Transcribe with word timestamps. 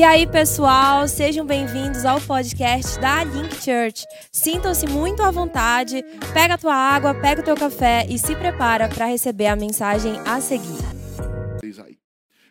E 0.00 0.02
aí, 0.02 0.26
pessoal, 0.26 1.06
sejam 1.06 1.44
bem-vindos 1.44 2.06
ao 2.06 2.18
podcast 2.22 2.98
da 3.00 3.22
Link 3.22 3.54
Church. 3.56 4.06
Sintam-se 4.32 4.86
muito 4.86 5.22
à 5.22 5.30
vontade, 5.30 6.02
pega 6.32 6.54
a 6.54 6.58
tua 6.58 6.74
água, 6.74 7.12
pega 7.12 7.42
o 7.42 7.44
teu 7.44 7.54
café 7.54 8.06
e 8.08 8.18
se 8.18 8.34
prepara 8.34 8.88
para 8.88 9.04
receber 9.04 9.48
a 9.48 9.54
mensagem 9.54 10.14
a 10.20 10.40
seguir. 10.40 10.80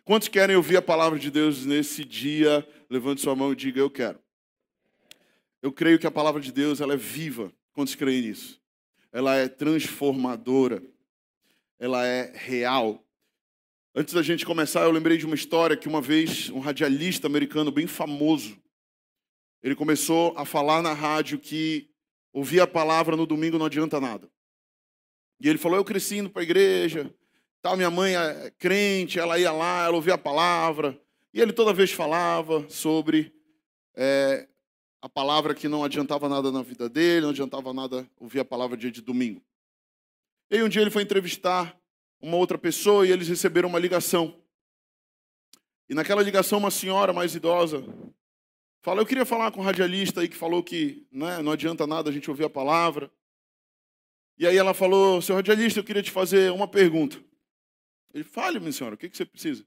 Quantos 0.06 0.28
querem 0.28 0.56
ouvir 0.56 0.78
a 0.78 0.82
palavra 0.84 1.18
de 1.18 1.32
Deus 1.32 1.66
nesse 1.66 2.06
dia? 2.06 2.64
Levante 2.88 3.22
sua 3.22 3.36
mão 3.36 3.52
e 3.52 3.56
diga: 3.56 3.80
Eu 3.80 3.90
quero. 3.90 4.20
Eu 5.60 5.72
creio 5.72 5.98
que 5.98 6.06
a 6.06 6.12
palavra 6.12 6.40
de 6.40 6.52
Deus 6.52 6.80
ela 6.80 6.94
é 6.94 6.98
viva. 6.98 7.52
Quantos 7.74 7.96
creem 7.96 8.22
nisso? 8.22 8.62
Ela 9.12 9.36
é 9.36 9.48
transformadora. 9.48 10.84
Ela 11.80 12.06
é 12.06 12.32
real. 12.32 13.04
Antes 14.00 14.14
da 14.14 14.22
gente 14.22 14.46
começar, 14.46 14.84
eu 14.84 14.92
lembrei 14.92 15.18
de 15.18 15.26
uma 15.26 15.36
história 15.36 15.76
que 15.76 15.86
uma 15.86 16.00
vez 16.00 16.50
um 16.52 16.60
radialista 16.60 17.28
americano 17.28 17.70
bem 17.70 17.86
famoso, 17.86 18.58
ele 19.62 19.76
começou 19.76 20.34
a 20.38 20.46
falar 20.46 20.82
na 20.82 20.94
rádio 20.94 21.38
que 21.38 21.90
ouvir 22.32 22.62
a 22.62 22.66
palavra 22.66 23.18
no 23.18 23.26
domingo 23.26 23.58
não 23.58 23.66
adianta 23.66 24.00
nada. 24.00 24.32
E 25.42 25.50
ele 25.50 25.58
falou: 25.58 25.78
Eu 25.78 25.84
cresci 25.84 26.16
indo 26.16 26.30
para 26.30 26.42
a 26.42 26.44
igreja, 26.44 27.14
tal, 27.62 27.76
minha 27.76 27.92
mãe 27.92 28.16
é 28.16 28.50
crente, 28.52 29.20
ela 29.20 29.38
ia 29.38 29.52
lá, 29.52 29.88
ela 29.88 29.96
ouvia 29.98 30.14
a 30.14 30.18
palavra. 30.18 30.98
E 31.34 31.42
ele 31.42 31.52
toda 31.52 31.74
vez 31.74 31.92
falava 31.92 32.66
sobre 32.70 33.34
é, 33.98 34.48
a 35.02 35.10
palavra 35.10 35.54
que 35.54 35.68
não 35.68 35.84
adiantava 35.84 36.30
nada 36.30 36.54
na 36.54 36.62
vida 36.62 36.88
dele, 36.88 37.24
não 37.24 37.32
adiantava 37.32 37.74
nada 37.74 38.10
ouvir 38.18 38.40
a 38.40 38.46
palavra 38.46 38.78
dia 38.78 38.92
de 38.92 39.02
domingo. 39.02 39.44
E 40.50 40.56
aí 40.56 40.64
um 40.64 40.70
dia 40.70 40.82
ele 40.82 40.90
foi 40.90 41.04
entrevistar 41.04 41.78
uma 42.22 42.38
outra 42.38 42.58
pessoa 42.58 43.06
e 43.06 43.12
eles 43.12 43.28
receberam 43.28 43.70
uma 43.70 43.80
ligação. 43.80 44.36
E 45.90 45.94
naquela 45.94 46.22
ligação, 46.22 46.60
uma 46.60 46.72
senhora 46.72 47.12
mais 47.14 47.34
idosa 47.34 47.84
fala: 48.82 49.02
Eu 49.02 49.06
queria 49.06 49.26
falar 49.26 49.52
com 49.52 49.62
o 49.62 49.64
radialista 49.64 50.22
aí 50.22 50.28
que 50.28 50.36
falou 50.36 50.64
que 50.64 51.08
né, 51.12 51.42
não 51.42 51.52
adianta 51.52 51.88
nada 51.88 52.10
a 52.10 52.14
gente 52.14 52.30
ouvir 52.30 52.46
a 52.46 52.50
palavra. 52.50 53.12
E 54.38 54.46
aí 54.46 54.58
ela 54.58 54.74
falou: 54.74 55.22
Seu 55.22 55.36
radialista, 55.36 55.80
eu 55.80 55.84
queria 55.84 56.04
te 56.04 56.12
fazer 56.12 56.52
uma 56.52 56.68
pergunta. 56.68 57.18
Ele, 58.14 58.24
fale, 58.24 58.60
minha 58.60 58.72
senhora, 58.72 58.96
o 58.96 58.98
que, 58.98 59.10
que 59.10 59.18
você 59.18 59.26
precisa? 59.26 59.66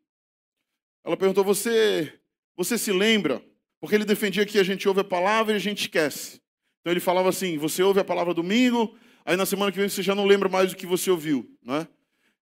Ela 1.05 1.17
perguntou: 1.17 1.45
Você, 1.45 2.21
você 2.57 2.79
se 2.79 2.93
lembra? 2.93 3.43
Porque 3.81 3.95
ele 3.95 4.05
defendia 4.05 4.47
que 4.47 4.59
a 4.59 4.65
gente 4.65 4.87
ouve 4.89 5.01
a 5.01 5.05
palavra 5.05 5.53
e 5.53 5.57
a 5.57 5.61
gente 5.61 5.83
esquece. 5.83 6.41
Então 6.81 6.93
ele 6.93 7.01
falava 7.01 7.29
assim: 7.29 7.59
Você 7.59 7.83
ouve 7.83 8.01
a 8.01 8.05
palavra 8.05 8.33
domingo, 8.33 8.97
aí 9.25 9.37
na 9.37 9.47
semana 9.47 9.73
que 9.73 9.79
vem 9.79 9.89
você 9.89 10.03
já 10.03 10.15
não 10.15 10.25
lembra 10.25 10.49
mais 10.49 10.73
o 10.73 10.77
que 10.77 10.87
você 10.87 11.11
ouviu, 11.11 11.49
não 11.63 11.77
é? 11.77 11.89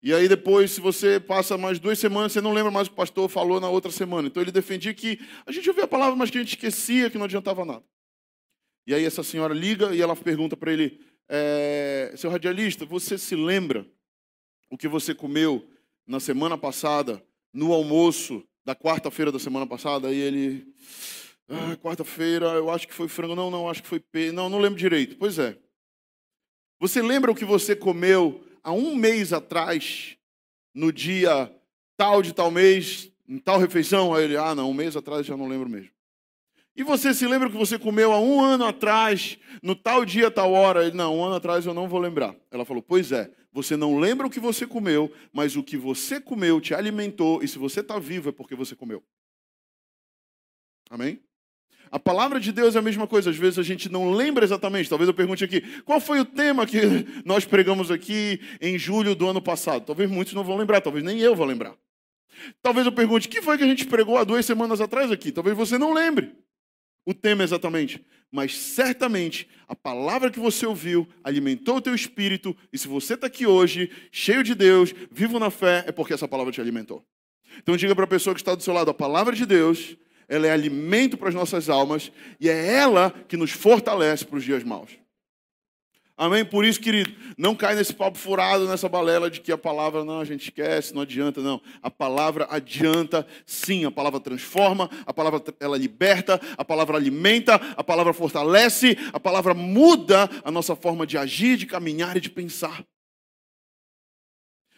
E 0.06 0.14
aí 0.14 0.28
depois, 0.28 0.70
se 0.70 0.80
você 0.80 1.18
passa 1.18 1.58
mais 1.58 1.80
duas 1.80 1.98
semanas, 1.98 2.30
você 2.30 2.40
não 2.40 2.52
lembra 2.52 2.70
mais 2.70 2.86
o 2.86 2.90
que 2.90 2.94
o 2.94 2.96
pastor 2.96 3.28
falou 3.28 3.58
na 3.58 3.68
outra 3.68 3.90
semana. 3.90 4.28
Então 4.28 4.40
ele 4.40 4.52
defendia 4.52 4.94
que 4.94 5.18
a 5.44 5.50
gente 5.50 5.68
ouvia 5.68 5.82
a 5.82 5.88
palavra, 5.88 6.14
mas 6.14 6.30
que 6.30 6.38
a 6.38 6.40
gente 6.40 6.50
esquecia, 6.50 7.10
que 7.10 7.18
não 7.18 7.24
adiantava 7.24 7.64
nada. 7.64 7.82
E 8.86 8.94
aí 8.94 9.04
essa 9.04 9.24
senhora 9.24 9.52
liga 9.52 9.92
e 9.96 10.00
ela 10.00 10.14
pergunta 10.14 10.56
para 10.56 10.72
ele, 10.72 11.00
é, 11.28 12.14
seu 12.16 12.30
radialista, 12.30 12.86
você 12.86 13.18
se 13.18 13.34
lembra 13.34 13.84
o 14.70 14.78
que 14.78 14.86
você 14.86 15.12
comeu 15.12 15.68
na 16.06 16.20
semana 16.20 16.56
passada, 16.56 17.20
no 17.52 17.72
almoço 17.72 18.46
da 18.64 18.76
quarta-feira 18.76 19.32
da 19.32 19.40
semana 19.40 19.66
passada? 19.66 20.06
Aí 20.06 20.20
ele, 20.20 20.72
ah, 21.48 21.76
quarta-feira, 21.78 22.46
eu 22.50 22.70
acho 22.70 22.86
que 22.86 22.94
foi 22.94 23.08
frango. 23.08 23.34
Não, 23.34 23.50
não, 23.50 23.68
acho 23.68 23.82
que 23.82 23.88
foi 23.88 23.98
pe... 23.98 24.30
Não, 24.30 24.48
não 24.48 24.60
lembro 24.60 24.78
direito. 24.78 25.16
Pois 25.16 25.36
é. 25.36 25.58
Você 26.78 27.02
lembra 27.02 27.32
o 27.32 27.34
que 27.34 27.44
você 27.44 27.74
comeu 27.74 28.45
há 28.66 28.72
um 28.72 28.96
mês 28.96 29.32
atrás, 29.32 30.18
no 30.74 30.92
dia 30.92 31.54
tal 31.96 32.20
de 32.20 32.34
tal 32.34 32.50
mês, 32.50 33.12
em 33.28 33.38
tal 33.38 33.60
refeição? 33.60 34.12
Aí 34.12 34.24
ele, 34.24 34.36
ah, 34.36 34.56
não, 34.56 34.70
um 34.70 34.74
mês 34.74 34.96
atrás 34.96 35.24
já 35.24 35.36
não 35.36 35.46
lembro 35.46 35.68
mesmo. 35.68 35.90
E 36.74 36.82
você 36.82 37.14
se 37.14 37.26
lembra 37.26 37.48
que 37.48 37.56
você 37.56 37.78
comeu 37.78 38.12
há 38.12 38.18
um 38.18 38.42
ano 38.42 38.66
atrás, 38.66 39.38
no 39.62 39.76
tal 39.76 40.04
dia, 40.04 40.32
tal 40.32 40.52
hora? 40.52 40.84
Ele, 40.84 40.96
não, 40.96 41.16
um 41.16 41.24
ano 41.24 41.36
atrás 41.36 41.64
eu 41.64 41.72
não 41.72 41.88
vou 41.88 42.00
lembrar. 42.00 42.34
Ela 42.50 42.64
falou, 42.64 42.82
pois 42.82 43.12
é, 43.12 43.32
você 43.52 43.76
não 43.76 43.98
lembra 43.98 44.26
o 44.26 44.30
que 44.30 44.40
você 44.40 44.66
comeu, 44.66 45.14
mas 45.32 45.56
o 45.56 45.62
que 45.62 45.76
você 45.76 46.20
comeu 46.20 46.60
te 46.60 46.74
alimentou, 46.74 47.42
e 47.42 47.48
se 47.48 47.58
você 47.58 47.80
está 47.80 48.00
vivo 48.00 48.30
é 48.30 48.32
porque 48.32 48.56
você 48.56 48.74
comeu. 48.74 49.02
Amém? 50.90 51.22
A 51.90 51.98
palavra 51.98 52.40
de 52.40 52.52
Deus 52.52 52.74
é 52.74 52.78
a 52.78 52.82
mesma 52.82 53.06
coisa, 53.06 53.30
às 53.30 53.36
vezes 53.36 53.58
a 53.58 53.62
gente 53.62 53.88
não 53.88 54.12
lembra 54.12 54.44
exatamente. 54.44 54.88
Talvez 54.88 55.08
eu 55.08 55.14
pergunte 55.14 55.44
aqui, 55.44 55.60
qual 55.82 56.00
foi 56.00 56.20
o 56.20 56.24
tema 56.24 56.66
que 56.66 56.80
nós 57.24 57.44
pregamos 57.44 57.90
aqui 57.90 58.40
em 58.60 58.78
julho 58.78 59.14
do 59.14 59.28
ano 59.28 59.40
passado? 59.40 59.84
Talvez 59.84 60.10
muitos 60.10 60.34
não 60.34 60.44
vão 60.44 60.56
lembrar, 60.56 60.80
talvez 60.80 61.04
nem 61.04 61.20
eu 61.20 61.34
vou 61.34 61.46
lembrar. 61.46 61.74
Talvez 62.62 62.86
eu 62.86 62.92
pergunte, 62.92 63.28
que 63.28 63.40
foi 63.40 63.56
que 63.56 63.64
a 63.64 63.66
gente 63.66 63.86
pregou 63.86 64.18
há 64.18 64.24
duas 64.24 64.44
semanas 64.44 64.80
atrás 64.80 65.10
aqui? 65.10 65.32
Talvez 65.32 65.56
você 65.56 65.78
não 65.78 65.92
lembre 65.92 66.34
o 67.06 67.14
tema 67.14 67.44
exatamente, 67.44 68.04
mas 68.30 68.56
certamente 68.56 69.48
a 69.68 69.76
palavra 69.76 70.30
que 70.30 70.40
você 70.40 70.66
ouviu 70.66 71.08
alimentou 71.22 71.76
o 71.76 71.80
teu 71.80 71.94
espírito, 71.94 72.54
e 72.72 72.78
se 72.78 72.88
você 72.88 73.14
está 73.14 73.28
aqui 73.28 73.46
hoje, 73.46 73.90
cheio 74.10 74.42
de 74.42 74.54
Deus, 74.54 74.92
vivo 75.10 75.38
na 75.38 75.50
fé, 75.50 75.84
é 75.86 75.92
porque 75.92 76.12
essa 76.12 76.26
palavra 76.26 76.52
te 76.52 76.60
alimentou. 76.60 77.04
Então 77.58 77.76
diga 77.76 77.94
para 77.94 78.04
a 78.04 78.08
pessoa 78.08 78.34
que 78.34 78.40
está 78.40 78.54
do 78.54 78.62
seu 78.62 78.74
lado, 78.74 78.90
a 78.90 78.94
palavra 78.94 79.34
de 79.34 79.46
Deus 79.46 79.96
ela 80.28 80.46
é 80.46 80.50
alimento 80.50 81.16
para 81.16 81.28
as 81.28 81.34
nossas 81.34 81.68
almas 81.68 82.10
e 82.40 82.48
é 82.48 82.74
ela 82.74 83.12
que 83.28 83.36
nos 83.36 83.50
fortalece 83.50 84.24
para 84.24 84.38
os 84.38 84.44
dias 84.44 84.64
maus. 84.64 84.90
Amém? 86.18 86.46
Por 86.46 86.64
isso, 86.64 86.80
querido, 86.80 87.12
não 87.36 87.54
cai 87.54 87.74
nesse 87.74 87.92
papo 87.92 88.16
furado, 88.16 88.66
nessa 88.66 88.88
balela 88.88 89.30
de 89.30 89.38
que 89.38 89.52
a 89.52 89.58
palavra 89.58 90.02
não, 90.02 90.18
a 90.18 90.24
gente 90.24 90.44
esquece, 90.44 90.94
não 90.94 91.02
adianta, 91.02 91.42
não. 91.42 91.60
A 91.82 91.90
palavra 91.90 92.46
adianta, 92.48 93.26
sim, 93.44 93.84
a 93.84 93.90
palavra 93.90 94.18
transforma, 94.18 94.88
a 95.04 95.12
palavra 95.12 95.42
ela 95.60 95.76
liberta, 95.76 96.40
a 96.56 96.64
palavra 96.64 96.96
alimenta, 96.96 97.56
a 97.76 97.84
palavra 97.84 98.14
fortalece, 98.14 98.96
a 99.12 99.20
palavra 99.20 99.52
muda 99.52 100.30
a 100.42 100.50
nossa 100.50 100.74
forma 100.74 101.06
de 101.06 101.18
agir, 101.18 101.58
de 101.58 101.66
caminhar 101.66 102.16
e 102.16 102.20
de 102.20 102.30
pensar. 102.30 102.82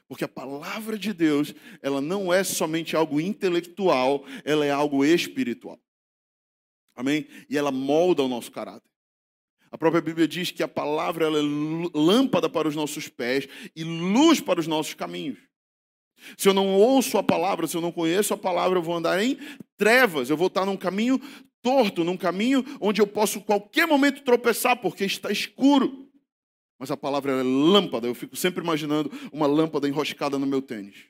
Porque 0.09 0.25
a 0.25 0.29
palavra 0.29 0.99
de 0.99 1.13
Deus, 1.13 1.55
ela 1.83 2.01
não 2.01 2.33
é 2.33 2.43
somente 2.43 2.97
algo 2.97 3.21
intelectual, 3.21 4.25
ela 4.45 4.65
é 4.65 4.71
algo 4.71 5.05
espiritual. 5.05 5.79
Amém? 6.97 7.29
E 7.49 7.57
ela 7.57 7.71
molda 7.71 8.23
o 8.23 8.29
nosso 8.29 8.51
caráter. 8.51 8.89
A 9.71 9.77
própria 9.77 10.01
Bíblia 10.01 10.27
diz 10.27 10.51
que 10.51 10.63
a 10.63 10.69
palavra 10.69 11.27
é 11.27 11.31
lâmpada 11.95 12.49
para 12.49 12.67
os 12.67 12.75
nossos 12.75 13.07
pés 13.07 13.47
e 13.77 13.85
luz 13.85 14.41
para 14.41 14.59
os 14.59 14.67
nossos 14.67 14.95
caminhos. 14.95 15.39
Se 16.37 16.49
eu 16.49 16.55
não 16.55 16.75
ouço 16.75 17.19
a 17.19 17.23
palavra, 17.23 17.67
se 17.67 17.77
eu 17.77 17.81
não 17.81 17.93
conheço 17.93 18.35
a 18.35 18.39
palavra, 18.39 18.79
eu 18.79 18.83
vou 18.83 18.97
andar 18.97 19.23
em 19.23 19.39
trevas, 19.77 20.31
eu 20.31 20.37
vou 20.37 20.49
estar 20.49 20.65
num 20.65 20.77
caminho 20.77 21.21
torto, 21.63 22.03
num 22.03 22.17
caminho 22.17 22.65
onde 22.81 23.01
eu 23.01 23.07
posso 23.07 23.41
qualquer 23.43 23.87
momento 23.87 24.25
tropeçar, 24.25 24.81
porque 24.81 25.05
está 25.05 25.31
escuro. 25.31 26.08
Mas 26.79 26.91
a 26.91 26.97
palavra 26.97 27.33
é 27.33 27.43
lâmpada. 27.43 28.07
Eu 28.07 28.15
fico 28.15 28.37
sempre 28.37 28.63
imaginando 28.63 29.11
uma 29.33 29.47
lâmpada 29.47 29.89
enroscada 29.89 30.39
no 30.39 30.47
meu 30.47 30.63
tênis. 30.63 31.07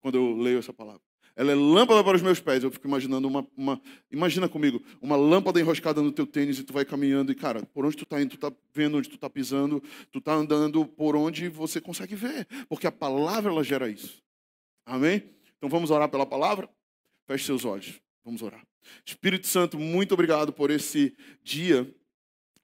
Quando 0.00 0.16
eu 0.16 0.36
leio 0.36 0.58
essa 0.58 0.72
palavra. 0.72 1.00
Ela 1.34 1.52
é 1.52 1.54
lâmpada 1.54 2.02
para 2.02 2.16
os 2.16 2.22
meus 2.22 2.40
pés. 2.40 2.64
Eu 2.64 2.70
fico 2.70 2.86
imaginando 2.86 3.28
uma, 3.28 3.46
uma. 3.56 3.80
Imagina 4.10 4.48
comigo, 4.48 4.82
uma 5.00 5.16
lâmpada 5.16 5.60
enroscada 5.60 6.02
no 6.02 6.10
teu 6.10 6.26
tênis 6.26 6.58
e 6.58 6.64
tu 6.64 6.72
vai 6.72 6.84
caminhando. 6.84 7.30
E, 7.30 7.34
cara, 7.34 7.64
por 7.66 7.86
onde 7.86 7.96
tu 7.96 8.02
está 8.02 8.20
indo? 8.20 8.30
Tu 8.30 8.34
está 8.34 8.52
vendo 8.74 8.98
onde 8.98 9.08
tu 9.08 9.14
está 9.14 9.30
pisando. 9.30 9.80
Tu 10.10 10.18
está 10.18 10.34
andando 10.34 10.84
por 10.84 11.14
onde 11.14 11.48
você 11.48 11.80
consegue 11.80 12.16
ver. 12.16 12.46
Porque 12.68 12.86
a 12.88 12.92
palavra 12.92 13.52
ela 13.52 13.62
gera 13.62 13.88
isso. 13.88 14.20
Amém? 14.84 15.22
Então 15.56 15.68
vamos 15.68 15.90
orar 15.90 16.08
pela 16.08 16.26
palavra? 16.26 16.68
Feche 17.26 17.44
seus 17.44 17.64
olhos. 17.64 18.00
Vamos 18.24 18.42
orar. 18.42 18.66
Espírito 19.04 19.46
Santo, 19.46 19.78
muito 19.78 20.14
obrigado 20.14 20.52
por 20.52 20.70
esse 20.70 21.16
dia 21.42 21.88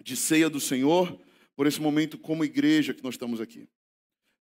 de 0.02 0.16
ceia 0.16 0.50
do 0.50 0.58
Senhor 0.58 1.16
por 1.56 1.66
esse 1.66 1.80
momento 1.80 2.18
como 2.18 2.44
igreja 2.44 2.94
que 2.94 3.02
nós 3.02 3.14
estamos 3.14 3.40
aqui. 3.40 3.68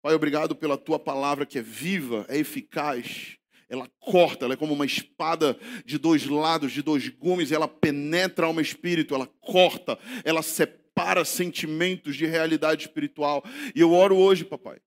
Pai, 0.02 0.14
obrigado 0.14 0.56
pela 0.56 0.76
tua 0.76 0.98
palavra 0.98 1.46
que 1.46 1.58
é 1.58 1.62
viva, 1.62 2.26
é 2.28 2.36
eficaz, 2.38 3.38
ela 3.68 3.88
corta, 4.00 4.44
ela 4.44 4.54
é 4.54 4.56
como 4.56 4.74
uma 4.74 4.84
espada 4.84 5.56
de 5.84 5.96
dois 5.96 6.26
lados, 6.26 6.72
de 6.72 6.82
dois 6.82 7.08
gumes, 7.08 7.52
ela 7.52 7.66
penetra 7.66 8.46
alma 8.46 8.60
e 8.60 8.64
espírito, 8.64 9.14
ela 9.14 9.26
corta, 9.26 9.98
ela 10.24 10.42
separa 10.42 11.24
sentimentos 11.24 12.16
de 12.16 12.26
realidade 12.26 12.82
espiritual. 12.82 13.42
E 13.74 13.80
eu 13.80 13.92
oro 13.92 14.16
hoje, 14.16 14.44
papai, 14.44 14.78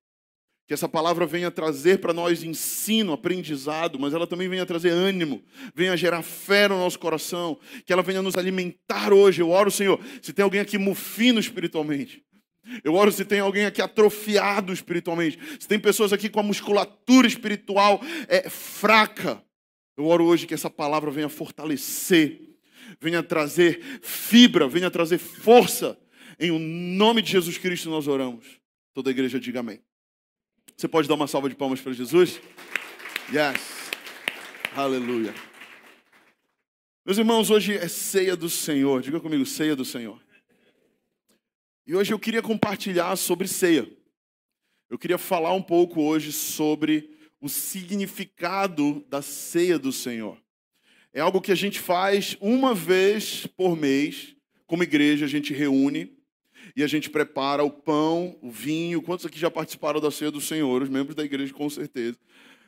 que 0.67 0.73
essa 0.73 0.89
palavra 0.89 1.25
venha 1.25 1.51
trazer 1.51 1.99
para 1.99 2.13
nós 2.13 2.43
ensino, 2.43 3.13
aprendizado, 3.13 3.99
mas 3.99 4.13
ela 4.13 4.25
também 4.25 4.49
venha 4.49 4.65
trazer 4.65 4.89
ânimo, 4.89 5.43
venha 5.75 5.95
gerar 5.95 6.23
fé 6.23 6.67
no 6.67 6.77
nosso 6.77 6.97
coração, 6.97 7.59
que 7.85 7.93
ela 7.93 8.01
venha 8.01 8.21
nos 8.21 8.35
alimentar 8.35 9.13
hoje. 9.13 9.41
Eu 9.41 9.51
oro, 9.51 9.69
Senhor, 9.69 9.99
se 10.21 10.33
tem 10.33 10.43
alguém 10.43 10.59
aqui 10.59 10.77
mufino 10.77 11.39
espiritualmente. 11.39 12.23
Eu 12.83 12.95
oro 12.95 13.11
se 13.11 13.23
tem 13.23 13.39
alguém 13.39 13.65
aqui 13.65 13.79
atrofiado 13.79 14.73
espiritualmente. 14.73 15.37
Se 15.59 15.67
tem 15.67 15.79
pessoas 15.79 16.11
aqui 16.11 16.29
com 16.29 16.39
a 16.39 16.43
musculatura 16.43 17.27
espiritual 17.27 18.01
é, 18.27 18.49
fraca. 18.49 19.39
Eu 19.95 20.05
oro 20.05 20.25
hoje 20.25 20.47
que 20.47 20.53
essa 20.53 20.69
palavra 20.69 21.11
venha 21.11 21.29
fortalecer, 21.29 22.41
venha 22.99 23.21
trazer 23.21 23.79
fibra, 24.01 24.67
venha 24.67 24.89
trazer 24.89 25.19
força. 25.19 25.95
Em 26.39 26.49
o 26.49 26.57
nome 26.57 27.21
de 27.21 27.31
Jesus 27.31 27.57
Cristo 27.59 27.89
nós 27.89 28.07
oramos. 28.07 28.45
Toda 28.95 29.09
a 29.09 29.11
igreja 29.11 29.39
diga 29.39 29.59
amém. 29.59 29.79
Você 30.77 30.89
pode 30.89 31.07
dar 31.07 31.13
uma 31.15 31.25
salva 31.25 31.47
de 31.47 31.55
palmas 31.55 31.79
para 31.79 31.93
Jesus? 31.93 32.41
Yes. 33.31 33.91
Aleluia. 34.75 35.33
Meus 37.05 37.17
irmãos, 37.17 37.49
hoje 37.49 37.77
é 37.77 37.87
ceia 37.87 38.35
do 38.35 38.49
Senhor. 38.49 39.01
Diga 39.01 39.21
comigo, 39.21 39.45
ceia 39.45 39.73
do 39.73 39.85
Senhor. 39.85 40.21
E 41.87 41.95
hoje 41.95 42.13
eu 42.13 42.19
queria 42.19 42.41
compartilhar 42.41 43.15
sobre 43.15 43.47
ceia. 43.47 43.89
Eu 44.89 44.99
queria 44.99 45.17
falar 45.17 45.53
um 45.53 45.61
pouco 45.61 46.01
hoje 46.01 46.33
sobre 46.33 47.09
o 47.39 47.47
significado 47.47 48.99
da 49.07 49.21
ceia 49.21 49.79
do 49.79 49.93
Senhor. 49.93 50.37
É 51.13 51.21
algo 51.21 51.39
que 51.39 51.53
a 51.53 51.55
gente 51.55 51.79
faz 51.79 52.35
uma 52.41 52.75
vez 52.75 53.47
por 53.47 53.77
mês, 53.77 54.35
como 54.67 54.83
igreja, 54.83 55.23
a 55.23 55.29
gente 55.29 55.53
reúne 55.53 56.13
e 56.75 56.83
a 56.83 56.87
gente 56.87 57.09
prepara 57.09 57.63
o 57.63 57.71
pão, 57.71 58.37
o 58.41 58.51
vinho. 58.51 59.01
Quantos 59.01 59.25
aqui 59.25 59.39
já 59.39 59.49
participaram 59.49 60.01
da 60.01 60.11
ceia 60.11 60.29
do 60.29 60.41
Senhor? 60.41 60.81
Os 60.81 60.89
membros 60.89 61.15
da 61.15 61.23
igreja, 61.23 61.53
com 61.53 61.69
certeza. 61.69 62.17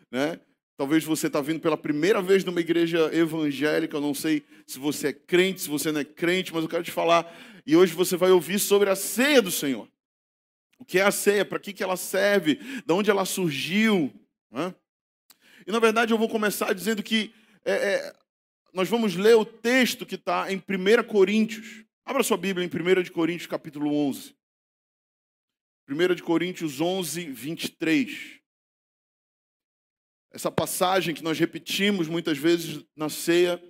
Né? 0.09 0.39
Talvez 0.77 1.03
você 1.03 1.27
está 1.27 1.41
vindo 1.41 1.59
pela 1.59 1.75
primeira 1.75 2.21
vez 2.21 2.45
numa 2.45 2.61
igreja 2.61 3.09
evangélica, 3.13 3.97
eu 3.97 4.01
não 4.01 4.13
sei 4.13 4.43
se 4.65 4.77
você 4.77 5.07
é 5.07 5.13
crente, 5.13 5.61
se 5.61 5.69
você 5.69 5.91
não 5.91 5.99
é 5.99 6.05
crente, 6.05 6.53
mas 6.53 6.63
eu 6.63 6.69
quero 6.69 6.83
te 6.83 6.91
falar. 6.91 7.35
E 7.65 7.75
hoje 7.75 7.93
você 7.93 8.15
vai 8.15 8.31
ouvir 8.31 8.59
sobre 8.59 8.89
a 8.89 8.95
ceia 8.95 9.41
do 9.41 9.51
Senhor. 9.51 9.89
O 10.79 10.85
que 10.85 10.99
é 10.99 11.01
a 11.01 11.11
ceia? 11.11 11.43
Para 11.43 11.59
que, 11.59 11.73
que 11.73 11.83
ela 11.83 11.97
serve? 11.97 12.55
De 12.85 12.93
onde 12.93 13.09
ela 13.09 13.25
surgiu? 13.25 14.13
Né? 14.51 14.73
E 15.65 15.71
na 15.71 15.79
verdade 15.79 16.13
eu 16.13 16.17
vou 16.17 16.29
começar 16.29 16.73
dizendo 16.73 17.01
que 17.01 17.33
é, 17.65 17.73
é, 17.73 18.15
nós 18.71 18.87
vamos 18.87 19.15
ler 19.15 19.35
o 19.35 19.43
texto 19.43 20.05
que 20.05 20.15
está 20.15 20.51
em 20.51 20.57
1 20.57 21.03
Coríntios. 21.07 21.86
Abra 22.09 22.23
sua 22.23 22.37
Bíblia 22.37 22.65
em 22.65 22.69
1 22.69 23.11
Coríntios 23.11 23.47
capítulo 23.47 23.93
11. 23.93 24.33
1 25.89 26.23
Coríntios 26.23 26.79
11, 26.79 27.29
23. 27.33 28.39
Essa 30.31 30.49
passagem 30.49 31.13
que 31.13 31.21
nós 31.21 31.37
repetimos 31.37 32.07
muitas 32.07 32.37
vezes 32.37 32.81
na 32.95 33.09
ceia, 33.09 33.61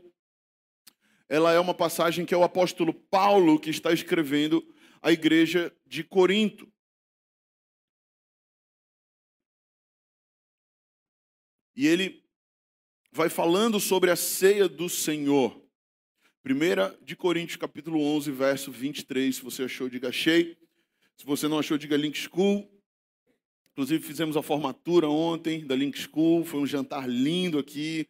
ela 1.27 1.51
é 1.51 1.59
uma 1.59 1.73
passagem 1.73 2.27
que 2.27 2.33
é 2.33 2.37
o 2.37 2.43
apóstolo 2.43 2.93
Paulo 2.93 3.59
que 3.59 3.71
está 3.71 3.91
escrevendo 3.91 4.63
à 5.01 5.11
igreja 5.11 5.75
de 5.87 6.03
Corinto. 6.03 6.71
E 11.75 11.87
ele 11.87 12.23
vai 13.11 13.31
falando 13.31 13.79
sobre 13.79 14.11
a 14.11 14.15
ceia 14.15 14.69
do 14.69 14.87
Senhor. 14.87 15.66
1 16.53 17.03
de 17.03 17.15
Coríntios, 17.15 17.57
capítulo 17.57 18.01
11, 18.01 18.31
verso 18.31 18.71
23. 18.71 19.35
Se 19.35 19.43
você 19.43 19.63
achou, 19.63 19.89
diga 19.89 20.09
achei. 20.09 20.57
Se 21.17 21.25
você 21.25 21.47
não 21.47 21.59
achou, 21.59 21.77
diga 21.77 21.97
link 21.97 22.17
school. 22.17 22.69
Inclusive, 23.77 24.03
fizemos 24.03 24.35
a 24.35 24.41
formatura 24.41 25.07
ontem 25.07 25.63
da 25.63 25.75
Link 25.75 25.99
School, 25.99 26.43
foi 26.43 26.59
um 26.59 26.65
jantar 26.65 27.07
lindo 27.07 27.59
aqui. 27.59 28.07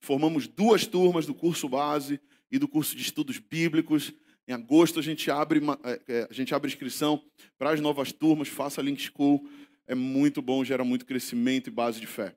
Formamos 0.00 0.46
duas 0.46 0.86
turmas 0.86 1.24
do 1.24 1.32
curso 1.32 1.66
base 1.66 2.20
e 2.52 2.58
do 2.58 2.68
curso 2.68 2.94
de 2.94 3.00
estudos 3.00 3.38
bíblicos. 3.38 4.12
Em 4.46 4.52
agosto, 4.52 4.98
a 4.98 5.02
gente 5.02 5.30
abre, 5.30 5.62
é, 5.82 6.00
é, 6.08 6.28
a 6.30 6.32
gente 6.34 6.54
abre 6.54 6.68
inscrição 6.68 7.24
para 7.56 7.70
as 7.70 7.80
novas 7.80 8.12
turmas. 8.12 8.48
Faça 8.48 8.82
a 8.82 8.84
Link 8.84 9.00
School, 9.00 9.48
é 9.86 9.94
muito 9.94 10.42
bom, 10.42 10.62
gera 10.62 10.84
muito 10.84 11.06
crescimento 11.06 11.68
e 11.68 11.70
base 11.70 11.98
de 11.98 12.06
fé. 12.06 12.36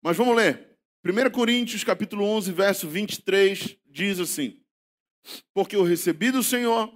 Mas 0.00 0.16
vamos 0.16 0.36
ler. 0.36 0.77
1 1.04 1.30
Coríntios, 1.30 1.84
capítulo 1.84 2.24
11, 2.24 2.50
verso 2.50 2.88
23, 2.88 3.76
diz 3.86 4.18
assim: 4.18 4.60
Porque 5.54 5.76
eu 5.76 5.84
recebi 5.84 6.32
do 6.32 6.42
Senhor 6.42 6.92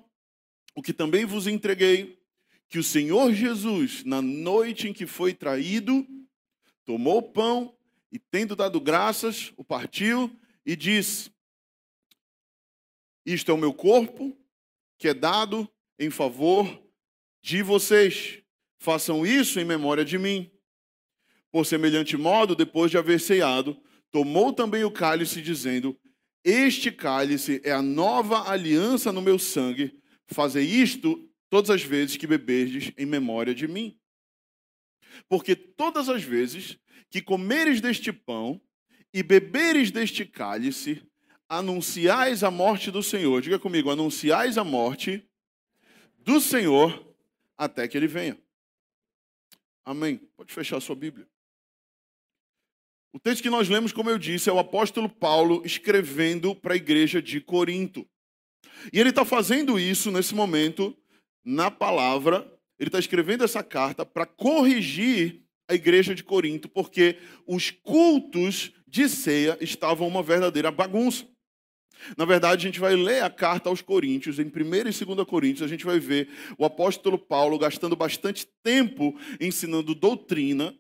o 0.75 0.83
que 0.83 0.93
também 0.93 1.25
vos 1.25 1.47
entreguei, 1.47 2.21
que 2.69 2.81
o 2.81 2.83
Senhor 2.83 3.33
Jesus, 3.33 4.03
na 4.05 4.21
noite 4.21 4.89
em 4.89 4.93
que 4.93 5.07
foi 5.07 5.33
traído, 5.33 6.05
tomou 6.85 7.19
o 7.19 7.23
pão 7.23 7.77
e, 8.11 8.19
tendo 8.19 8.57
dado 8.57 8.81
graças, 8.81 9.53
o 9.57 9.63
partiu 9.63 10.37
e 10.67 10.75
disse: 10.75 11.31
Isto 13.25 13.53
é 13.53 13.55
o 13.55 13.59
meu 13.59 13.73
corpo, 13.73 14.37
que 14.99 15.07
é 15.07 15.15
dado 15.15 15.71
em 15.97 16.11
favor 16.11 16.83
de 17.41 17.63
vocês. 17.63 18.43
Façam 18.81 19.25
isso 19.25 19.61
em 19.61 19.65
memória 19.65 20.05
de 20.05 20.19
mim. 20.19 20.51
Por 21.53 21.65
semelhante 21.65 22.17
modo, 22.17 22.57
depois 22.57 22.91
de 22.91 22.99
haver 22.99 23.21
ceado, 23.21 23.81
tomou 24.13 24.53
também 24.53 24.85
o 24.85 24.91
cálice, 24.91 25.43
dizendo: 25.43 25.99
Este 26.45 26.93
cálice 26.93 27.61
é 27.65 27.73
a 27.73 27.83
nova 27.83 28.49
aliança 28.49 29.11
no 29.11 29.23
meu 29.23 29.39
sangue. 29.39 29.99
Fazei 30.27 30.65
isto 30.65 31.29
todas 31.51 31.71
as 31.71 31.83
vezes 31.83 32.17
que 32.17 32.27
beberdes 32.27 32.93
em 32.97 33.07
memória 33.07 33.55
de 33.55 33.67
mim. 33.67 33.99
Porque 35.29 35.57
todas 35.57 36.09
as 36.09 36.23
vezes 36.23 36.79
que 37.11 37.21
comeres 37.21 37.81
deste 37.81 38.13
pão 38.13 38.61
e 39.13 39.23
beberes 39.23 39.91
deste 39.91 40.25
cálice, 40.25 41.03
anunciais 41.49 42.43
a 42.43 42.51
morte 42.51 42.91
do 42.91 43.03
Senhor. 43.03 43.43
Diga 43.43 43.59
comigo, 43.59 43.91
anunciais 43.91 44.57
a 44.57 44.65
morte 44.65 45.29
do 46.17 46.41
Senhor 46.41 47.15
até 47.59 47.87
que 47.87 47.97
ele 47.97 48.07
venha. 48.07 48.41
Amém. 49.85 50.17
Pode 50.35 50.53
fechar 50.53 50.79
a 50.79 50.81
sua 50.81 50.97
Bíblia. 50.97 51.29
O 53.15 53.21
texto 53.21 53.43
que 53.43 53.51
nós 53.51 53.69
lemos, 53.69 53.93
como 53.93 54.09
eu 54.09 54.19
disse, 54.19 54.49
é 54.49 54.53
o 54.53 54.59
apóstolo 54.59 55.07
Paulo 55.07 55.63
escrevendo 55.67 56.55
para 56.55 56.73
a 56.73 56.77
igreja 56.77 57.21
de 57.21 57.43
Corinto. 57.43 58.07
E 58.91 58.99
ele 58.99 59.11
está 59.11 59.23
fazendo 59.23 59.79
isso 59.79 60.11
nesse 60.11 60.35
momento 60.35 60.97
na 61.45 61.71
palavra, 61.71 62.51
ele 62.79 62.89
está 62.89 62.99
escrevendo 62.99 63.45
essa 63.45 63.63
carta 63.63 64.07
para 64.07 64.25
corrigir 64.25 65.43
a 65.69 65.75
igreja 65.75 66.15
de 66.15 66.25
Corinto, 66.25 66.71
porque 66.71 67.19
os 67.47 67.71
cultos 67.71 68.73
de 68.89 69.09
ceia 69.09 69.59
estavam 69.61 70.09
uma 70.09 70.23
verdadeira 70.23 70.71
bagunça. 70.71 71.27
Na 72.17 72.25
verdade, 72.25 72.67
a 72.67 72.69
gente 72.71 72.81
vai 72.81 72.97
ler 72.97 73.23
a 73.23 73.31
carta 73.31 73.69
aos 73.69 73.83
Coríntios, 73.83 74.39
em 74.39 74.45
1 74.45 74.49
e 74.49 75.15
2 75.15 75.27
Coríntios, 75.27 75.63
a 75.63 75.69
gente 75.69 75.85
vai 75.85 76.01
ver 76.01 76.29
o 76.59 76.65
apóstolo 76.65 77.19
Paulo 77.19 77.59
gastando 77.59 77.95
bastante 77.95 78.49
tempo 78.63 79.15
ensinando 79.39 79.95
doutrina, 79.95 80.75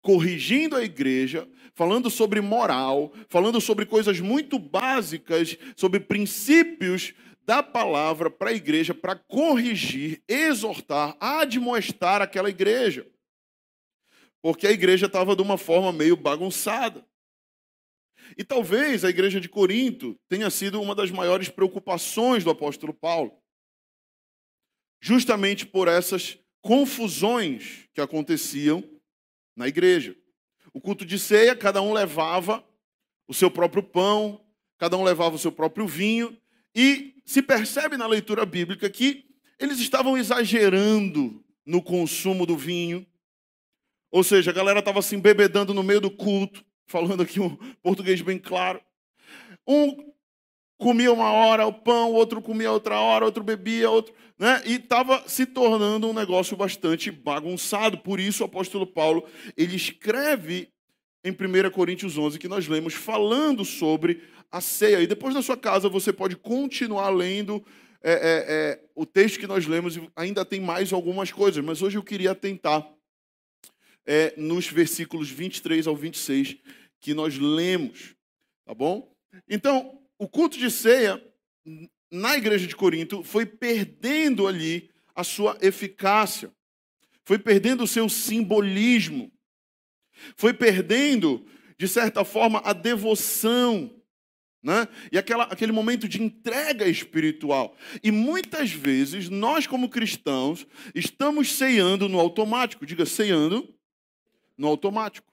corrigindo 0.00 0.76
a 0.76 0.84
igreja, 0.84 1.48
falando 1.74 2.08
sobre 2.08 2.40
moral, 2.40 3.12
falando 3.28 3.60
sobre 3.60 3.84
coisas 3.84 4.20
muito 4.20 4.58
básicas, 4.58 5.58
sobre 5.76 6.00
princípios 6.00 7.12
da 7.44 7.62
palavra 7.62 8.30
para 8.30 8.50
a 8.50 8.54
igreja 8.54 8.94
para 8.94 9.16
corrigir, 9.16 10.22
exortar, 10.26 11.16
admoestar 11.20 12.22
aquela 12.22 12.48
igreja. 12.48 13.06
Porque 14.40 14.66
a 14.66 14.70
igreja 14.70 15.06
estava 15.06 15.34
de 15.34 15.42
uma 15.42 15.58
forma 15.58 15.92
meio 15.92 16.16
bagunçada. 16.16 17.06
E 18.38 18.44
talvez 18.44 19.04
a 19.04 19.10
igreja 19.10 19.40
de 19.40 19.48
Corinto 19.48 20.18
tenha 20.28 20.48
sido 20.50 20.80
uma 20.80 20.94
das 20.94 21.10
maiores 21.10 21.48
preocupações 21.48 22.44
do 22.44 22.50
apóstolo 22.50 22.94
Paulo. 22.94 23.38
Justamente 25.00 25.66
por 25.66 25.88
essas 25.88 26.38
confusões 26.62 27.88
que 27.92 28.00
aconteciam 28.00 28.82
na 29.54 29.68
igreja. 29.68 30.16
O 30.74 30.80
culto 30.80 31.06
de 31.06 31.18
ceia, 31.18 31.54
cada 31.54 31.80
um 31.80 31.92
levava 31.92 32.62
o 33.28 33.32
seu 33.32 33.50
próprio 33.50 33.82
pão, 33.82 34.44
cada 34.76 34.98
um 34.98 35.04
levava 35.04 35.36
o 35.36 35.38
seu 35.38 35.52
próprio 35.52 35.86
vinho, 35.86 36.36
e 36.74 37.14
se 37.24 37.40
percebe 37.40 37.96
na 37.96 38.08
leitura 38.08 38.44
bíblica 38.44 38.90
que 38.90 39.24
eles 39.58 39.78
estavam 39.78 40.18
exagerando 40.18 41.42
no 41.64 41.80
consumo 41.80 42.44
do 42.44 42.56
vinho. 42.56 43.06
Ou 44.10 44.24
seja, 44.24 44.50
a 44.50 44.54
galera 44.54 44.80
estava 44.80 44.98
assim 44.98 45.18
bebedando 45.18 45.72
no 45.72 45.82
meio 45.82 46.00
do 46.00 46.10
culto, 46.10 46.64
falando 46.86 47.22
aqui 47.22 47.40
um 47.40 47.56
português 47.82 48.20
bem 48.20 48.38
claro. 48.38 48.82
Um 49.66 50.12
comia 50.78 51.12
uma 51.12 51.30
hora 51.30 51.66
o 51.66 51.72
pão, 51.72 52.12
outro 52.12 52.42
comia 52.42 52.70
outra 52.70 52.98
hora, 52.98 53.24
outro 53.24 53.42
bebia, 53.42 53.90
outro, 53.90 54.14
né? 54.38 54.62
E 54.64 54.74
estava 54.74 55.22
se 55.28 55.46
tornando 55.46 56.08
um 56.08 56.12
negócio 56.12 56.56
bastante 56.56 57.10
bagunçado. 57.10 57.98
Por 57.98 58.18
isso 58.18 58.42
o 58.42 58.46
apóstolo 58.46 58.86
Paulo, 58.86 59.24
ele 59.56 59.76
escreve 59.76 60.68
em 61.24 61.30
1 61.30 61.70
Coríntios 61.70 62.18
11 62.18 62.38
que 62.38 62.48
nós 62.48 62.68
lemos 62.68 62.94
falando 62.94 63.64
sobre 63.64 64.22
a 64.50 64.60
ceia. 64.60 65.00
E 65.00 65.06
depois 65.06 65.34
na 65.34 65.42
sua 65.42 65.56
casa 65.56 65.88
você 65.88 66.12
pode 66.12 66.36
continuar 66.36 67.08
lendo 67.10 67.64
é, 68.02 68.12
é, 68.12 68.44
é, 68.48 68.84
o 68.94 69.06
texto 69.06 69.40
que 69.40 69.46
nós 69.46 69.66
lemos 69.66 69.96
e 69.96 70.10
ainda 70.14 70.44
tem 70.44 70.60
mais 70.60 70.92
algumas 70.92 71.32
coisas, 71.32 71.64
mas 71.64 71.80
hoje 71.80 71.96
eu 71.96 72.02
queria 72.02 72.34
tentar 72.34 72.86
é, 74.06 74.34
nos 74.36 74.66
versículos 74.66 75.30
23 75.30 75.86
ao 75.86 75.96
26 75.96 76.58
que 77.00 77.14
nós 77.14 77.38
lemos, 77.38 78.14
tá 78.66 78.74
bom? 78.74 79.10
Então, 79.48 79.98
o 80.18 80.28
culto 80.28 80.58
de 80.58 80.70
ceia 80.70 81.22
na 82.10 82.36
igreja 82.36 82.66
de 82.66 82.76
Corinto 82.76 83.22
foi 83.22 83.46
perdendo 83.46 84.46
ali 84.46 84.90
a 85.14 85.24
sua 85.24 85.56
eficácia, 85.60 86.52
foi 87.24 87.38
perdendo 87.38 87.84
o 87.84 87.88
seu 87.88 88.08
simbolismo, 88.08 89.32
foi 90.36 90.52
perdendo, 90.52 91.44
de 91.78 91.88
certa 91.88 92.24
forma, 92.24 92.60
a 92.64 92.72
devoção 92.72 93.90
né? 94.64 94.88
E 95.12 95.18
aquela, 95.18 95.44
aquele 95.44 95.72
momento 95.72 96.08
de 96.08 96.22
entrega 96.22 96.88
espiritual. 96.88 97.76
E 98.02 98.10
muitas 98.10 98.72
vezes 98.72 99.28
nós, 99.28 99.66
como 99.66 99.90
cristãos, 99.90 100.66
estamos 100.94 101.52
ceando 101.52 102.08
no 102.08 102.18
automático. 102.18 102.86
Diga, 102.86 103.04
ceando 103.04 103.68
no 104.56 104.66
automático. 104.66 105.30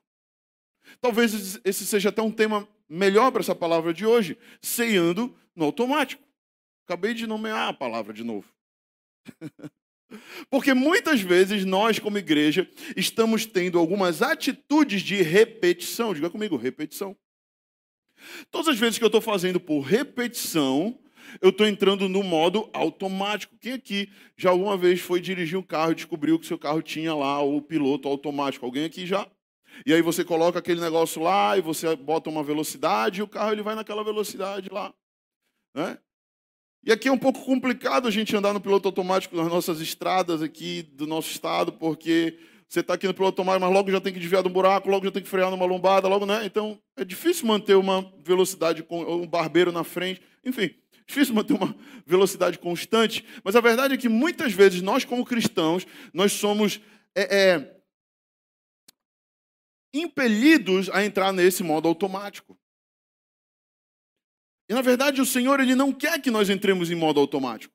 Talvez 1.00 1.62
esse 1.64 1.86
seja 1.86 2.10
até 2.10 2.22
um 2.22 2.30
tema 2.30 2.68
melhor 2.92 3.32
para 3.32 3.40
essa 3.40 3.56
palavra 3.56 3.94
de 3.94 4.06
hoje, 4.06 4.38
ceando 4.62 5.34
no 5.56 5.64
automático. 5.64 6.22
Acabei 6.86 7.14
de 7.14 7.26
nomear 7.26 7.70
a 7.70 7.74
palavra 7.74 8.14
de 8.14 8.24
novo. 8.24 8.52
Porque 10.50 10.74
muitas 10.74 11.22
vezes 11.22 11.64
nós, 11.64 12.00
como 12.00 12.18
igreja, 12.18 12.70
estamos 12.98 13.46
tendo 13.46 13.80
algumas 13.80 14.22
atitudes 14.22 15.02
de 15.02 15.22
repetição. 15.22 16.14
Diga 16.14 16.30
comigo, 16.30 16.58
repetição. 16.58 17.16
Todas 18.52 18.68
as 18.68 18.78
vezes 18.78 18.98
que 18.98 19.04
eu 19.06 19.08
estou 19.08 19.22
fazendo 19.22 19.58
por 19.58 19.80
repetição, 19.80 21.00
eu 21.42 21.50
estou 21.50 21.66
entrando 21.66 22.10
no 22.10 22.22
modo 22.22 22.70
automático. 22.74 23.58
Quem 23.58 23.72
aqui 23.72 24.12
já 24.36 24.50
alguma 24.50 24.76
vez 24.76 25.00
foi 25.00 25.22
dirigir 25.22 25.58
um 25.58 25.64
carro 25.64 25.94
e 25.94 25.96
descobriu 25.96 26.38
que 26.38 26.46
seu 26.46 26.60
carro 26.60 26.82
tinha 26.82 27.16
lá 27.16 27.42
o 27.42 27.62
piloto 27.62 28.10
automático? 28.10 28.66
Alguém 28.66 28.84
aqui 28.84 29.06
já? 29.06 29.26
E 29.86 29.94
aí 29.94 30.02
você 30.02 30.24
coloca 30.24 30.60
aquele 30.60 30.82
negócio 30.82 31.22
lá 31.22 31.58
e 31.58 31.62
você 31.62 31.96
bota 31.96 32.30
uma 32.30 32.44
velocidade 32.44 33.20
e 33.20 33.24
o 33.24 33.28
carro 33.28 33.52
ele 33.52 33.64
vai 33.64 33.76
naquela 33.76 34.04
velocidade 34.04 34.70
lá. 34.70 34.94
Né? 35.76 35.98
E 36.84 36.92
aqui 36.92 37.08
é 37.08 37.12
um 37.12 37.18
pouco 37.18 37.44
complicado 37.46 38.08
a 38.08 38.12
gente 38.12 38.36
andar 38.36 38.54
no 38.54 38.62
piloto 38.62 38.88
automático 38.88 39.36
nas 39.36 39.48
nossas 39.48 39.80
estradas 39.80 40.42
aqui 40.42 40.82
do 40.82 41.06
nosso 41.06 41.30
estado, 41.30 41.72
porque 41.72 42.38
você 42.68 42.80
está 42.80 42.96
aqui 42.96 43.06
no 43.06 43.14
piloto 43.14 43.42
automático, 43.42 43.66
mas 43.66 43.74
logo 43.74 43.92
já 43.92 44.02
tem 44.02 44.12
que 44.12 44.20
desviar 44.20 44.42
de 44.42 44.50
um 44.50 44.52
buraco, 44.52 44.90
logo 44.90 45.06
já 45.06 45.12
tem 45.12 45.22
que 45.22 45.30
frear 45.30 45.52
numa 45.52 45.66
lombada, 45.66 46.08
logo, 46.08 46.26
né? 46.26 46.46
Então 46.46 46.80
é 46.98 47.06
difícil 47.06 47.46
manter 47.46 47.76
uma 47.76 48.12
velocidade 48.24 48.82
com 48.82 49.04
um 49.04 49.28
barbeiro 49.28 49.72
na 49.72 49.84
frente, 49.84 50.22
enfim, 50.44 50.74
difícil 51.06 51.36
manter 51.36 51.54
uma 51.54 51.76
velocidade 52.06 52.58
constante. 52.58 53.26
Mas 53.44 53.56
a 53.56 53.62
verdade 53.62 53.94
é 53.94 53.98
que 53.98 54.10
muitas 54.10 54.54
vezes 54.54 54.82
nós, 54.82 55.06
como 55.06 55.26
cristãos, 55.26 55.86
nós 56.14 56.32
somos 56.32 56.80
é, 57.14 57.38
é, 57.38 57.81
impelidos 59.94 60.90
a 60.90 61.04
entrar 61.04 61.32
nesse 61.32 61.64
modo 61.64 61.88
automático. 61.88 62.58
E 64.70 64.74
na 64.74 64.82
verdade 64.82 65.22
o 65.22 65.26
Senhor 65.26 65.60
ele 65.60 65.76
não 65.76 65.92
quer 65.92 66.22
que 66.22 66.32
nós 66.32 66.50
entremos 66.50 66.90
em 66.90 66.96
modo 66.96 67.20
automático. 67.20 67.74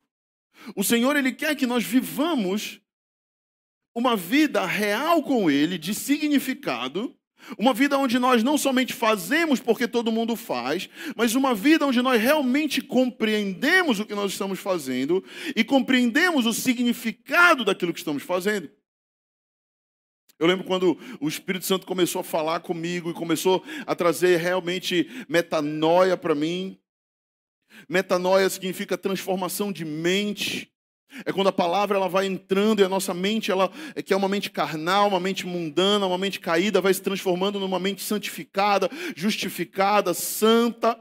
O 0.74 0.82
Senhor 0.82 1.14
ele 1.16 1.32
quer 1.32 1.54
que 1.54 1.66
nós 1.66 1.84
vivamos 1.84 2.80
uma 3.94 4.16
vida 4.16 4.64
real 4.64 5.22
com 5.22 5.50
ele, 5.50 5.78
de 5.78 5.94
significado, 5.94 7.16
uma 7.58 7.72
vida 7.72 7.96
onde 7.98 8.18
nós 8.18 8.42
não 8.42 8.58
somente 8.58 8.92
fazemos 8.92 9.60
porque 9.60 9.86
todo 9.86 10.12
mundo 10.12 10.34
faz, 10.34 10.88
mas 11.14 11.34
uma 11.34 11.54
vida 11.54 11.86
onde 11.86 12.02
nós 12.02 12.20
realmente 12.20 12.80
compreendemos 12.80 14.00
o 14.00 14.06
que 14.06 14.14
nós 14.14 14.32
estamos 14.32 14.58
fazendo 14.58 15.22
e 15.54 15.62
compreendemos 15.62 16.46
o 16.46 16.52
significado 16.52 17.64
daquilo 17.64 17.92
que 17.92 18.00
estamos 18.00 18.22
fazendo. 18.22 18.70
Eu 20.38 20.46
lembro 20.46 20.64
quando 20.64 20.98
o 21.18 21.28
Espírito 21.28 21.64
Santo 21.64 21.86
começou 21.86 22.20
a 22.20 22.24
falar 22.24 22.60
comigo 22.60 23.10
e 23.10 23.14
começou 23.14 23.64
a 23.86 23.94
trazer 23.94 24.36
realmente 24.36 25.08
metanoia 25.28 26.16
para 26.16 26.34
mim. 26.34 26.78
Metanoia 27.88 28.48
significa 28.50 28.98
transformação 28.98 29.72
de 29.72 29.84
mente. 29.84 30.70
É 31.24 31.32
quando 31.32 31.46
a 31.46 31.52
palavra 31.52 31.96
ela 31.96 32.08
vai 32.08 32.26
entrando 32.26 32.80
e 32.80 32.84
a 32.84 32.88
nossa 32.88 33.14
mente, 33.14 33.50
ela 33.50 33.70
é 33.94 34.02
que 34.02 34.12
é 34.12 34.16
uma 34.16 34.28
mente 34.28 34.50
carnal, 34.50 35.08
uma 35.08 35.20
mente 35.20 35.46
mundana, 35.46 36.06
uma 36.06 36.18
mente 36.18 36.38
caída, 36.38 36.80
vai 36.82 36.92
se 36.92 37.00
transformando 37.00 37.58
numa 37.58 37.78
mente 37.78 38.02
santificada, 38.02 38.90
justificada, 39.16 40.12
santa. 40.12 41.00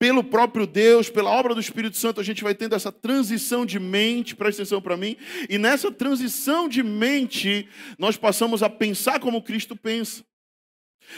Pelo 0.00 0.24
próprio 0.24 0.66
Deus, 0.66 1.10
pela 1.10 1.30
obra 1.30 1.54
do 1.54 1.60
Espírito 1.60 1.94
Santo, 1.98 2.22
a 2.22 2.24
gente 2.24 2.42
vai 2.42 2.54
tendo 2.54 2.74
essa 2.74 2.90
transição 2.90 3.66
de 3.66 3.78
mente, 3.78 4.34
presta 4.34 4.62
atenção 4.62 4.80
para 4.80 4.96
mim, 4.96 5.14
e 5.46 5.58
nessa 5.58 5.92
transição 5.92 6.66
de 6.66 6.82
mente, 6.82 7.68
nós 7.98 8.16
passamos 8.16 8.62
a 8.62 8.70
pensar 8.70 9.20
como 9.20 9.42
Cristo 9.42 9.76
pensa. 9.76 10.24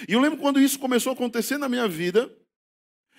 E 0.09 0.15
eu 0.15 0.21
lembro 0.21 0.37
quando 0.37 0.61
isso 0.61 0.81
começou 0.81 1.11
a 1.11 1.15
acontecer 1.15 1.59
na 1.59 1.69
minha 1.69 1.87
vida, 1.87 2.29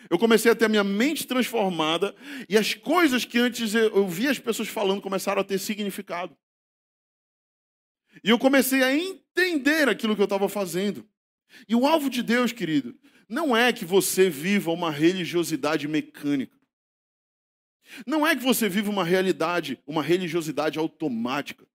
eu 0.10 0.20
comecei 0.20 0.52
a 0.52 0.56
ter 0.56 0.66
a 0.66 0.70
minha 0.70 0.84
mente 0.84 1.26
transformada 1.26 2.14
e 2.50 2.58
as 2.58 2.74
coisas 2.74 3.24
que 3.24 3.40
antes 3.40 3.74
eu 3.74 4.06
via 4.06 4.32
as 4.32 4.40
pessoas 4.40 4.68
falando 4.68 5.02
começaram 5.02 5.40
a 5.40 5.46
ter 5.46 5.60
significado. 5.60 6.36
E 8.22 8.30
eu 8.30 8.38
comecei 8.38 8.84
a 8.84 8.94
entender 8.94 9.88
aquilo 9.88 10.14
que 10.14 10.22
eu 10.22 10.26
estava 10.26 10.50
fazendo. 10.50 11.08
E 11.70 11.74
o 11.74 11.88
alvo 11.88 12.10
de 12.10 12.22
Deus, 12.22 12.52
querido, 12.52 12.94
não 13.28 13.56
é 13.56 13.72
que 13.72 13.86
você 13.86 14.30
viva 14.30 14.72
uma 14.72 14.92
religiosidade 14.92 15.88
mecânica. 15.88 16.58
Não 18.06 18.26
é 18.26 18.36
que 18.36 18.44
você 18.44 18.70
viva 18.70 18.90
uma 18.90 19.04
realidade, 19.04 19.80
uma 19.86 20.02
religiosidade 20.02 20.80
automática. 20.80 21.66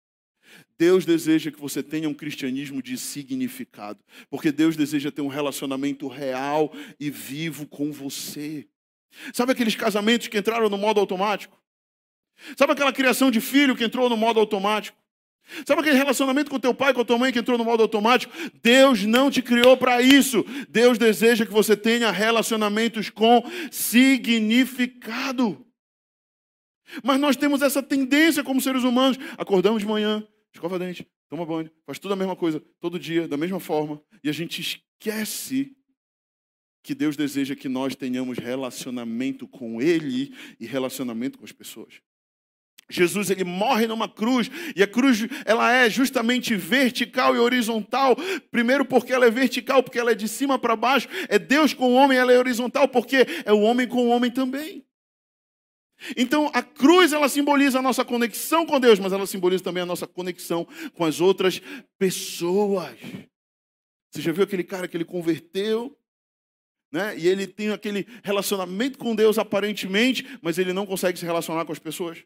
Deus 0.78 1.04
deseja 1.04 1.50
que 1.50 1.60
você 1.60 1.82
tenha 1.82 2.08
um 2.08 2.14
cristianismo 2.14 2.82
de 2.82 2.96
significado, 2.96 4.02
porque 4.30 4.50
Deus 4.50 4.76
deseja 4.76 5.10
ter 5.10 5.20
um 5.20 5.28
relacionamento 5.28 6.08
real 6.08 6.72
e 6.98 7.10
vivo 7.10 7.66
com 7.66 7.92
você. 7.92 8.66
Sabe 9.32 9.52
aqueles 9.52 9.74
casamentos 9.74 10.28
que 10.28 10.38
entraram 10.38 10.68
no 10.68 10.78
modo 10.78 11.00
automático? 11.00 11.60
Sabe 12.56 12.72
aquela 12.72 12.92
criação 12.92 13.30
de 13.30 13.40
filho 13.40 13.76
que 13.76 13.84
entrou 13.84 14.08
no 14.08 14.16
modo 14.16 14.38
automático? 14.38 14.96
Sabe 15.66 15.80
aquele 15.80 15.96
relacionamento 15.96 16.50
com 16.50 16.58
teu 16.58 16.74
pai, 16.74 16.92
com 16.92 17.00
a 17.00 17.04
tua 17.04 17.18
mãe 17.18 17.32
que 17.32 17.38
entrou 17.38 17.56
no 17.56 17.64
modo 17.64 17.82
automático? 17.82 18.32
Deus 18.62 19.04
não 19.04 19.30
te 19.30 19.40
criou 19.40 19.76
para 19.76 20.02
isso. 20.02 20.44
Deus 20.68 20.98
deseja 20.98 21.46
que 21.46 21.52
você 21.52 21.76
tenha 21.76 22.10
relacionamentos 22.10 23.10
com 23.10 23.42
significado. 23.70 25.64
Mas 27.02 27.20
nós 27.20 27.36
temos 27.36 27.62
essa 27.62 27.82
tendência 27.82 28.42
como 28.44 28.60
seres 28.60 28.84
humanos. 28.84 29.18
Acordamos 29.36 29.82
de 29.82 29.88
manhã, 29.88 30.26
escova 30.52 30.78
dente, 30.78 31.06
toma 31.28 31.44
banho, 31.44 31.70
faz 31.86 31.98
tudo 31.98 32.14
a 32.14 32.16
mesma 32.16 32.36
coisa, 32.36 32.60
todo 32.80 32.98
dia, 32.98 33.28
da 33.28 33.36
mesma 33.36 33.60
forma, 33.60 34.02
e 34.22 34.28
a 34.28 34.32
gente 34.32 34.60
esquece 34.60 35.76
que 36.82 36.94
Deus 36.94 37.16
deseja 37.16 37.54
que 37.54 37.68
nós 37.68 37.94
tenhamos 37.94 38.38
relacionamento 38.38 39.46
com 39.46 39.82
Ele 39.82 40.34
e 40.58 40.66
relacionamento 40.66 41.38
com 41.38 41.44
as 41.44 41.52
pessoas. 41.52 42.00
Jesus 42.90 43.30
ele 43.30 43.44
morre 43.44 43.86
numa 43.86 44.08
cruz 44.08 44.50
e 44.74 44.82
a 44.82 44.86
cruz 44.86 45.26
ela 45.44 45.70
é 45.72 45.90
justamente 45.90 46.54
vertical 46.56 47.36
e 47.36 47.38
horizontal. 47.38 48.16
Primeiro 48.50 48.84
porque 48.84 49.12
ela 49.12 49.26
é 49.26 49.30
vertical, 49.30 49.82
porque 49.82 49.98
ela 49.98 50.12
é 50.12 50.14
de 50.14 50.26
cima 50.26 50.58
para 50.58 50.74
baixo. 50.74 51.08
É 51.28 51.38
Deus 51.38 51.74
com 51.74 51.92
o 51.92 51.94
homem, 51.94 52.16
ela 52.16 52.32
é 52.32 52.38
horizontal 52.38 52.88
porque 52.88 53.26
é 53.44 53.52
o 53.52 53.60
homem 53.60 53.86
com 53.86 54.06
o 54.06 54.08
homem 54.08 54.30
também. 54.30 54.84
Então, 56.16 56.50
a 56.54 56.62
cruz 56.62 57.12
ela 57.12 57.28
simboliza 57.28 57.80
a 57.80 57.82
nossa 57.82 58.04
conexão 58.04 58.64
com 58.64 58.78
Deus, 58.78 58.98
mas 58.98 59.12
ela 59.12 59.26
simboliza 59.26 59.64
também 59.64 59.82
a 59.82 59.86
nossa 59.86 60.06
conexão 60.06 60.66
com 60.94 61.04
as 61.04 61.20
outras 61.20 61.60
pessoas. 61.98 62.96
Você 64.10 64.22
já 64.22 64.32
viu 64.32 64.44
aquele 64.44 64.64
cara 64.64 64.88
que 64.88 64.96
ele 64.96 65.04
converteu, 65.04 65.96
né? 66.92 67.18
E 67.18 67.26
ele 67.26 67.46
tem 67.46 67.70
aquele 67.70 68.06
relacionamento 68.22 68.96
com 68.96 69.14
Deus 69.14 69.38
aparentemente, 69.38 70.38
mas 70.40 70.56
ele 70.56 70.72
não 70.72 70.86
consegue 70.86 71.18
se 71.18 71.26
relacionar 71.26 71.64
com 71.64 71.72
as 71.72 71.78
pessoas? 71.78 72.24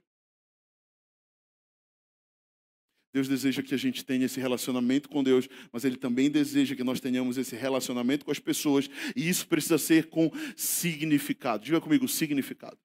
Deus 3.12 3.28
deseja 3.28 3.62
que 3.62 3.75
a 3.75 3.78
gente 3.78 4.04
tenha 4.04 4.25
esse 4.25 4.40
relacionamento 4.40 5.09
com 5.09 5.23
Deus, 5.23 5.49
mas 5.71 5.85
Ele 5.85 5.97
também 5.97 6.31
deseja 6.31 6.75
que 6.75 6.83
nós 6.83 6.99
tenhamos 6.99 7.37
esse 7.37 7.54
relacionamento 7.54 8.25
com 8.25 8.31
as 8.31 8.38
pessoas, 8.38 8.88
e 9.14 9.28
isso 9.28 9.47
precisa 9.47 9.76
ser 9.76 10.07
com 10.07 10.31
significado. 10.57 11.64
Diga 11.64 11.81
comigo, 11.81 12.09
significado. 12.09 12.78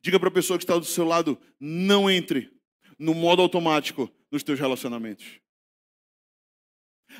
Diga 0.00 0.20
para 0.20 0.28
a 0.28 0.32
pessoa 0.32 0.58
que 0.58 0.64
está 0.64 0.78
do 0.78 0.84
seu 0.84 1.04
lado: 1.04 1.38
não 1.58 2.08
entre 2.08 2.52
no 2.98 3.14
modo 3.14 3.42
automático 3.42 4.10
nos 4.30 4.42
teus 4.42 4.60
relacionamentos. 4.60 5.40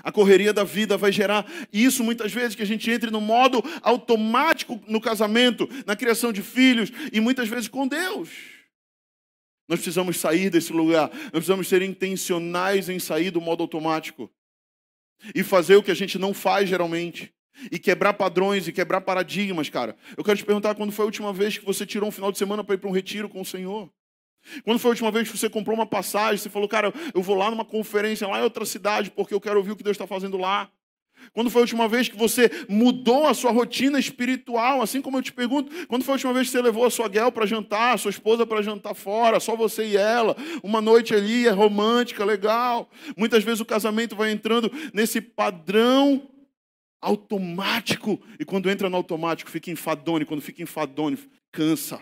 A 0.02 0.12
correria 0.12 0.52
da 0.52 0.64
vida 0.64 0.96
vai 0.96 1.10
gerar 1.10 1.50
isso 1.72 2.04
muitas 2.04 2.32
vezes, 2.32 2.54
que 2.54 2.62
a 2.62 2.66
gente 2.66 2.90
entre 2.90 3.10
no 3.10 3.20
modo 3.20 3.62
automático 3.82 4.82
no 4.86 5.00
casamento, 5.00 5.68
na 5.86 5.96
criação 5.96 6.32
de 6.32 6.42
filhos 6.42 6.92
e 7.12 7.20
muitas 7.20 7.48
vezes 7.48 7.68
com 7.68 7.88
Deus. 7.88 8.55
Nós 9.68 9.80
precisamos 9.80 10.18
sair 10.18 10.48
desse 10.50 10.72
lugar, 10.72 11.10
nós 11.12 11.30
precisamos 11.30 11.68
ser 11.68 11.82
intencionais 11.82 12.88
em 12.88 12.98
sair 12.98 13.30
do 13.30 13.40
modo 13.40 13.62
automático 13.62 14.30
e 15.34 15.42
fazer 15.42 15.76
o 15.76 15.82
que 15.82 15.90
a 15.90 15.94
gente 15.94 16.18
não 16.18 16.32
faz 16.32 16.68
geralmente. 16.68 17.32
E 17.72 17.78
quebrar 17.78 18.12
padrões 18.12 18.68
e 18.68 18.72
quebrar 18.72 19.00
paradigmas, 19.00 19.70
cara. 19.70 19.96
Eu 20.14 20.22
quero 20.22 20.36
te 20.36 20.44
perguntar 20.44 20.74
quando 20.74 20.92
foi 20.92 21.04
a 21.04 21.06
última 21.06 21.32
vez 21.32 21.56
que 21.56 21.64
você 21.64 21.86
tirou 21.86 22.08
um 22.08 22.12
final 22.12 22.30
de 22.30 22.36
semana 22.36 22.62
para 22.62 22.74
ir 22.74 22.78
para 22.78 22.90
um 22.90 22.92
retiro 22.92 23.30
com 23.30 23.40
o 23.40 23.46
Senhor? 23.46 23.90
Quando 24.62 24.78
foi 24.78 24.90
a 24.90 24.92
última 24.92 25.10
vez 25.10 25.30
que 25.30 25.38
você 25.38 25.48
comprou 25.48 25.74
uma 25.74 25.86
passagem, 25.86 26.36
você 26.36 26.50
falou, 26.50 26.68
cara, 26.68 26.92
eu 27.14 27.22
vou 27.22 27.34
lá 27.34 27.50
numa 27.50 27.64
conferência 27.64 28.28
lá 28.28 28.40
em 28.40 28.42
outra 28.42 28.66
cidade 28.66 29.10
porque 29.10 29.32
eu 29.32 29.40
quero 29.40 29.56
ouvir 29.56 29.72
o 29.72 29.76
que 29.76 29.82
Deus 29.82 29.94
está 29.94 30.06
fazendo 30.06 30.36
lá? 30.36 30.70
Quando 31.32 31.50
foi 31.50 31.60
a 31.60 31.64
última 31.64 31.88
vez 31.88 32.08
que 32.08 32.16
você 32.16 32.50
mudou 32.68 33.26
a 33.26 33.34
sua 33.34 33.50
rotina 33.50 33.98
espiritual? 33.98 34.82
Assim 34.82 35.00
como 35.00 35.18
eu 35.18 35.22
te 35.22 35.32
pergunto, 35.32 35.70
quando 35.86 36.04
foi 36.04 36.12
a 36.12 36.16
última 36.16 36.32
vez 36.32 36.46
que 36.46 36.52
você 36.52 36.62
levou 36.62 36.84
a 36.84 36.90
sua 36.90 37.08
guel 37.08 37.30
para 37.32 37.46
jantar, 37.46 37.94
a 37.94 37.98
sua 37.98 38.10
esposa 38.10 38.46
para 38.46 38.62
jantar 38.62 38.94
fora, 38.94 39.40
só 39.40 39.56
você 39.56 39.86
e 39.86 39.96
ela, 39.96 40.36
uma 40.62 40.80
noite 40.80 41.14
ali 41.14 41.46
é 41.46 41.50
romântica, 41.50 42.24
legal. 42.24 42.90
Muitas 43.16 43.44
vezes 43.44 43.60
o 43.60 43.64
casamento 43.64 44.16
vai 44.16 44.30
entrando 44.30 44.70
nesse 44.92 45.20
padrão 45.20 46.22
automático. 47.00 48.20
E 48.38 48.44
quando 48.44 48.70
entra 48.70 48.90
no 48.90 48.96
automático, 48.96 49.50
fica 49.50 49.70
enfadone. 49.70 50.24
Quando 50.24 50.40
fica 50.40 50.62
enfadone, 50.62 51.18
cansa. 51.52 52.00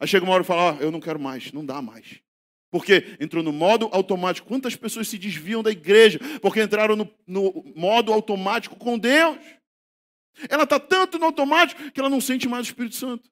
Aí 0.00 0.06
chega 0.06 0.24
uma 0.24 0.34
hora 0.34 0.42
e 0.42 0.46
fala: 0.46 0.72
ah, 0.72 0.82
Eu 0.82 0.90
não 0.90 1.00
quero 1.00 1.18
mais, 1.18 1.52
não 1.52 1.64
dá 1.64 1.80
mais. 1.80 2.20
Porque 2.70 3.16
entrou 3.20 3.42
no 3.42 3.52
modo 3.52 3.88
automático. 3.92 4.48
Quantas 4.48 4.74
pessoas 4.74 5.08
se 5.08 5.18
desviam 5.18 5.62
da 5.62 5.70
igreja 5.70 6.18
porque 6.42 6.60
entraram 6.60 6.96
no, 6.96 7.08
no 7.26 7.72
modo 7.74 8.12
automático 8.12 8.76
com 8.76 8.98
Deus? 8.98 9.38
Ela 10.48 10.64
está 10.64 10.78
tanto 10.78 11.18
no 11.18 11.26
automático 11.26 11.90
que 11.90 12.00
ela 12.00 12.10
não 12.10 12.20
sente 12.20 12.48
mais 12.48 12.66
o 12.66 12.70
Espírito 12.70 12.96
Santo. 12.96 13.30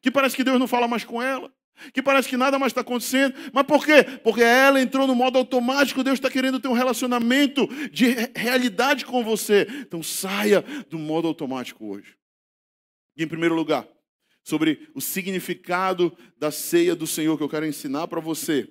Que 0.00 0.10
parece 0.10 0.36
que 0.36 0.44
Deus 0.44 0.58
não 0.58 0.68
fala 0.68 0.86
mais 0.86 1.04
com 1.04 1.20
ela. 1.20 1.52
Que 1.92 2.02
parece 2.02 2.28
que 2.28 2.36
nada 2.36 2.58
mais 2.58 2.70
está 2.70 2.82
acontecendo. 2.82 3.34
Mas 3.52 3.66
por 3.66 3.84
quê? 3.84 4.04
Porque 4.22 4.42
ela 4.42 4.80
entrou 4.80 5.06
no 5.06 5.14
modo 5.14 5.38
automático. 5.38 6.04
Deus 6.04 6.18
está 6.18 6.30
querendo 6.30 6.60
ter 6.60 6.68
um 6.68 6.74
relacionamento 6.74 7.66
de 7.90 8.14
realidade 8.36 9.04
com 9.04 9.24
você. 9.24 9.66
Então 9.80 10.02
saia 10.02 10.62
do 10.88 10.98
modo 10.98 11.26
automático 11.26 11.84
hoje. 11.86 12.16
E 13.16 13.24
em 13.24 13.28
primeiro 13.28 13.54
lugar, 13.54 13.86
sobre 14.42 14.90
o 14.94 15.00
significado 15.00 16.16
da 16.36 16.50
ceia 16.50 16.94
do 16.96 17.06
Senhor 17.06 17.36
que 17.36 17.42
eu 17.42 17.48
quero 17.48 17.66
ensinar 17.66 18.08
para 18.08 18.20
você. 18.20 18.62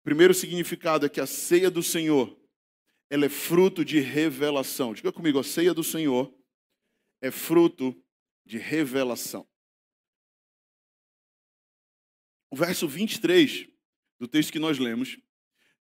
O 0.00 0.04
primeiro 0.04 0.32
significado 0.32 1.04
é 1.04 1.08
que 1.08 1.20
a 1.20 1.26
ceia 1.26 1.70
do 1.70 1.82
Senhor 1.82 2.38
ela 3.10 3.24
é 3.24 3.28
fruto 3.28 3.84
de 3.84 4.00
revelação. 4.00 4.92
Diga 4.92 5.12
comigo, 5.12 5.38
a 5.38 5.44
ceia 5.44 5.72
do 5.72 5.82
Senhor 5.82 6.32
é 7.20 7.30
fruto 7.30 7.96
de 8.44 8.58
revelação. 8.58 9.48
O 12.50 12.56
verso 12.56 12.86
23 12.86 13.68
do 14.18 14.26
texto 14.26 14.52
que 14.52 14.58
nós 14.58 14.78
lemos, 14.78 15.18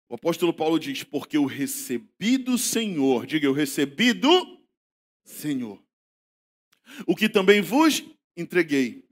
o 0.09 0.15
apóstolo 0.15 0.53
Paulo 0.53 0.77
diz: 0.79 1.03
Porque 1.03 1.37
eu 1.37 1.45
recebi 1.45 2.37
do 2.37 2.57
Senhor, 2.57 3.25
diga 3.25 3.45
eu 3.45 3.53
recebi 3.53 4.13
do 4.13 4.61
Senhor, 5.23 5.81
o 7.05 7.15
que 7.15 7.29
também 7.29 7.61
vos 7.61 8.03
entreguei. 8.35 9.05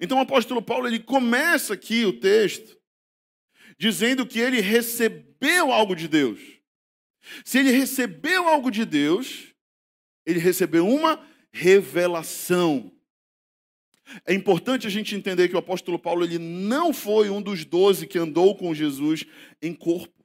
Então 0.00 0.18
o 0.18 0.22
apóstolo 0.22 0.62
Paulo 0.62 0.86
ele 0.86 0.98
começa 0.98 1.74
aqui 1.74 2.04
o 2.04 2.12
texto 2.12 2.76
dizendo 3.78 4.26
que 4.26 4.38
ele 4.38 4.60
recebeu 4.60 5.72
algo 5.72 5.94
de 5.94 6.08
Deus. 6.08 6.40
Se 7.44 7.58
ele 7.58 7.70
recebeu 7.70 8.48
algo 8.48 8.70
de 8.70 8.84
Deus, 8.84 9.52
ele 10.24 10.38
recebeu 10.38 10.88
uma 10.88 11.24
revelação. 11.52 12.92
É 14.24 14.32
importante 14.32 14.86
a 14.86 14.90
gente 14.90 15.14
entender 15.14 15.48
que 15.48 15.56
o 15.56 15.58
apóstolo 15.58 15.98
Paulo 15.98 16.24
ele 16.24 16.38
não 16.38 16.92
foi 16.92 17.28
um 17.28 17.42
dos 17.42 17.64
doze 17.64 18.06
que 18.06 18.18
andou 18.18 18.56
com 18.56 18.74
Jesus 18.74 19.24
em 19.60 19.74
corpo. 19.74 20.15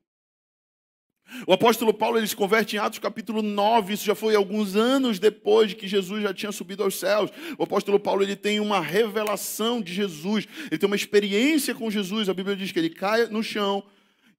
O 1.47 1.53
apóstolo 1.53 1.93
Paulo 1.93 2.17
ele 2.17 2.27
se 2.27 2.35
converte 2.35 2.75
em 2.75 2.79
Atos 2.79 2.99
capítulo 2.99 3.41
9, 3.41 3.93
isso 3.93 4.05
já 4.05 4.15
foi 4.15 4.35
alguns 4.35 4.75
anos 4.75 5.19
depois 5.19 5.69
de 5.69 5.75
que 5.75 5.87
Jesus 5.87 6.23
já 6.23 6.33
tinha 6.33 6.51
subido 6.51 6.83
aos 6.83 6.95
céus. 6.95 7.31
O 7.57 7.63
apóstolo 7.63 7.99
Paulo 7.99 8.23
ele 8.23 8.35
tem 8.35 8.59
uma 8.59 8.79
revelação 8.79 9.81
de 9.81 9.93
Jesus, 9.93 10.47
ele 10.69 10.77
tem 10.77 10.87
uma 10.87 10.95
experiência 10.95 11.73
com 11.73 11.89
Jesus. 11.89 12.29
A 12.29 12.33
Bíblia 12.33 12.55
diz 12.55 12.71
que 12.71 12.79
ele 12.79 12.89
cai 12.89 13.25
no 13.27 13.43
chão, 13.43 13.83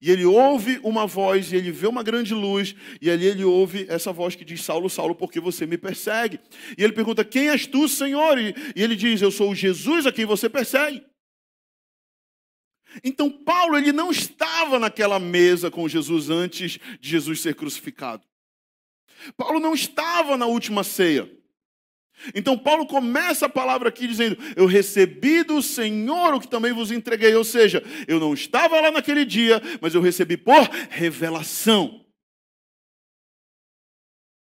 e 0.01 0.11
ele 0.11 0.25
ouve 0.25 0.79
uma 0.83 1.07
voz, 1.07 1.51
e 1.51 1.55
ele 1.55 1.71
vê 1.71 1.87
uma 1.87 2.03
grande 2.03 2.33
luz, 2.33 2.75
e 3.01 3.09
ali 3.09 3.25
ele 3.25 3.43
ouve 3.45 3.85
essa 3.87 4.11
voz 4.11 4.35
que 4.35 4.43
diz: 4.43 4.61
Saulo, 4.61 4.89
Saulo, 4.89 5.15
por 5.15 5.31
que 5.31 5.39
você 5.39 5.65
me 5.65 5.77
persegue? 5.77 6.39
E 6.77 6.83
ele 6.83 6.91
pergunta: 6.91 7.23
Quem 7.23 7.49
és 7.49 7.65
tu, 7.65 7.87
Senhor? 7.87 8.37
E 8.37 8.53
ele 8.75 8.95
diz: 8.95 9.21
Eu 9.21 9.31
sou 9.31 9.51
o 9.51 9.55
Jesus 9.55 10.05
a 10.05 10.11
quem 10.11 10.25
você 10.25 10.49
persegue. 10.49 11.01
Então 13.03 13.29
Paulo 13.29 13.77
ele 13.77 13.91
não 13.91 14.11
estava 14.11 14.77
naquela 14.77 15.19
mesa 15.19 15.71
com 15.71 15.87
Jesus 15.87 16.29
antes 16.29 16.79
de 16.99 17.09
Jesus 17.09 17.41
ser 17.41 17.55
crucificado. 17.55 18.23
Paulo 19.37 19.59
não 19.59 19.73
estava 19.73 20.35
na 20.35 20.45
última 20.45 20.83
ceia. 20.83 21.31
Então 22.35 22.57
Paulo 22.57 22.85
começa 22.85 23.45
a 23.47 23.49
palavra 23.49 23.89
aqui 23.89 24.07
dizendo: 24.07 24.37
Eu 24.55 24.65
recebi 24.65 25.43
do 25.43 25.61
Senhor 25.61 26.33
o 26.33 26.39
que 26.39 26.47
também 26.47 26.71
vos 26.71 26.91
entreguei. 26.91 27.33
Ou 27.35 27.43
seja, 27.43 27.83
eu 28.07 28.19
não 28.19 28.33
estava 28.33 28.79
lá 28.79 28.91
naquele 28.91 29.25
dia, 29.25 29.61
mas 29.81 29.95
eu 29.95 30.01
recebi 30.01 30.37
por 30.37 30.61
revelação. 30.89 32.05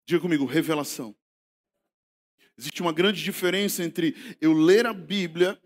Diga 0.06 0.20
comigo, 0.20 0.44
revelação. 0.44 1.14
Existe 2.58 2.82
uma 2.82 2.92
grande 2.92 3.22
diferença 3.22 3.82
entre 3.82 4.14
eu 4.40 4.52
ler 4.52 4.86
a 4.86 4.92
Bíblia 4.92 5.58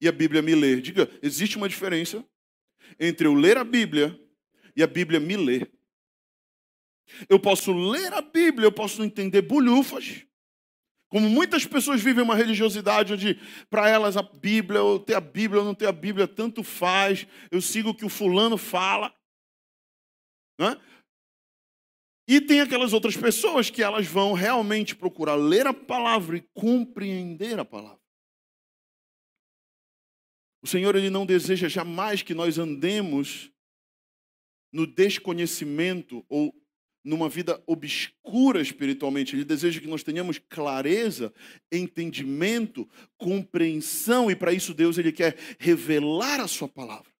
e 0.00 0.08
a 0.08 0.12
Bíblia 0.12 0.42
me 0.42 0.54
ler. 0.54 0.80
Diga, 0.80 1.10
existe 1.22 1.56
uma 1.56 1.68
diferença 1.68 2.24
entre 2.98 3.26
eu 3.26 3.34
ler 3.34 3.56
a 3.56 3.64
Bíblia 3.64 4.18
e 4.76 4.82
a 4.82 4.86
Bíblia 4.86 5.20
me 5.20 5.36
ler. 5.36 5.70
Eu 7.28 7.38
posso 7.38 7.72
ler 7.72 8.12
a 8.12 8.22
Bíblia, 8.22 8.66
eu 8.66 8.72
posso 8.72 9.02
entender 9.02 9.42
bolhufas. 9.42 10.24
Como 11.08 11.28
muitas 11.28 11.64
pessoas 11.64 12.02
vivem 12.02 12.24
uma 12.24 12.34
religiosidade 12.34 13.12
onde, 13.12 13.40
para 13.70 13.88
elas, 13.88 14.16
a 14.16 14.22
Bíblia, 14.22 14.82
ou 14.82 14.98
ter 14.98 15.14
a 15.14 15.20
Bíblia 15.20 15.60
ou 15.60 15.66
não 15.66 15.74
ter 15.74 15.86
a 15.86 15.92
Bíblia, 15.92 16.26
tanto 16.26 16.64
faz, 16.64 17.26
eu 17.50 17.60
sigo 17.60 17.90
o 17.90 17.94
que 17.94 18.04
o 18.04 18.08
fulano 18.08 18.56
fala. 18.56 19.14
Né? 20.58 20.76
E 22.26 22.40
tem 22.40 22.60
aquelas 22.60 22.92
outras 22.92 23.16
pessoas 23.16 23.70
que 23.70 23.82
elas 23.82 24.06
vão 24.06 24.32
realmente 24.32 24.96
procurar 24.96 25.36
ler 25.36 25.66
a 25.66 25.74
palavra 25.74 26.38
e 26.38 26.48
compreender 26.54 27.58
a 27.60 27.64
palavra. 27.64 28.03
O 30.64 30.66
Senhor 30.66 30.96
ele 30.96 31.10
não 31.10 31.26
deseja 31.26 31.68
jamais 31.68 32.22
que 32.22 32.32
nós 32.32 32.56
andemos 32.56 33.50
no 34.72 34.86
desconhecimento 34.86 36.24
ou 36.26 36.54
numa 37.04 37.28
vida 37.28 37.62
obscura 37.66 38.62
espiritualmente. 38.62 39.36
Ele 39.36 39.44
deseja 39.44 39.78
que 39.78 39.86
nós 39.86 40.02
tenhamos 40.02 40.38
clareza, 40.38 41.30
entendimento, 41.70 42.88
compreensão, 43.18 44.30
e 44.30 44.34
para 44.34 44.54
isso 44.54 44.72
Deus 44.72 44.96
ele 44.96 45.12
quer 45.12 45.36
revelar 45.58 46.40
a 46.40 46.48
sua 46.48 46.66
palavra. 46.66 47.13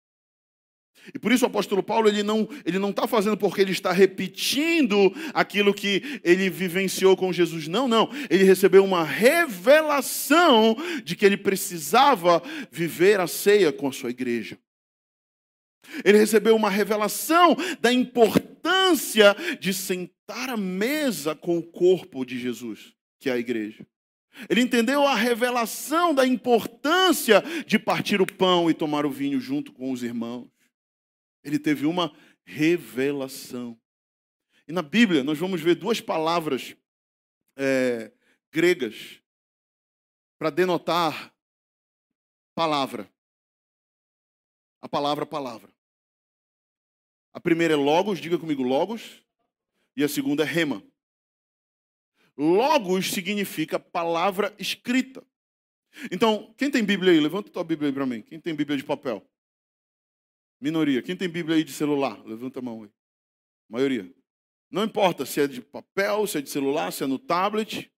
E 1.13 1.19
por 1.19 1.33
isso 1.33 1.45
o 1.45 1.49
apóstolo 1.49 1.83
Paulo 1.83 2.09
ele 2.09 2.23
não 2.23 2.49
ele 2.65 2.79
não 2.79 2.91
está 2.91 3.07
fazendo 3.07 3.37
porque 3.37 3.61
ele 3.61 3.73
está 3.73 3.93
repetindo 3.93 5.13
aquilo 5.35 5.75
que 5.75 6.21
ele 6.23 6.49
vivenciou 6.49 7.17
com 7.17 7.33
Jesus. 7.33 7.69
Não, 7.69 7.87
não. 7.87 8.09
Ele 8.31 8.45
recebeu 8.45 8.85
uma 8.85 9.05
revelação 9.05 10.77
de 11.03 11.15
que 11.15 11.27
ele 11.27 11.37
precisava 11.37 12.43
viver 12.71 13.21
a 13.21 13.27
ceia 13.27 13.73
com 13.73 13.89
a 13.89 13.93
sua 13.93 14.11
igreja. 14.11 14.59
Ele 16.05 16.19
recebeu 16.19 16.57
uma 16.57 16.71
revelação 16.71 17.55
da 17.81 17.93
importância 17.93 19.37
de 19.61 19.75
sentar 19.75 20.49
à 20.49 20.57
mesa 20.57 21.35
com 21.35 21.59
o 21.59 21.63
corpo 21.63 22.25
de 22.25 22.39
Jesus, 22.39 22.95
que 23.21 23.29
é 23.29 23.33
a 23.33 23.39
igreja. 23.39 23.87
Ele 24.49 24.63
entendeu 24.63 25.07
a 25.07 25.15
revelação 25.15 26.15
da 26.15 26.27
importância 26.27 27.43
de 27.67 27.79
partir 27.79 28.21
o 28.21 28.27
pão 28.27 28.69
e 28.69 28.75
tomar 28.75 29.07
o 29.07 29.11
vinho 29.11 29.39
junto 29.39 29.73
com 29.73 29.93
os 29.93 30.03
irmãos. 30.03 30.54
Ele 31.45 31.59
teve 31.59 31.87
uma 31.87 32.17
revelação. 32.45 33.79
E 34.67 34.73
na 34.73 34.83
Bíblia 34.83 35.23
nós 35.23 35.39
vamos 35.39 35.61
ver 35.61 35.75
duas 35.75 36.01
palavras 36.01 36.75
é, 37.57 38.11
gregas 38.51 39.21
para 40.39 40.51
denotar 40.51 41.35
palavra. 42.55 43.09
A 44.81 44.89
palavra, 44.89 45.27
palavra. 45.27 45.73
A 47.33 47.41
primeira 47.41 47.75
é 47.75 47.77
logos, 47.77 48.21
diga 48.21 48.39
comigo 48.39 48.63
logos. 48.63 49.23
E 49.97 50.03
a 50.03 50.09
segunda 50.09 50.43
é 50.43 50.47
rema. 50.47 50.83
Logos 52.37 53.11
significa 53.11 53.79
palavra 53.79 54.55
escrita. 54.59 55.25
Então, 56.11 56.53
quem 56.59 56.71
tem 56.71 56.85
Bíblia 56.85 57.13
aí? 57.13 57.21
Levanta 57.21 57.51
tua 57.51 57.63
Bíblia 57.63 57.89
aí 57.89 57.95
para 57.95 58.07
mim. 58.07 58.23
Quem 58.23 58.41
tem 58.41 58.55
Bíblia 58.55 58.77
de 58.77 58.85
papel? 58.85 59.25
Minoria. 60.61 61.03
Quem 61.03 61.17
tem 61.17 61.29
Bíblia 61.29 61.57
aí 61.57 61.65
de 61.65 61.73
celular? 61.73 62.23
Levanta 62.25 62.59
a 62.59 62.63
mão 62.63 62.83
aí. 62.83 62.91
Maioria. 63.69 64.13
Não 64.71 64.85
importa 64.85 65.25
se 65.25 65.41
é 65.41 65.47
de 65.47 65.61
papel, 65.61 66.27
se 66.27 66.39
é 66.39 66.41
de 66.41 66.51
celular, 66.51 66.93
se 66.93 67.05
é 67.05 67.07
no 67.07 67.19
tablet. 67.19 67.91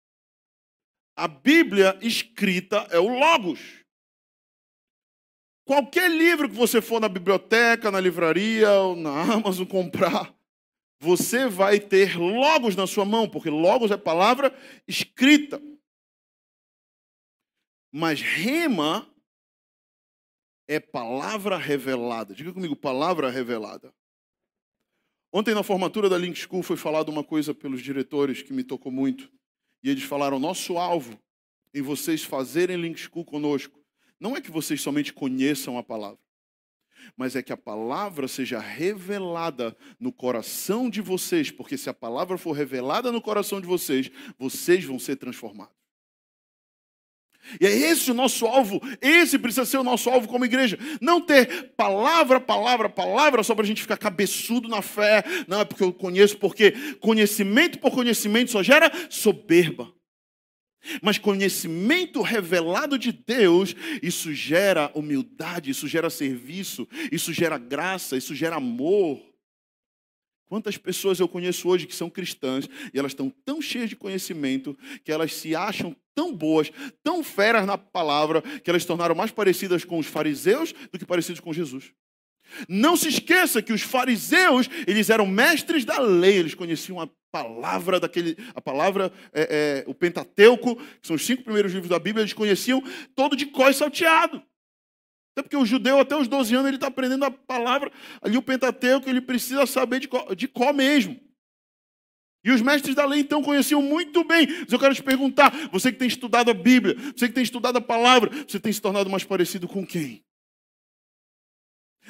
A 1.16 1.26
Bíblia 1.26 1.98
escrita 2.02 2.86
é 2.90 2.98
o 2.98 3.08
Logos. 3.08 3.84
Qualquer 5.66 6.08
livro 6.10 6.48
que 6.48 6.54
você 6.54 6.80
for 6.80 7.00
na 7.00 7.08
biblioteca, 7.08 7.90
na 7.90 7.98
livraria 7.98 8.70
ou 8.72 8.94
na 8.94 9.22
Amazon 9.34 9.66
comprar, 9.66 10.32
você 11.00 11.48
vai 11.48 11.80
ter 11.80 12.16
logos 12.16 12.76
na 12.76 12.86
sua 12.86 13.04
mão, 13.04 13.28
porque 13.28 13.50
logos 13.50 13.90
é 13.90 13.96
palavra 13.96 14.56
escrita. 14.86 15.60
Mas 17.92 18.20
rema 18.20 19.10
é 20.68 20.80
palavra 20.80 21.56
revelada. 21.56 22.34
Diga 22.34 22.52
comigo, 22.52 22.74
palavra 22.74 23.30
revelada. 23.30 23.92
Ontem 25.32 25.54
na 25.54 25.62
formatura 25.62 26.08
da 26.08 26.18
Link 26.18 26.38
School 26.38 26.62
foi 26.62 26.76
falado 26.76 27.08
uma 27.08 27.22
coisa 27.22 27.54
pelos 27.54 27.82
diretores 27.82 28.42
que 28.42 28.52
me 28.52 28.64
tocou 28.64 28.90
muito. 28.90 29.30
E 29.82 29.90
eles 29.90 30.04
falaram: 30.04 30.38
nosso 30.38 30.78
alvo 30.78 31.20
em 31.74 31.82
vocês 31.82 32.24
fazerem 32.24 32.80
Link 32.80 32.98
School 32.98 33.24
conosco 33.24 33.78
não 34.18 34.34
é 34.34 34.40
que 34.40 34.50
vocês 34.50 34.80
somente 34.80 35.12
conheçam 35.12 35.76
a 35.76 35.82
palavra, 35.82 36.18
mas 37.16 37.36
é 37.36 37.42
que 37.42 37.52
a 37.52 37.56
palavra 37.56 38.26
seja 38.26 38.58
revelada 38.58 39.76
no 40.00 40.10
coração 40.10 40.88
de 40.88 41.02
vocês, 41.02 41.50
porque 41.50 41.76
se 41.76 41.90
a 41.90 41.94
palavra 41.94 42.38
for 42.38 42.52
revelada 42.52 43.12
no 43.12 43.20
coração 43.20 43.60
de 43.60 43.66
vocês, 43.66 44.10
vocês 44.38 44.84
vão 44.84 44.98
ser 44.98 45.16
transformados. 45.16 45.76
E 47.60 47.66
é 47.66 47.70
esse 47.70 48.10
o 48.10 48.14
nosso 48.14 48.46
alvo, 48.46 48.80
esse 49.00 49.38
precisa 49.38 49.64
ser 49.64 49.78
o 49.78 49.84
nosso 49.84 50.10
alvo 50.10 50.28
como 50.28 50.44
igreja. 50.44 50.78
Não 51.00 51.20
ter 51.20 51.72
palavra, 51.76 52.40
palavra, 52.40 52.88
palavra 52.88 53.42
só 53.42 53.54
para 53.54 53.64
a 53.64 53.66
gente 53.66 53.82
ficar 53.82 53.96
cabeçudo 53.96 54.68
na 54.68 54.82
fé. 54.82 55.24
Não, 55.46 55.60
é 55.60 55.64
porque 55.64 55.84
eu 55.84 55.92
conheço, 55.92 56.36
porque 56.38 56.72
conhecimento 57.00 57.78
por 57.78 57.90
conhecimento 57.92 58.50
só 58.50 58.62
gera 58.62 58.90
soberba. 59.08 59.92
Mas 61.02 61.18
conhecimento 61.18 62.22
revelado 62.22 62.98
de 62.98 63.12
Deus, 63.12 63.74
isso 64.02 64.32
gera 64.32 64.90
humildade, 64.94 65.70
isso 65.70 65.88
gera 65.88 66.08
serviço, 66.10 66.86
isso 67.10 67.32
gera 67.32 67.58
graça, 67.58 68.16
isso 68.16 68.34
gera 68.34 68.56
amor. 68.56 69.20
Quantas 70.46 70.76
pessoas 70.76 71.18
eu 71.18 71.26
conheço 71.26 71.68
hoje 71.68 71.86
que 71.86 71.94
são 71.94 72.08
cristãs 72.08 72.68
e 72.94 72.98
elas 72.98 73.12
estão 73.12 73.32
tão 73.44 73.60
cheias 73.60 73.88
de 73.88 73.96
conhecimento 73.96 74.78
que 75.04 75.10
elas 75.10 75.34
se 75.34 75.56
acham 75.56 75.94
tão 76.14 76.32
boas, 76.34 76.70
tão 77.02 77.22
feras 77.22 77.66
na 77.66 77.76
palavra, 77.76 78.40
que 78.40 78.70
elas 78.70 78.82
se 78.82 78.88
tornaram 78.88 79.14
mais 79.14 79.32
parecidas 79.32 79.84
com 79.84 79.98
os 79.98 80.06
fariseus 80.06 80.72
do 80.92 80.98
que 80.98 81.04
parecidos 81.04 81.40
com 81.40 81.52
Jesus. 81.52 81.92
Não 82.68 82.96
se 82.96 83.08
esqueça 83.08 83.60
que 83.60 83.72
os 83.72 83.82
fariseus, 83.82 84.68
eles 84.86 85.10
eram 85.10 85.26
mestres 85.26 85.84
da 85.84 85.98
lei, 85.98 86.36
eles 86.36 86.54
conheciam 86.54 87.00
a 87.00 87.08
palavra 87.30 87.98
daquele, 87.98 88.36
a 88.54 88.60
palavra, 88.60 89.12
é, 89.32 89.84
é, 89.84 89.90
o 89.90 89.94
Pentateuco, 89.94 90.76
que 90.76 91.06
são 91.06 91.16
os 91.16 91.26
cinco 91.26 91.42
primeiros 91.42 91.72
livros 91.72 91.90
da 91.90 91.98
Bíblia, 91.98 92.22
eles 92.22 92.32
conheciam 92.32 92.82
todo 93.14 93.36
de 93.36 93.46
có 93.46 93.72
salteado. 93.72 94.40
Até 95.36 95.42
porque 95.42 95.56
o 95.56 95.66
judeu, 95.66 96.00
até 96.00 96.16
os 96.16 96.26
12 96.26 96.54
anos, 96.54 96.68
ele 96.68 96.78
está 96.78 96.86
aprendendo 96.86 97.26
a 97.26 97.30
palavra, 97.30 97.92
ali 98.22 98.38
o 98.38 98.42
Pentateuco, 98.42 99.06
ele 99.06 99.20
precisa 99.20 99.66
saber 99.66 100.00
de 100.00 100.08
qual, 100.08 100.34
de 100.34 100.48
qual 100.48 100.72
mesmo. 100.72 101.20
E 102.42 102.50
os 102.50 102.62
mestres 102.62 102.94
da 102.94 103.04
lei 103.04 103.20
então 103.20 103.42
conheciam 103.42 103.82
muito 103.82 104.24
bem. 104.24 104.46
Mas 104.46 104.72
eu 104.72 104.78
quero 104.78 104.94
te 104.94 105.02
perguntar: 105.02 105.52
você 105.70 105.92
que 105.92 105.98
tem 105.98 106.08
estudado 106.08 106.50
a 106.50 106.54
Bíblia, 106.54 106.96
você 107.14 107.28
que 107.28 107.34
tem 107.34 107.42
estudado 107.42 107.76
a 107.76 107.82
palavra, 107.82 108.30
você 108.48 108.58
tem 108.58 108.72
se 108.72 108.80
tornado 108.80 109.10
mais 109.10 109.24
parecido 109.24 109.68
com 109.68 109.86
quem? 109.86 110.25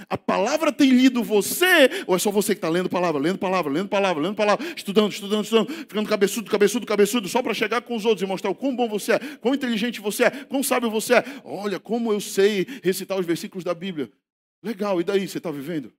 A 0.08 0.18
palavra 0.18 0.72
tem 0.72 0.90
lido 0.90 1.22
você, 1.22 2.04
ou 2.06 2.14
é 2.14 2.18
só 2.18 2.30
você 2.30 2.54
que 2.54 2.58
está 2.58 2.68
lendo 2.68 2.88
palavra, 2.88 3.20
lendo 3.20 3.38
palavra, 3.38 3.72
lendo 3.72 3.88
palavra, 3.88 4.22
lendo 4.22 4.34
palavra, 4.34 4.66
estudando, 4.76 5.10
estudando, 5.10 5.44
estudando, 5.44 5.72
ficando 5.72 6.08
cabeçudo, 6.08 6.50
cabeçudo, 6.50 6.86
cabeçudo, 6.86 7.28
só 7.28 7.42
para 7.42 7.54
chegar 7.54 7.80
com 7.82 7.96
os 7.96 8.04
outros 8.04 8.22
e 8.22 8.26
mostrar 8.26 8.50
o 8.50 8.54
quão 8.54 8.74
bom 8.74 8.88
você 8.88 9.12
é, 9.12 9.18
quão 9.18 9.54
inteligente 9.54 10.00
você 10.00 10.24
é, 10.24 10.30
quão 10.30 10.62
sábio 10.62 10.90
você 10.90 11.14
é. 11.14 11.24
Olha 11.44 11.80
como 11.80 12.12
eu 12.12 12.20
sei 12.20 12.66
recitar 12.82 13.18
os 13.18 13.24
versículos 13.24 13.64
da 13.64 13.74
Bíblia. 13.74 14.10
Legal, 14.62 15.00
e 15.00 15.04
daí? 15.04 15.26
Você 15.26 15.38
está 15.38 15.50
vivendo? 15.50 15.92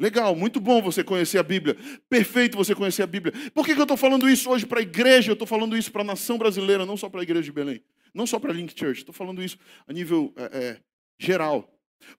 Legal, 0.00 0.34
muito 0.34 0.60
bom 0.60 0.80
você 0.80 1.04
conhecer 1.04 1.36
a 1.36 1.42
Bíblia. 1.42 1.76
Perfeito 2.08 2.56
você 2.56 2.74
conhecer 2.74 3.02
a 3.02 3.06
Bíblia. 3.06 3.34
Por 3.52 3.66
que, 3.66 3.74
que 3.74 3.80
eu 3.80 3.84
estou 3.84 3.98
falando 3.98 4.28
isso 4.30 4.48
hoje 4.48 4.64
para 4.64 4.78
a 4.78 4.82
igreja? 4.82 5.30
Eu 5.30 5.34
estou 5.34 5.46
falando 5.46 5.76
isso 5.76 5.92
para 5.92 6.00
a 6.00 6.04
nação 6.04 6.38
brasileira, 6.38 6.86
não 6.86 6.96
só 6.96 7.10
para 7.10 7.20
a 7.20 7.22
igreja 7.22 7.42
de 7.42 7.52
Belém. 7.52 7.82
Não 8.14 8.26
só 8.26 8.38
para 8.38 8.50
a 8.50 8.54
Link 8.54 8.72
Church. 8.74 9.00
Estou 9.00 9.14
falando 9.14 9.42
isso 9.42 9.58
a 9.86 9.92
nível 9.92 10.32
é, 10.36 10.44
é, 10.44 10.80
geral. 11.20 11.68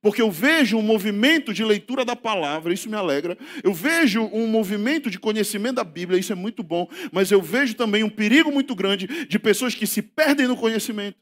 Porque 0.02 0.22
eu 0.22 0.32
vejo 0.32 0.78
um 0.78 0.82
movimento 0.82 1.54
de 1.54 1.66
leitura 1.66 2.06
da 2.06 2.16
palavra, 2.16 2.74
isso 2.74 2.90
me 2.90 2.96
alegra. 2.96 3.38
Eu 3.64 3.74
vejo 3.74 4.24
um 4.32 4.48
movimento 4.48 5.10
de 5.10 5.20
conhecimento 5.20 5.76
da 5.76 5.84
Bíblia, 5.84 6.20
isso 6.20 6.32
é 6.32 6.36
muito 6.36 6.64
bom. 6.64 6.88
Mas 7.12 7.32
eu 7.32 7.42
vejo 7.42 7.74
também 7.76 8.04
um 8.04 8.10
perigo 8.10 8.52
muito 8.52 8.76
grande 8.76 9.08
de 9.26 9.40
pessoas 9.40 9.76
que 9.76 9.88
se 9.88 10.02
perdem 10.02 10.48
no 10.48 10.56
conhecimento. 10.56 11.18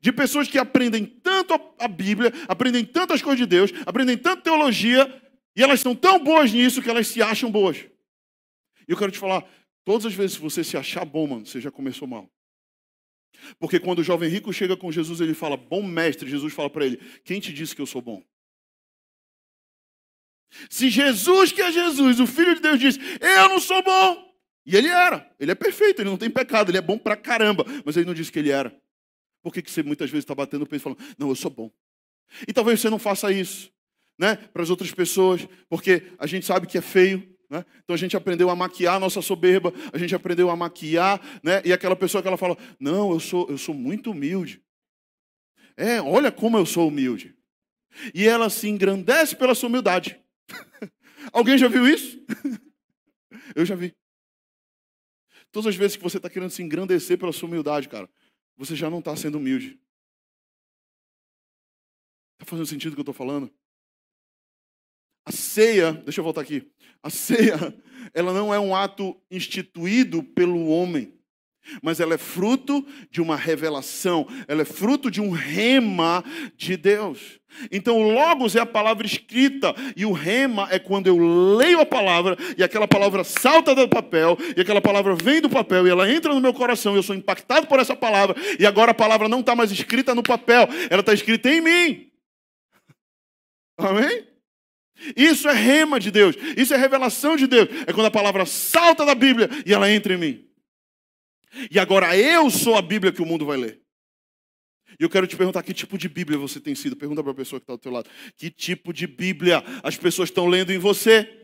De 0.00 0.12
pessoas 0.12 0.48
que 0.48 0.58
aprendem 0.58 1.04
tanto 1.04 1.58
a 1.78 1.88
Bíblia, 1.88 2.32
aprendem 2.46 2.84
tantas 2.84 3.22
coisas 3.22 3.38
de 3.38 3.46
Deus, 3.46 3.72
aprendem 3.86 4.16
tanto 4.16 4.42
teologia, 4.42 5.22
e 5.56 5.62
elas 5.62 5.80
são 5.80 5.94
tão 5.94 6.22
boas 6.22 6.52
nisso 6.52 6.82
que 6.82 6.90
elas 6.90 7.08
se 7.08 7.22
acham 7.22 7.50
boas. 7.50 7.78
E 8.88 8.92
eu 8.92 8.96
quero 8.96 9.10
te 9.10 9.18
falar, 9.18 9.44
todas 9.84 10.06
as 10.06 10.14
vezes 10.14 10.36
que 10.36 10.42
você 10.42 10.62
se 10.62 10.76
achar 10.76 11.04
bom, 11.04 11.26
mano, 11.26 11.46
você 11.46 11.60
já 11.60 11.70
começou 11.70 12.06
mal. 12.06 12.30
Porque 13.58 13.80
quando 13.80 14.00
o 14.00 14.04
jovem 14.04 14.28
rico 14.28 14.52
chega 14.52 14.76
com 14.76 14.92
Jesus, 14.92 15.20
ele 15.20 15.34
fala, 15.34 15.56
bom 15.56 15.82
mestre, 15.82 16.28
Jesus 16.28 16.52
fala 16.52 16.70
para 16.70 16.84
ele, 16.84 16.96
quem 17.24 17.40
te 17.40 17.52
disse 17.52 17.74
que 17.74 17.82
eu 17.82 17.86
sou 17.86 18.02
bom? 18.02 18.22
Se 20.68 20.90
Jesus, 20.90 21.52
que 21.52 21.62
é 21.62 21.70
Jesus, 21.70 22.20
o 22.20 22.26
Filho 22.26 22.54
de 22.54 22.60
Deus, 22.60 22.78
diz, 22.78 22.98
eu 23.20 23.48
não 23.48 23.60
sou 23.60 23.82
bom. 23.82 24.30
E 24.66 24.76
ele 24.76 24.88
era, 24.88 25.28
ele 25.38 25.52
é 25.52 25.54
perfeito, 25.54 26.02
ele 26.02 26.10
não 26.10 26.18
tem 26.18 26.30
pecado, 26.30 26.70
ele 26.70 26.78
é 26.78 26.82
bom 26.82 26.98
pra 26.98 27.16
caramba, 27.16 27.64
mas 27.84 27.96
ele 27.96 28.06
não 28.06 28.14
disse 28.14 28.30
que 28.30 28.38
ele 28.38 28.50
era. 28.50 28.74
Por 29.42 29.52
que, 29.52 29.62
que 29.62 29.70
você 29.70 29.82
muitas 29.82 30.10
vezes 30.10 30.24
está 30.24 30.34
batendo 30.34 30.62
o 30.62 30.66
peito 30.66 30.82
falando, 30.82 31.02
não, 31.18 31.28
eu 31.28 31.34
sou 31.34 31.50
bom? 31.50 31.70
E 32.46 32.52
talvez 32.52 32.80
você 32.80 32.90
não 32.90 32.98
faça 32.98 33.32
isso, 33.32 33.72
né, 34.18 34.36
para 34.36 34.62
as 34.62 34.70
outras 34.70 34.92
pessoas, 34.92 35.48
porque 35.68 36.12
a 36.18 36.26
gente 36.26 36.44
sabe 36.44 36.66
que 36.66 36.76
é 36.76 36.82
feio, 36.82 37.26
né? 37.50 37.66
Então 37.82 37.92
a 37.92 37.98
gente 37.98 38.16
aprendeu 38.16 38.48
a 38.48 38.54
maquiar 38.54 38.94
a 38.94 39.00
nossa 39.00 39.20
soberba, 39.20 39.74
a 39.92 39.98
gente 39.98 40.14
aprendeu 40.14 40.48
a 40.48 40.56
maquiar, 40.56 41.20
né? 41.42 41.60
e 41.64 41.72
aquela 41.72 41.96
pessoa 41.96 42.22
que 42.22 42.28
ela 42.28 42.36
fala: 42.38 42.56
Não, 42.78 43.10
eu 43.10 43.18
sou, 43.18 43.50
eu 43.50 43.58
sou 43.58 43.74
muito 43.74 44.12
humilde. 44.12 44.62
É, 45.76 46.00
olha 46.00 46.30
como 46.30 46.56
eu 46.56 46.64
sou 46.64 46.88
humilde. 46.88 47.36
E 48.14 48.26
ela 48.26 48.48
se 48.48 48.68
engrandece 48.68 49.34
pela 49.34 49.54
sua 49.54 49.68
humildade. 49.68 50.20
Alguém 51.32 51.58
já 51.58 51.66
viu 51.66 51.88
isso? 51.88 52.24
eu 53.56 53.66
já 53.66 53.74
vi. 53.74 53.92
Todas 55.50 55.68
as 55.68 55.76
vezes 55.76 55.96
que 55.96 56.02
você 56.02 56.18
está 56.18 56.30
querendo 56.30 56.50
se 56.50 56.62
engrandecer 56.62 57.18
pela 57.18 57.32
sua 57.32 57.48
humildade, 57.48 57.88
cara, 57.88 58.08
você 58.56 58.76
já 58.76 58.88
não 58.88 59.00
está 59.00 59.16
sendo 59.16 59.38
humilde. 59.38 59.80
Está 62.34 62.46
fazendo 62.46 62.66
sentido 62.66 62.92
o 62.92 62.94
que 62.94 63.00
eu 63.00 63.02
estou 63.02 63.14
falando? 63.14 63.52
A 65.30 65.32
ceia, 65.32 65.92
deixa 65.92 66.18
eu 66.18 66.24
voltar 66.24 66.40
aqui. 66.40 66.66
A 67.00 67.08
ceia, 67.08 67.72
ela 68.12 68.32
não 68.32 68.52
é 68.52 68.58
um 68.58 68.74
ato 68.74 69.16
instituído 69.30 70.24
pelo 70.24 70.66
homem, 70.66 71.14
mas 71.80 72.00
ela 72.00 72.14
é 72.14 72.18
fruto 72.18 72.84
de 73.12 73.20
uma 73.20 73.36
revelação, 73.36 74.26
ela 74.48 74.62
é 74.62 74.64
fruto 74.64 75.08
de 75.08 75.20
um 75.20 75.30
rema 75.30 76.24
de 76.56 76.76
Deus. 76.76 77.38
Então, 77.70 77.96
o 77.96 78.10
Logos 78.10 78.56
é 78.56 78.60
a 78.60 78.66
palavra 78.66 79.06
escrita, 79.06 79.72
e 79.96 80.04
o 80.04 80.10
rema 80.10 80.66
é 80.68 80.80
quando 80.80 81.06
eu 81.06 81.16
leio 81.56 81.78
a 81.78 81.86
palavra, 81.86 82.36
e 82.58 82.64
aquela 82.64 82.88
palavra 82.88 83.22
salta 83.22 83.72
do 83.72 83.88
papel, 83.88 84.36
e 84.56 84.60
aquela 84.60 84.80
palavra 84.80 85.14
vem 85.14 85.40
do 85.40 85.48
papel, 85.48 85.86
e 85.86 85.90
ela 85.90 86.10
entra 86.10 86.34
no 86.34 86.40
meu 86.40 86.52
coração, 86.52 86.94
e 86.94 86.98
eu 86.98 87.04
sou 87.04 87.14
impactado 87.14 87.68
por 87.68 87.78
essa 87.78 87.94
palavra, 87.94 88.34
e 88.58 88.66
agora 88.66 88.90
a 88.90 88.94
palavra 88.94 89.28
não 89.28 89.38
está 89.38 89.54
mais 89.54 89.70
escrita 89.70 90.12
no 90.12 90.24
papel, 90.24 90.68
ela 90.90 91.02
está 91.02 91.14
escrita 91.14 91.48
em 91.48 91.60
mim. 91.60 92.10
Amém? 93.78 94.29
Isso 95.16 95.48
é 95.48 95.54
rema 95.54 95.98
de 95.98 96.10
Deus, 96.10 96.36
isso 96.56 96.74
é 96.74 96.76
revelação 96.76 97.36
de 97.36 97.46
Deus. 97.46 97.68
É 97.86 97.92
quando 97.92 98.06
a 98.06 98.10
palavra 98.10 98.44
salta 98.44 99.04
da 99.04 99.14
Bíblia 99.14 99.48
e 99.64 99.72
ela 99.72 99.90
entra 99.90 100.14
em 100.14 100.18
mim. 100.18 100.48
E 101.70 101.78
agora 101.78 102.16
eu 102.16 102.50
sou 102.50 102.76
a 102.76 102.82
Bíblia 102.82 103.12
que 103.12 103.22
o 103.22 103.26
mundo 103.26 103.46
vai 103.46 103.56
ler. 103.56 103.80
E 104.98 105.02
eu 105.02 105.08
quero 105.08 105.26
te 105.26 105.36
perguntar 105.36 105.62
que 105.62 105.72
tipo 105.72 105.96
de 105.96 106.08
Bíblia 106.08 106.38
você 106.38 106.60
tem 106.60 106.74
sido. 106.74 106.96
Pergunta 106.96 107.22
para 107.22 107.32
a 107.32 107.34
pessoa 107.34 107.58
que 107.58 107.64
está 107.64 107.74
do 107.74 107.78
teu 107.78 107.90
lado. 107.90 108.08
Que 108.36 108.50
tipo 108.50 108.92
de 108.92 109.06
Bíblia 109.06 109.64
as 109.82 109.96
pessoas 109.96 110.28
estão 110.28 110.46
lendo 110.46 110.70
em 110.72 110.78
você? 110.78 111.36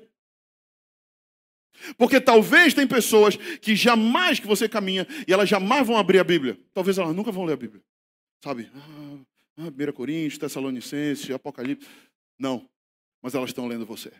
Porque 1.96 2.20
talvez 2.20 2.74
tem 2.74 2.86
pessoas 2.86 3.36
que 3.36 3.74
jamais 3.74 4.38
que 4.38 4.46
você 4.46 4.68
caminha 4.68 5.06
e 5.26 5.32
elas 5.32 5.48
jamais 5.48 5.86
vão 5.86 5.96
abrir 5.96 6.18
a 6.18 6.24
Bíblia. 6.24 6.58
Talvez 6.74 6.98
elas 6.98 7.14
nunca 7.14 7.32
vão 7.32 7.44
ler 7.44 7.54
a 7.54 7.56
Bíblia. 7.56 7.82
Sabe? 8.42 8.70
Ah, 8.74 9.18
1 9.58 9.66
ah, 9.68 9.92
Coríntios, 9.92 10.38
Tessalonicenses, 10.38 11.30
Apocalipse. 11.30 11.88
Não 12.38 12.68
mas 13.22 13.34
elas 13.34 13.50
estão 13.50 13.66
lendo 13.66 13.86
você. 13.86 14.12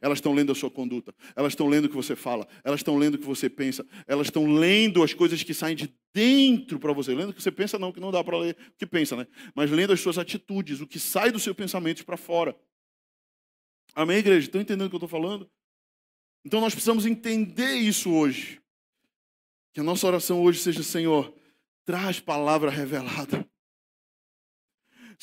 Elas 0.00 0.18
estão 0.18 0.32
lendo 0.32 0.50
a 0.50 0.54
sua 0.54 0.70
conduta, 0.70 1.14
elas 1.36 1.52
estão 1.52 1.68
lendo 1.68 1.84
o 1.84 1.88
que 1.88 1.94
você 1.94 2.16
fala, 2.16 2.48
elas 2.64 2.80
estão 2.80 2.96
lendo 2.96 3.16
o 3.16 3.18
que 3.18 3.26
você 3.26 3.50
pensa, 3.50 3.86
elas 4.06 4.28
estão 4.28 4.46
lendo 4.46 5.02
as 5.02 5.12
coisas 5.12 5.42
que 5.42 5.52
saem 5.52 5.76
de 5.76 5.94
dentro 6.12 6.78
para 6.78 6.92
você. 6.92 7.14
Lendo 7.14 7.30
o 7.30 7.34
que 7.34 7.42
você 7.42 7.52
pensa, 7.52 7.78
não, 7.78 7.92
que 7.92 8.00
não 8.00 8.10
dá 8.10 8.24
para 8.24 8.38
ler 8.38 8.56
o 8.70 8.78
que 8.78 8.86
pensa, 8.86 9.14
né? 9.14 9.26
Mas 9.54 9.70
lendo 9.70 9.92
as 9.92 10.00
suas 10.00 10.16
atitudes, 10.16 10.80
o 10.80 10.86
que 10.86 10.98
sai 10.98 11.30
do 11.30 11.38
seu 11.38 11.54
pensamento 11.54 12.04
para 12.04 12.16
fora. 12.16 12.56
Amém, 13.94 14.18
igreja? 14.18 14.46
Estão 14.46 14.60
entendendo 14.60 14.86
o 14.86 14.90
que 14.90 14.96
eu 14.96 15.04
estou 15.04 15.08
falando? 15.08 15.50
Então 16.44 16.60
nós 16.60 16.74
precisamos 16.74 17.06
entender 17.06 17.74
isso 17.74 18.12
hoje. 18.12 18.60
Que 19.72 19.80
a 19.80 19.84
nossa 19.84 20.06
oração 20.06 20.42
hoje 20.42 20.60
seja, 20.60 20.82
Senhor, 20.82 21.34
traz 21.84 22.20
palavra 22.20 22.70
revelada. 22.70 23.48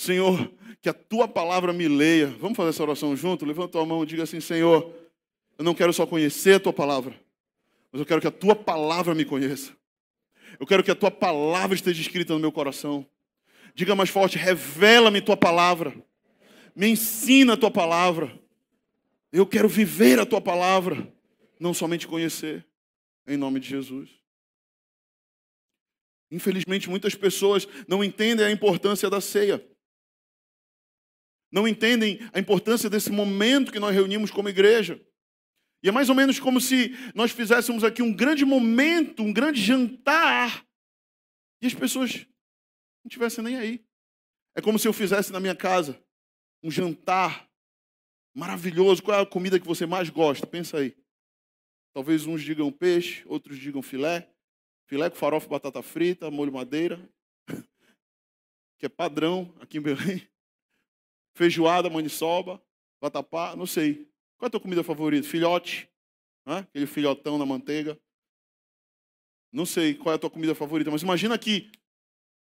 Senhor, 0.01 0.51
que 0.81 0.89
a 0.89 0.93
tua 0.93 1.27
palavra 1.27 1.71
me 1.71 1.87
leia. 1.87 2.25
Vamos 2.39 2.57
fazer 2.57 2.69
essa 2.69 2.81
oração 2.81 3.15
junto? 3.15 3.45
Levanta 3.45 3.79
a 3.79 3.85
mão 3.85 4.01
e 4.01 4.07
diga 4.07 4.23
assim: 4.23 4.39
Senhor, 4.39 4.91
eu 5.59 5.63
não 5.63 5.75
quero 5.75 5.93
só 5.93 6.07
conhecer 6.07 6.55
a 6.55 6.59
tua 6.59 6.73
palavra, 6.73 7.13
mas 7.91 7.99
eu 7.99 8.05
quero 8.05 8.19
que 8.19 8.25
a 8.25 8.31
tua 8.31 8.55
palavra 8.55 9.13
me 9.13 9.23
conheça. 9.23 9.77
Eu 10.59 10.65
quero 10.65 10.83
que 10.83 10.89
a 10.89 10.95
tua 10.95 11.11
palavra 11.11 11.75
esteja 11.75 12.01
escrita 12.01 12.33
no 12.33 12.39
meu 12.39 12.51
coração. 12.51 13.05
Diga 13.75 13.93
mais 13.93 14.09
forte: 14.09 14.39
revela-me 14.39 15.21
tua 15.21 15.37
palavra. 15.37 15.93
Me 16.75 16.87
ensina 16.87 17.53
a 17.53 17.57
tua 17.57 17.69
palavra. 17.69 18.39
Eu 19.31 19.45
quero 19.45 19.69
viver 19.69 20.19
a 20.19 20.25
tua 20.25 20.41
palavra, 20.41 21.13
não 21.59 21.75
somente 21.75 22.07
conhecer. 22.07 22.65
Em 23.27 23.37
nome 23.37 23.59
de 23.59 23.69
Jesus. 23.69 24.09
Infelizmente, 26.31 26.89
muitas 26.89 27.13
pessoas 27.13 27.67
não 27.87 28.03
entendem 28.03 28.47
a 28.47 28.51
importância 28.51 29.07
da 29.07 29.21
ceia 29.21 29.63
não 31.51 31.67
entendem 31.67 32.19
a 32.33 32.39
importância 32.39 32.89
desse 32.89 33.11
momento 33.11 33.71
que 33.71 33.79
nós 33.79 33.93
reunimos 33.93 34.31
como 34.31 34.49
igreja. 34.49 34.99
E 35.83 35.89
é 35.89 35.91
mais 35.91 36.09
ou 36.09 36.15
menos 36.15 36.39
como 36.39 36.61
se 36.61 36.95
nós 37.13 37.31
fizéssemos 37.31 37.83
aqui 37.83 38.01
um 38.01 38.13
grande 38.13 38.45
momento, 38.45 39.23
um 39.23 39.33
grande 39.33 39.59
jantar, 39.61 40.65
e 41.61 41.67
as 41.67 41.73
pessoas 41.73 42.15
não 43.03 43.07
estivessem 43.07 43.43
nem 43.43 43.57
aí. 43.57 43.85
É 44.55 44.61
como 44.61 44.79
se 44.79 44.87
eu 44.87 44.93
fizesse 44.93 45.31
na 45.31 45.39
minha 45.39 45.55
casa 45.55 46.01
um 46.63 46.71
jantar 46.71 47.49
maravilhoso. 48.33 49.03
Qual 49.03 49.17
é 49.17 49.21
a 49.21 49.25
comida 49.25 49.59
que 49.59 49.67
você 49.67 49.85
mais 49.85 50.09
gosta? 50.09 50.47
Pensa 50.47 50.77
aí. 50.77 50.95
Talvez 51.93 52.25
uns 52.25 52.41
digam 52.41 52.71
peixe, 52.71 53.23
outros 53.27 53.57
digam 53.57 53.81
filé. 53.81 54.29
Filé 54.87 55.09
com 55.09 55.15
farofa, 55.15 55.47
batata 55.47 55.81
frita, 55.81 56.29
molho 56.29 56.51
madeira, 56.51 56.99
que 58.77 58.85
é 58.85 58.89
padrão 58.89 59.55
aqui 59.61 59.77
em 59.77 59.81
Belém. 59.81 60.30
Feijoada, 61.33 61.89
maniçoba, 61.89 62.61
vatapá, 63.01 63.55
não 63.55 63.65
sei. 63.65 64.07
Qual 64.37 64.45
é 64.45 64.47
a 64.47 64.49
tua 64.49 64.59
comida 64.59 64.83
favorita? 64.83 65.27
Filhote? 65.27 65.89
Né? 66.45 66.59
Aquele 66.59 66.87
filhotão 66.87 67.37
na 67.37 67.45
manteiga. 67.45 67.97
Não 69.51 69.65
sei 69.65 69.93
qual 69.93 70.13
é 70.13 70.15
a 70.15 70.19
tua 70.19 70.29
comida 70.29 70.55
favorita, 70.55 70.89
mas 70.89 71.01
imagina 71.01 71.37
que 71.37 71.69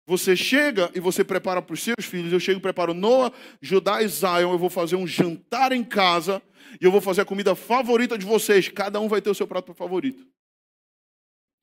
você 0.07 0.37
chega 0.37 0.90
e 0.94 1.01
você 1.01 1.25
prepara 1.25 1.62
para 1.62 1.73
os 1.73 1.83
seus 1.83 2.05
filhos. 2.05 2.33
Eu 2.33 2.40
chego 2.40 2.59
e 2.59 2.62
preparo 2.62 2.92
Noah, 2.92 3.33
Judá 3.61 4.03
e 4.03 4.09
Zion. 4.09 4.53
Eu 4.53 4.59
vou 4.59 4.70
fazer 4.70 4.97
um 4.97 5.07
jantar 5.07 5.73
em 5.73 5.85
casa 5.85 6.42
e 6.81 6.85
eu 6.85 6.90
vou 6.90 7.01
fazer 7.01 7.23
a 7.23 7.25
comida 7.25 7.55
favorita 7.55 8.18
de 8.18 8.27
vocês. 8.27 8.68
Cada 8.68 9.01
um 9.01 9.09
vai 9.09 9.23
ter 9.23 9.31
o 9.31 9.35
seu 9.35 9.47
prato 9.47 9.73
favorito. 9.75 10.27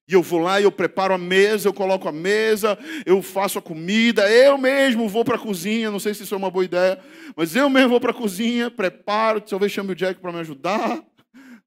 E 0.08 0.14
eu 0.14 0.22
vou 0.22 0.40
lá 0.40 0.60
e 0.60 0.64
eu 0.64 0.72
preparo 0.72 1.14
a 1.14 1.18
mesa, 1.18 1.70
eu 1.70 1.74
coloco 1.74 2.08
a 2.08 2.12
mesa, 2.12 2.78
eu 3.06 3.22
faço 3.22 3.60
a 3.60 3.62
comida, 3.62 4.30
eu 4.30 4.58
mesmo 4.58 5.08
vou 5.08 5.24
para 5.24 5.36
a 5.36 5.40
cozinha, 5.40 5.92
não 5.92 6.00
sei 6.00 6.14
se 6.14 6.24
isso 6.24 6.34
é 6.34 6.38
uma 6.38 6.52
boa 6.52 6.66
ideia, 6.66 7.02
mas 7.36 7.56
eu 7.56 7.70
mesmo 7.70 7.90
vou 7.90 8.00
para 8.00 8.12
a 8.12 8.14
cozinha, 8.14 8.70
preparo, 8.70 9.40
talvez 9.40 9.72
chame 9.72 9.92
o 9.92 9.96
Jack 9.96 10.20
para 10.20 10.32
me 10.32 10.40
ajudar. 10.40 11.06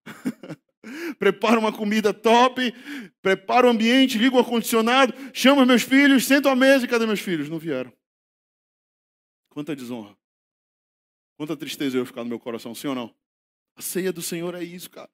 preparo 1.19 1.61
uma 1.61 1.73
comida 1.73 2.13
top, 2.13 2.75
preparo 3.23 3.69
o 3.69 3.71
ambiente, 3.71 4.19
ligo 4.19 4.37
o 4.37 4.41
ar-condicionado, 4.41 5.15
chamo 5.33 5.65
meus 5.65 5.83
filhos, 5.83 6.27
sento 6.27 6.49
à 6.49 6.57
mesa 6.57 6.85
e 6.85 6.89
cadê 6.89 7.07
meus 7.07 7.21
filhos? 7.21 7.49
Não 7.49 7.59
vieram. 7.59 7.93
Quanta 9.49 9.75
desonra. 9.75 10.17
Quanta 11.37 11.57
tristeza 11.57 11.97
eu 11.97 12.01
ia 12.01 12.07
ficar 12.07 12.23
no 12.23 12.29
meu 12.29 12.39
coração, 12.39 12.75
sim 12.75 12.89
ou 12.89 12.95
não? 12.95 13.15
A 13.77 13.83
ceia 13.83 14.13
do 14.13 14.23
Senhor 14.23 14.55
é 14.55 14.63
isso, 14.63 14.91
cara. 14.91 15.11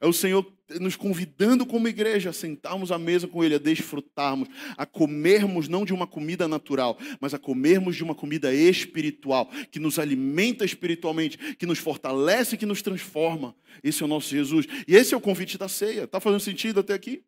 É 0.00 0.06
o 0.06 0.12
Senhor 0.12 0.50
nos 0.80 0.96
convidando 0.96 1.66
como 1.66 1.88
igreja 1.88 2.30
a 2.30 2.32
sentarmos 2.32 2.92
à 2.92 2.98
mesa 2.98 3.26
com 3.26 3.42
Ele, 3.42 3.56
a 3.56 3.58
desfrutarmos, 3.58 4.48
a 4.76 4.86
comermos 4.86 5.68
não 5.68 5.84
de 5.84 5.92
uma 5.92 6.06
comida 6.06 6.46
natural, 6.46 6.98
mas 7.20 7.34
a 7.34 7.38
comermos 7.38 7.96
de 7.96 8.04
uma 8.04 8.14
comida 8.14 8.54
espiritual, 8.54 9.50
que 9.70 9.80
nos 9.80 9.98
alimenta 9.98 10.64
espiritualmente, 10.64 11.56
que 11.56 11.66
nos 11.66 11.78
fortalece, 11.78 12.56
que 12.56 12.66
nos 12.66 12.82
transforma. 12.82 13.54
Esse 13.82 14.02
é 14.02 14.06
o 14.06 14.08
nosso 14.08 14.28
Jesus. 14.30 14.66
E 14.86 14.94
esse 14.94 15.14
é 15.14 15.16
o 15.16 15.20
convite 15.20 15.58
da 15.58 15.68
ceia. 15.68 16.04
Está 16.04 16.20
fazendo 16.20 16.40
sentido 16.40 16.80
até 16.80 16.94
aqui? 16.94 17.24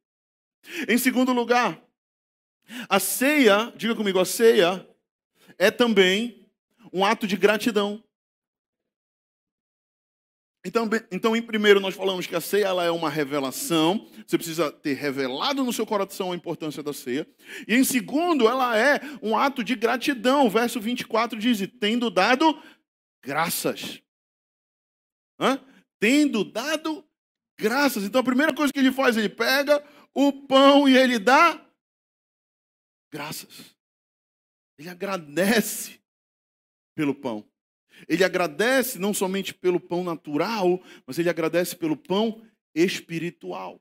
Em 0.88 0.96
segundo 0.96 1.32
lugar, 1.32 1.82
a 2.88 3.00
ceia, 3.00 3.72
diga 3.76 3.94
comigo, 3.94 4.18
a 4.18 4.24
ceia 4.24 4.86
é 5.58 5.70
também 5.70 6.46
um 6.92 7.04
ato 7.04 7.26
de 7.26 7.36
gratidão. 7.36 8.02
Então, 10.64 10.88
então, 11.10 11.34
em 11.34 11.42
primeiro, 11.42 11.80
nós 11.80 11.94
falamos 11.94 12.26
que 12.26 12.36
a 12.36 12.40
ceia 12.40 12.66
ela 12.66 12.84
é 12.84 12.90
uma 12.90 13.10
revelação. 13.10 14.06
Você 14.24 14.38
precisa 14.38 14.70
ter 14.70 14.94
revelado 14.94 15.64
no 15.64 15.72
seu 15.72 15.84
coração 15.84 16.30
a 16.30 16.36
importância 16.36 16.82
da 16.82 16.92
ceia. 16.92 17.28
E 17.66 17.74
em 17.74 17.82
segundo, 17.82 18.48
ela 18.48 18.78
é 18.78 19.00
um 19.20 19.36
ato 19.36 19.64
de 19.64 19.74
gratidão. 19.74 20.46
O 20.46 20.50
verso 20.50 20.80
24 20.80 21.36
diz: 21.36 21.58
tendo 21.80 22.08
dado 22.10 22.56
graças. 23.24 24.00
Hã? 25.40 25.60
Tendo 25.98 26.44
dado 26.44 27.04
graças. 27.58 28.04
Então, 28.04 28.20
a 28.20 28.24
primeira 28.24 28.54
coisa 28.54 28.72
que 28.72 28.78
ele 28.78 28.92
faz, 28.92 29.16
ele 29.16 29.28
pega 29.28 29.84
o 30.14 30.32
pão 30.32 30.88
e 30.88 30.96
ele 30.96 31.18
dá 31.18 31.60
graças. 33.12 33.76
Ele 34.78 34.88
agradece 34.88 36.00
pelo 36.94 37.14
pão. 37.16 37.51
Ele 38.08 38.24
agradece 38.24 38.98
não 38.98 39.14
somente 39.14 39.54
pelo 39.54 39.80
pão 39.80 40.02
natural, 40.02 40.82
mas 41.06 41.18
ele 41.18 41.30
agradece 41.30 41.76
pelo 41.76 41.96
pão 41.96 42.42
espiritual. 42.74 43.80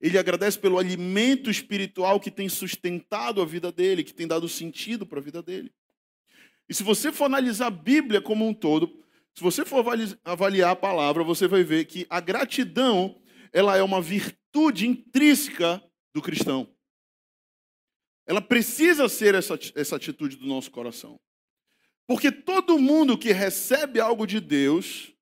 Ele 0.00 0.18
agradece 0.18 0.58
pelo 0.58 0.78
alimento 0.78 1.50
espiritual 1.50 2.18
que 2.18 2.30
tem 2.30 2.48
sustentado 2.48 3.42
a 3.42 3.44
vida 3.44 3.70
dele, 3.70 4.02
que 4.02 4.14
tem 4.14 4.26
dado 4.26 4.48
sentido 4.48 5.04
para 5.04 5.18
a 5.18 5.22
vida 5.22 5.42
dele. 5.42 5.72
E 6.68 6.74
se 6.74 6.82
você 6.82 7.12
for 7.12 7.24
analisar 7.24 7.66
a 7.66 7.70
Bíblia 7.70 8.22
como 8.22 8.46
um 8.46 8.54
todo, 8.54 9.04
se 9.34 9.42
você 9.42 9.64
for 9.64 9.84
avaliar 10.24 10.70
a 10.70 10.76
palavra, 10.76 11.22
você 11.22 11.46
vai 11.46 11.62
ver 11.62 11.84
que 11.84 12.06
a 12.08 12.20
gratidão, 12.20 13.20
ela 13.52 13.76
é 13.76 13.82
uma 13.82 14.00
virtude 14.00 14.86
intrínseca 14.86 15.82
do 16.14 16.22
cristão. 16.22 16.68
Ela 18.26 18.40
precisa 18.40 19.08
ser 19.08 19.34
essa, 19.34 19.58
essa 19.74 19.96
atitude 19.96 20.36
do 20.36 20.46
nosso 20.46 20.70
coração. 20.70 21.20
Porque 22.10 22.32
todo 22.32 22.76
mundo 22.76 23.16
que 23.16 23.30
recebe 23.30 24.00
algo 24.00 24.26
de 24.26 24.40
Deus 24.40 25.14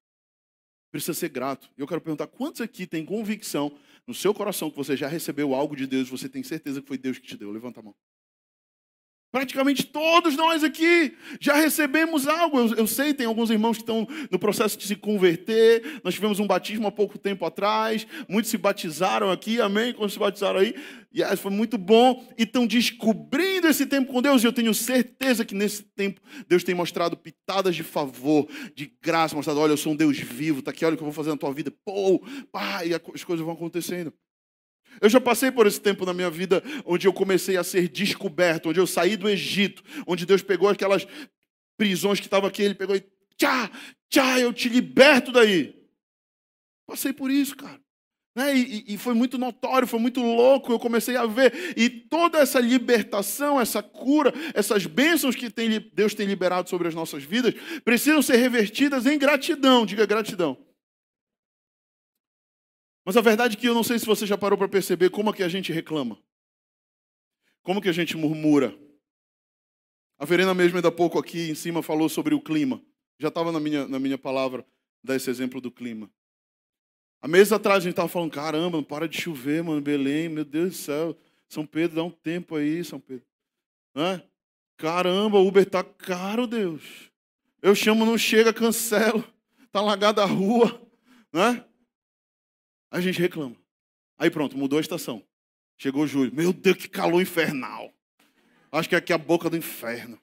precisa 0.91 1.13
ser 1.13 1.29
grato. 1.29 1.69
Eu 1.77 1.87
quero 1.87 2.01
perguntar: 2.01 2.27
quantos 2.29 2.63
aqui 2.63 2.87
têm 2.87 3.05
convicção 3.05 3.79
no 4.07 4.15
seu 4.15 4.33
coração 4.33 4.71
que 4.71 4.77
você 4.79 4.97
já 4.97 5.07
recebeu 5.07 5.55
algo 5.55 5.77
de 5.77 5.87
Deus, 5.87 6.09
você 6.09 6.31
tem 6.31 6.43
certeza 6.43 6.81
que 6.81 6.89
foi 6.89 6.97
Deus 6.97 7.19
que 7.19 7.27
te 7.27 7.37
deu? 7.37 7.53
Levanta 7.53 7.81
a 7.81 7.83
mão. 7.83 7.95
Praticamente 9.31 9.85
todos 9.85 10.37
nós 10.37 10.65
aqui 10.65 11.15
já 11.39 11.55
recebemos 11.55 12.27
algo. 12.27 12.59
Eu, 12.59 12.75
eu, 12.77 12.87
sei, 12.87 13.13
tem 13.13 13.27
alguns 13.27 13.51
irmãos 13.51 13.77
que 13.77 13.83
estão 13.83 14.09
no 14.31 14.39
processo 14.39 14.79
de 14.79 14.87
se 14.87 14.97
converter. 14.97 16.01
Nós 16.03 16.15
tivemos 16.15 16.41
um 16.41 16.47
batismo 16.47 16.87
há 16.87 16.93
pouco 16.93 17.19
tempo 17.19 17.45
atrás. 17.45 18.07
Muitos 18.27 18.51
se 18.51 18.57
batizaram 18.57 19.31
aqui, 19.31 19.61
amém? 19.61 19.93
Quando 19.93 20.11
se 20.11 20.19
batizaram 20.19 20.61
aí. 20.61 20.75
E 21.13 21.37
foi 21.37 21.51
muito 21.51 21.77
bom. 21.77 22.27
E 22.39 22.45
estão 22.45 22.67
descobrindo 22.67 23.69
esse 23.69 23.85
tempo 23.85 24.11
com 24.11 24.23
Deus. 24.23 24.43
E 24.43 24.47
eu 24.47 24.53
tenho 24.53 24.73
certeza 24.73 25.45
que 25.45 25.55
nesse 25.55 25.83
tempo 25.83 26.23
Deus 26.49 26.65
tem 26.65 26.75
mostrado 26.75 27.15
pitadas 27.15 27.77
de 27.77 27.83
favor, 27.83 28.49
de 28.75 28.91
graça. 29.03 29.37
Mostrado, 29.37 29.61
olha, 29.61 29.73
eu 29.73 29.77
sou 29.77 29.93
um 29.93 29.97
Deus 29.97 30.19
vivo. 30.19 30.61
Está 30.61 30.71
aqui, 30.71 30.87
olha 30.87 30.95
o 30.95 30.97
que 30.97 31.03
eu 31.03 31.07
vou 31.07 31.15
fazer 31.15 31.31
na 31.31 31.37
tua 31.37 31.53
vida. 31.53 31.71
Pô, 31.85 32.19
pá, 32.51 32.83
e 32.83 32.95
as 32.95 33.25
coisas 33.25 33.45
vão 33.45 33.55
acontecendo. 33.55 34.11
Eu 35.01 35.09
já 35.09 35.21
passei 35.21 35.51
por 35.51 35.67
esse 35.67 35.81
tempo 35.81 36.05
na 36.05 36.13
minha 36.13 36.31
vida 36.31 36.63
onde 36.85 37.07
eu 37.07 37.13
comecei 37.13 37.57
a 37.57 37.65
ser 37.65 37.89
descoberto, 37.89 38.71
onde 38.71 38.81
eu 38.81 38.87
saí 38.87 39.17
do 39.17 39.29
Egito, 39.29 39.83
onde 40.07 40.27
Deus 40.27 40.43
pegou 40.43 40.69
aquelas 40.69 41.07
prisões 41.77 42.19
que 42.19 42.27
estavam 42.27 42.49
aqui, 42.49 42.63
Ele 42.63 42.75
pegou 42.75 42.97
e 42.97 43.05
tchá, 43.37 43.71
tchá, 44.11 44.41
eu 44.41 44.53
te 44.53 44.69
liberto 44.69 45.31
daí. 45.31 45.75
Passei 46.87 47.13
por 47.13 47.31
isso, 47.31 47.57
cara. 47.57 47.81
Né? 48.39 48.57
E, 48.57 48.95
e, 48.95 48.97
foi 48.97 49.15
muito 49.15 49.37
notório, 49.37 49.89
foi 49.89 49.99
muito 49.99 50.23
louco. 50.23 50.73
Eu 50.73 50.79
comecei 50.79 51.17
a 51.17 51.27
ver. 51.27 51.75
E 51.77 51.91
toda 51.91 52.39
essa 52.39 52.61
libertação, 52.61 53.61
essa 53.61 53.83
cura, 53.83 54.33
essas 54.55 54.87
bênçãos 54.87 55.35
que 55.35 55.51
tem, 55.51 55.69
Deus 55.93 56.15
tem 56.15 56.25
liberado 56.25 56.69
sobre 56.69 56.87
as 56.87 56.95
nossas 56.95 57.25
vidas, 57.25 57.53
precisam 57.85 58.23
ser 58.23 58.37
revertidas 58.37 59.07
em 59.07 59.19
gratidão. 59.19 59.85
Diga 59.85 60.07
gratidão. 60.07 60.57
Mas 63.09 63.17
a 63.17 63.23
verdade 63.23 63.57
é 63.57 63.59
que 63.59 63.67
eu 63.67 63.73
não 63.73 63.83
sei 63.83 63.99
se 63.99 64.05
você 64.05 64.27
já 64.27 64.37
parou 64.37 64.59
para 64.59 64.69
perceber 64.69 65.09
como 65.09 65.31
é 65.31 65.33
que 65.33 65.43
a 65.43 65.49
gente 65.49 65.73
reclama. 65.73 66.19
Como 67.63 67.81
que 67.81 67.89
a 67.89 67.93
gente 67.93 68.15
murmura. 68.19 68.79
A 70.19 70.27
Verena 70.27 70.53
mesmo 70.53 70.77
ainda 70.77 70.89
há 70.89 70.93
pouco 70.93 71.19
aqui 71.19 71.49
em 71.49 71.55
cima 71.55 71.83
falou 71.83 72.11
sobre 72.11 72.35
o 72.35 72.41
clima. 72.43 72.83
Já 73.19 73.29
estava 73.29 73.51
na 73.51 73.59
minha, 73.59 73.89
na 73.89 73.99
minha 73.99 74.19
palavra 74.19 74.63
dar 75.03 75.17
esse 75.17 75.31
exemplo 75.31 75.59
do 75.59 75.71
clima. 75.71 76.11
Há 77.23 77.27
meses 77.27 77.51
atrás 77.51 77.79
a 77.79 77.81
gente 77.81 77.93
estava 77.93 78.11
falando, 78.11 78.31
caramba, 78.31 78.77
não 78.77 78.85
para 78.85 79.09
de 79.09 79.19
chover, 79.19 79.63
mano, 79.63 79.81
Belém, 79.81 80.29
meu 80.29 80.45
Deus 80.45 80.73
do 80.73 80.77
céu. 80.77 81.17
São 81.49 81.65
Pedro, 81.65 81.97
dá 81.97 82.03
um 82.03 82.11
tempo 82.11 82.57
aí, 82.57 82.85
São 82.85 83.01
Pedro. 83.01 83.25
Hã? 83.97 84.23
Caramba, 84.77 85.39
Uber 85.39 85.65
tá 85.65 85.83
caro, 85.83 86.47
Deus. 86.47 87.11
Eu 87.63 87.75
chamo, 87.75 88.05
não 88.05 88.19
chega, 88.19 88.53
cancelo. 88.53 89.25
Tá 89.73 89.81
lagada 89.81 90.23
a 90.23 90.27
rua. 90.27 90.79
Né? 91.33 91.65
A 92.91 93.01
gente 93.01 93.21
reclama. 93.21 93.57
Aí 94.17 94.31
pronto, 94.31 94.57
mudou 94.57 94.79
a 94.79 94.81
estação. 94.81 95.23
Chegou 95.77 96.07
julho. 96.07 96.35
Meu 96.35 96.53
Deus, 96.53 96.77
que 96.77 96.89
calor 96.89 97.23
infernal. 97.23 97.93
Acho 98.73 98.89
que 98.89 98.97
aqui 98.97 99.13
é 99.13 99.15
a 99.15 99.19
boca 99.19 99.49
do 99.49 99.57
inferno. 99.57 100.21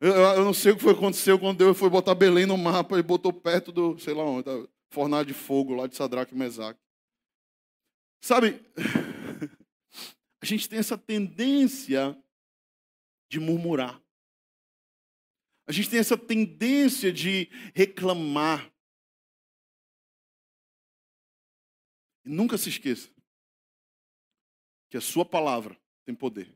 Eu, 0.00 0.44
não 0.44 0.54
sei 0.54 0.72
o 0.72 0.76
que 0.76 0.82
foi 0.82 0.92
aconteceu 0.92 1.38
quando 1.38 1.58
Deus 1.58 1.78
foi 1.78 1.88
botar 1.88 2.14
Belém 2.14 2.46
no 2.46 2.56
mapa 2.56 2.98
e 2.98 3.02
botou 3.02 3.32
perto 3.32 3.70
do, 3.70 3.98
sei 3.98 4.14
lá 4.14 4.24
onde, 4.24 4.48
fornalha 4.90 5.24
de 5.24 5.34
fogo 5.34 5.74
lá 5.74 5.86
de 5.86 5.94
Sadraque 5.94 6.34
e 6.34 6.38
Mesaque. 6.38 6.80
Sabe, 8.20 8.60
a 10.42 10.46
gente 10.46 10.68
tem 10.68 10.78
essa 10.78 10.98
tendência 10.98 12.16
de 13.28 13.38
murmurar. 13.38 14.00
A 15.66 15.72
gente 15.72 15.88
tem 15.88 16.00
essa 16.00 16.16
tendência 16.16 17.12
de 17.12 17.48
reclamar. 17.74 18.71
E 22.24 22.28
nunca 22.28 22.56
se 22.56 22.68
esqueça 22.68 23.10
que 24.90 24.96
a 24.96 25.00
sua 25.00 25.24
palavra 25.24 25.76
tem 26.04 26.14
poder. 26.14 26.54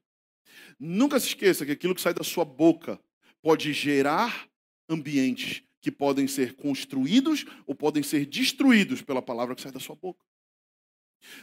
Nunca 0.79 1.19
se 1.19 1.29
esqueça 1.29 1.65
que 1.65 1.73
aquilo 1.73 1.95
que 1.95 2.01
sai 2.01 2.15
da 2.15 2.25
sua 2.25 2.45
boca 2.45 3.01
pode 3.43 3.73
gerar 3.73 4.49
ambientes 4.89 5.63
que 5.81 5.91
podem 5.91 6.27
ser 6.27 6.55
construídos 6.55 7.45
ou 7.67 7.75
podem 7.75 8.03
ser 8.03 8.27
destruídos 8.27 9.03
pela 9.03 9.23
palavra 9.23 9.55
que 9.55 9.63
sai 9.63 9.73
da 9.73 9.81
sua 9.81 9.95
boca. 9.95 10.25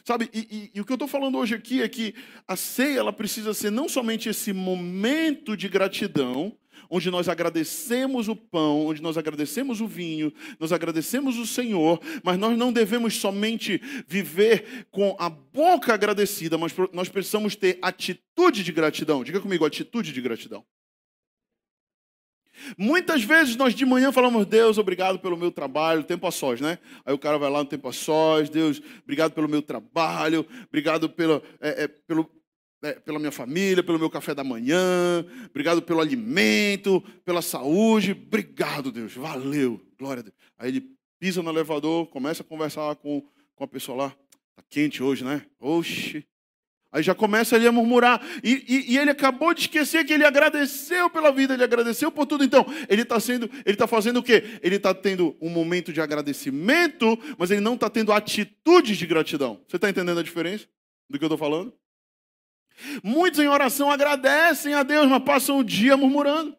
Sabe, 0.04 0.30
e, 0.34 0.40
e, 0.40 0.72
e 0.76 0.82
o 0.82 0.86
que 0.86 0.92
eu 0.92 0.96
estou 0.96 1.08
falando 1.08 1.38
hoje 1.38 1.56
aqui 1.56 1.82
é 1.82 1.90
que 1.90 2.14
a 2.48 2.56
ceia 2.56 3.00
ela 3.00 3.14
precisa 3.14 3.54
ser 3.54 3.72
não 3.72 3.90
somente 3.90 4.30
esse 4.30 4.54
momento 4.54 5.58
de 5.58 5.68
gratidão, 5.68 6.58
onde 6.90 7.10
nós 7.10 7.28
agradecemos 7.28 8.28
o 8.28 8.36
pão, 8.36 8.86
onde 8.86 9.02
nós 9.02 9.18
agradecemos 9.18 9.82
o 9.82 9.88
vinho, 9.88 10.34
nós 10.60 10.72
agradecemos 10.72 11.38
o 11.38 11.46
Senhor, 11.46 12.00
mas 12.24 12.38
nós 12.38 12.58
não 12.58 12.72
devemos 12.72 13.16
somente 13.16 13.82
viver 14.08 14.88
com 14.92 15.16
a 15.20 15.30
boca 15.30 15.94
agradecida, 15.94 16.58
mas 16.58 16.74
nós 16.92 17.10
precisamos 17.10 17.56
ter 17.56 17.80
atitude 17.82 18.64
de 18.64 18.72
gratidão. 18.72 19.24
Diga 19.24 19.40
comigo, 19.40 19.66
atitude 19.66 20.12
de 20.12 20.22
gratidão. 20.22 20.66
Muitas 22.78 23.24
vezes 23.24 23.56
nós 23.56 23.74
de 23.74 23.86
manhã 23.86 24.12
falamos, 24.12 24.46
Deus, 24.46 24.78
obrigado 24.78 25.20
pelo 25.20 25.38
meu 25.38 25.52
trabalho, 25.52 26.04
tempo 26.04 26.28
a 26.28 26.32
sós, 26.32 26.62
né? 26.62 26.78
Aí 27.06 27.14
o 27.14 27.18
cara 27.18 27.38
vai 27.38 27.50
lá 27.50 27.60
no 27.60 27.66
tempo 27.66 27.88
a 27.88 27.94
sós, 27.94 28.50
Deus, 28.50 28.82
obrigado 29.02 29.34
pelo 29.34 29.50
meu 29.50 29.62
trabalho, 29.62 30.46
obrigado 30.68 31.10
pelo, 31.10 31.42
é, 31.60 31.84
é, 31.84 31.88
pelo, 31.88 32.30
é, 32.84 32.94
pela 32.94 33.18
minha 33.18 33.32
família, 33.32 33.82
pelo 33.82 33.98
meu 33.98 34.10
café 34.10 34.36
da 34.36 34.44
manhã, 34.44 35.26
obrigado 35.50 35.82
pelo 35.82 36.02
alimento, 36.02 37.02
pela 37.24 37.42
saúde, 37.42 38.12
obrigado, 38.12 38.92
Deus, 38.92 39.14
valeu, 39.14 39.82
glória 39.98 40.20
a 40.20 40.24
Deus. 40.24 40.36
Aí 40.58 40.70
ele 40.70 40.92
pisa 41.18 41.42
no 41.42 41.50
elevador, 41.50 42.08
começa 42.08 42.44
a 42.44 42.46
conversar 42.46 42.96
com, 42.98 43.24
com 43.56 43.64
a 43.64 43.68
pessoa 43.68 43.98
lá, 43.98 44.10
tá 44.56 44.64
quente 44.70 45.02
hoje, 45.02 45.24
né? 45.24 45.46
Oxe, 45.60 46.26
Aí 46.94 47.02
já 47.02 47.16
começa 47.16 47.56
ele 47.56 47.68
a 47.68 47.72
murmurar. 47.72 48.24
E, 48.44 48.52
e, 48.68 48.94
e, 48.94 48.98
ele 49.00 49.10
acabou 49.10 49.52
de 49.52 49.62
esquecer 49.62 50.06
que 50.06 50.14
ele 50.14 50.24
agradeceu 50.24 51.10
pela 51.10 51.32
vida, 51.32 51.56
ele 51.56 51.64
agradeceu 51.64 52.12
por 52.12 52.28
tudo. 52.28 52.44
Então, 52.44 52.64
ele 52.88 53.02
está 53.02 53.20
sendo, 53.20 53.50
ele 53.66 53.74
está 53.74 53.88
fazendo 53.88 54.18
o 54.18 54.24
quê? 54.24 54.60
Ele 54.62 54.76
está 54.76 54.94
tendo 54.94 55.36
um 55.42 55.50
momento 55.50 55.92
de 55.92 56.00
agradecimento, 56.00 57.18
mas 57.36 57.50
ele 57.50 57.62
não 57.62 57.74
está 57.74 57.90
tendo 57.90 58.14
atitudes 58.14 58.96
de 58.96 59.08
gratidão. 59.08 59.60
Você 59.68 59.78
está 59.78 59.90
entendendo 59.90 60.20
a 60.20 60.24
diferença 60.24 60.68
do 61.10 61.18
que 61.18 61.26
eu 61.26 61.28
estou 61.28 61.38
falando? 61.38 61.74
Muitos 63.04 63.40
em 63.40 63.48
oração 63.48 63.92
agradecem 63.92 64.74
a 64.74 64.84
Deus, 64.84 65.08
mas 65.08 65.24
passam 65.24 65.60
o 65.60 65.64
dia 65.64 65.96
murmurando. 65.96 66.56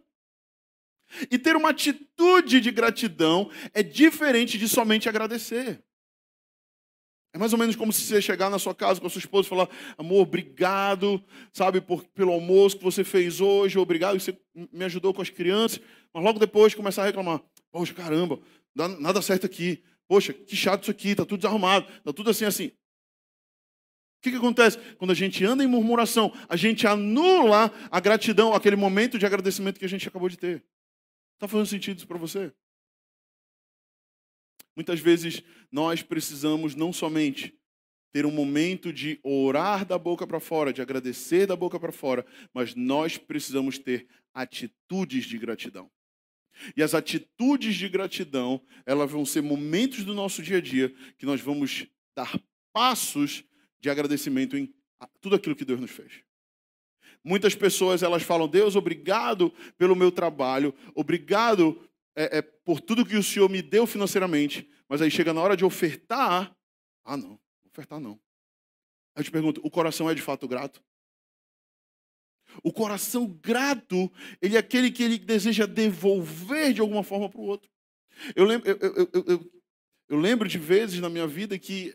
E 1.30 1.38
ter 1.38 1.56
uma 1.56 1.70
atitude 1.70 2.60
de 2.60 2.70
gratidão 2.70 3.50
é 3.72 3.82
diferente 3.82 4.58
de 4.58 4.68
somente 4.68 5.08
agradecer. 5.08 5.82
É 7.34 7.38
mais 7.38 7.52
ou 7.52 7.58
menos 7.58 7.74
como 7.74 7.92
se 7.92 8.02
você 8.02 8.22
chegar 8.22 8.48
na 8.48 8.60
sua 8.60 8.74
casa 8.74 9.00
com 9.00 9.08
a 9.08 9.10
sua 9.10 9.18
esposa 9.18 9.46
e 9.46 9.50
falar: 9.50 9.68
amor, 9.98 10.22
obrigado, 10.22 11.22
sabe, 11.52 11.80
por, 11.80 12.04
pelo 12.14 12.32
almoço 12.32 12.78
que 12.78 12.84
você 12.84 13.02
fez 13.02 13.40
hoje, 13.40 13.76
obrigado, 13.76 14.18
você 14.18 14.38
me 14.72 14.84
ajudou 14.84 15.12
com 15.12 15.20
as 15.20 15.30
crianças. 15.30 15.80
Mas 16.12 16.22
logo 16.22 16.38
depois 16.38 16.74
começar 16.74 17.02
a 17.02 17.06
reclamar: 17.06 17.42
poxa, 17.72 17.92
caramba, 17.92 18.40
nada 19.00 19.20
certo 19.20 19.46
aqui. 19.46 19.82
Poxa, 20.06 20.32
que 20.32 20.54
chato 20.54 20.82
isso 20.82 20.90
aqui, 20.90 21.08
está 21.10 21.24
tudo 21.24 21.38
desarrumado, 21.38 21.88
está 21.90 22.12
tudo 22.12 22.30
assim, 22.30 22.44
assim. 22.44 22.70
O 24.24 24.26
que, 24.26 24.30
que 24.30 24.38
acontece? 24.38 24.78
Quando 24.96 25.10
a 25.10 25.14
gente 25.14 25.44
anda 25.44 25.62
em 25.62 25.66
murmuração, 25.66 26.32
a 26.48 26.56
gente 26.56 26.86
anula 26.86 27.70
a 27.90 28.00
gratidão, 28.00 28.54
aquele 28.54 28.74
momento 28.74 29.18
de 29.18 29.26
agradecimento 29.26 29.78
que 29.78 29.84
a 29.84 29.88
gente 29.88 30.08
acabou 30.08 30.30
de 30.30 30.38
ter. 30.38 30.64
Está 31.34 31.46
fazendo 31.46 31.66
sentido 31.66 31.98
isso 31.98 32.08
para 32.08 32.16
você? 32.16 32.50
Muitas 34.74 34.98
vezes 34.98 35.42
nós 35.70 36.02
precisamos 36.02 36.74
não 36.74 36.90
somente 36.90 37.54
ter 38.14 38.24
um 38.24 38.30
momento 38.30 38.94
de 38.94 39.20
orar 39.22 39.84
da 39.84 39.98
boca 39.98 40.26
para 40.26 40.40
fora, 40.40 40.72
de 40.72 40.80
agradecer 40.80 41.46
da 41.46 41.54
boca 41.54 41.78
para 41.78 41.92
fora, 41.92 42.24
mas 42.54 42.74
nós 42.74 43.18
precisamos 43.18 43.78
ter 43.78 44.08
atitudes 44.32 45.26
de 45.26 45.36
gratidão. 45.36 45.90
E 46.74 46.82
as 46.82 46.94
atitudes 46.94 47.74
de 47.74 47.90
gratidão, 47.90 48.58
elas 48.86 49.10
vão 49.10 49.26
ser 49.26 49.42
momentos 49.42 50.02
do 50.02 50.14
nosso 50.14 50.42
dia 50.42 50.56
a 50.56 50.62
dia 50.62 50.94
que 51.18 51.26
nós 51.26 51.42
vamos 51.42 51.86
dar 52.16 52.40
passos 52.72 53.44
de 53.84 53.90
agradecimento 53.90 54.56
em 54.56 54.74
tudo 55.20 55.36
aquilo 55.36 55.54
que 55.54 55.64
Deus 55.64 55.78
nos 55.78 55.90
fez. 55.90 56.24
Muitas 57.22 57.54
pessoas 57.54 58.02
elas 58.02 58.22
falam: 58.22 58.48
"Deus, 58.48 58.76
obrigado 58.76 59.52
pelo 59.76 59.94
meu 59.94 60.10
trabalho, 60.10 60.74
obrigado 60.94 61.86
é, 62.16 62.38
é, 62.38 62.42
por 62.42 62.80
tudo 62.80 63.04
que 63.04 63.14
o 63.14 63.22
Senhor 63.22 63.50
me 63.50 63.60
deu 63.60 63.86
financeiramente, 63.86 64.66
mas 64.88 65.02
aí 65.02 65.10
chega 65.10 65.34
na 65.34 65.42
hora 65.42 65.54
de 65.54 65.66
ofertar, 65.66 66.56
ah 67.04 67.16
não, 67.18 67.38
ofertar 67.66 68.00
não. 68.00 68.12
Aí 69.14 69.20
eu 69.20 69.24
te 69.24 69.30
pergunto, 69.30 69.60
o 69.62 69.70
coração 69.70 70.08
é 70.08 70.14
de 70.14 70.22
fato 70.22 70.48
grato? 70.48 70.82
O 72.62 72.72
coração 72.72 73.26
grato, 73.26 74.10
ele 74.40 74.56
é 74.56 74.60
aquele 74.60 74.90
que 74.90 75.02
ele 75.02 75.18
deseja 75.18 75.66
devolver 75.66 76.72
de 76.72 76.80
alguma 76.80 77.02
forma 77.02 77.28
para 77.28 77.40
o 77.40 77.44
outro. 77.44 77.70
Eu 78.34 78.46
lembro, 78.46 78.66
eu, 78.66 78.78
eu, 78.80 79.10
eu, 79.26 79.52
eu, 80.08 80.18
lembro 80.18 80.48
de 80.48 80.56
vezes 80.56 81.00
na 81.00 81.10
minha 81.10 81.26
vida 81.26 81.58
que 81.58 81.94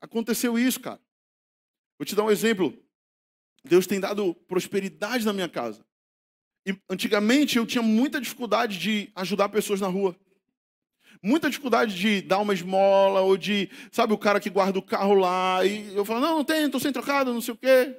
aconteceu 0.00 0.58
isso, 0.58 0.80
cara. 0.80 1.00
Vou 1.98 2.06
te 2.06 2.14
dar 2.14 2.24
um 2.24 2.30
exemplo. 2.30 2.76
Deus 3.64 3.86
tem 3.86 4.00
dado 4.00 4.34
prosperidade 4.46 5.24
na 5.24 5.32
minha 5.32 5.48
casa. 5.48 5.84
E 6.66 6.76
antigamente 6.88 7.56
eu 7.56 7.66
tinha 7.66 7.82
muita 7.82 8.20
dificuldade 8.20 8.78
de 8.78 9.10
ajudar 9.14 9.48
pessoas 9.48 9.80
na 9.80 9.88
rua. 9.88 10.16
Muita 11.22 11.48
dificuldade 11.48 11.96
de 11.96 12.22
dar 12.22 12.38
uma 12.38 12.54
esmola, 12.54 13.20
ou 13.22 13.36
de, 13.36 13.70
sabe, 13.90 14.12
o 14.12 14.18
cara 14.18 14.38
que 14.38 14.50
guarda 14.50 14.78
o 14.78 14.82
carro 14.82 15.14
lá, 15.14 15.64
e 15.64 15.94
eu 15.96 16.04
falo, 16.04 16.20
não, 16.20 16.36
não 16.36 16.44
tem, 16.44 16.64
estou 16.64 16.80
sem 16.80 16.92
trocado, 16.92 17.32
não 17.32 17.40
sei 17.40 17.54
o 17.54 17.56
quê. 17.56 17.96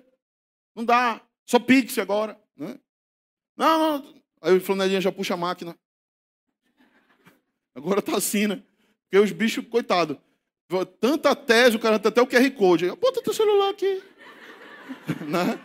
Não 0.75 0.85
dá, 0.85 1.21
só 1.45 1.59
Pix 1.59 1.97
agora. 1.97 2.39
Né? 2.55 2.79
Não, 3.57 4.01
não. 4.01 4.23
Aí 4.41 4.55
o 4.55 4.61
flanelinha 4.61 5.01
já 5.01 5.11
puxa 5.11 5.33
a 5.33 5.37
máquina. 5.37 5.75
Agora 7.75 8.01
tá 8.01 8.15
assim, 8.15 8.47
né? 8.47 8.63
Porque 9.03 9.17
os 9.17 9.31
bichos, 9.33 9.67
coitado, 9.67 10.21
tanta 10.99 11.35
tese, 11.35 11.75
o 11.75 11.79
cara 11.79 11.97
tem 11.97 12.09
até 12.09 12.21
o 12.21 12.27
QR 12.27 12.51
Code. 12.51 12.87
Bota 12.95 13.23
teu 13.23 13.33
celular 13.33 13.69
aqui. 13.69 14.01
né? 15.27 15.59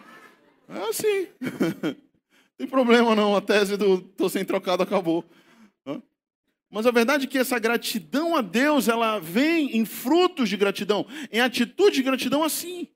É 0.69 0.89
assim. 0.89 1.29
tem 2.57 2.67
problema 2.67 3.15
não, 3.15 3.37
a 3.37 3.41
tese 3.41 3.77
do 3.77 4.01
tô 4.01 4.29
sem 4.29 4.45
trocado 4.45 4.83
acabou. 4.83 5.25
Mas 6.75 6.87
a 6.87 6.91
verdade 6.91 7.27
é 7.27 7.29
que 7.29 7.39
essa 7.39 7.57
gratidão 7.57 8.35
a 8.35 8.41
Deus, 8.41 8.89
ela 8.89 9.21
vem 9.21 9.77
em 9.77 9.85
frutos 9.85 10.49
de 10.49 10.57
gratidão, 10.57 11.07
em 11.31 11.41
atitude 11.41 11.95
de 11.95 12.03
gratidão 12.03 12.43
assim, 12.43 12.89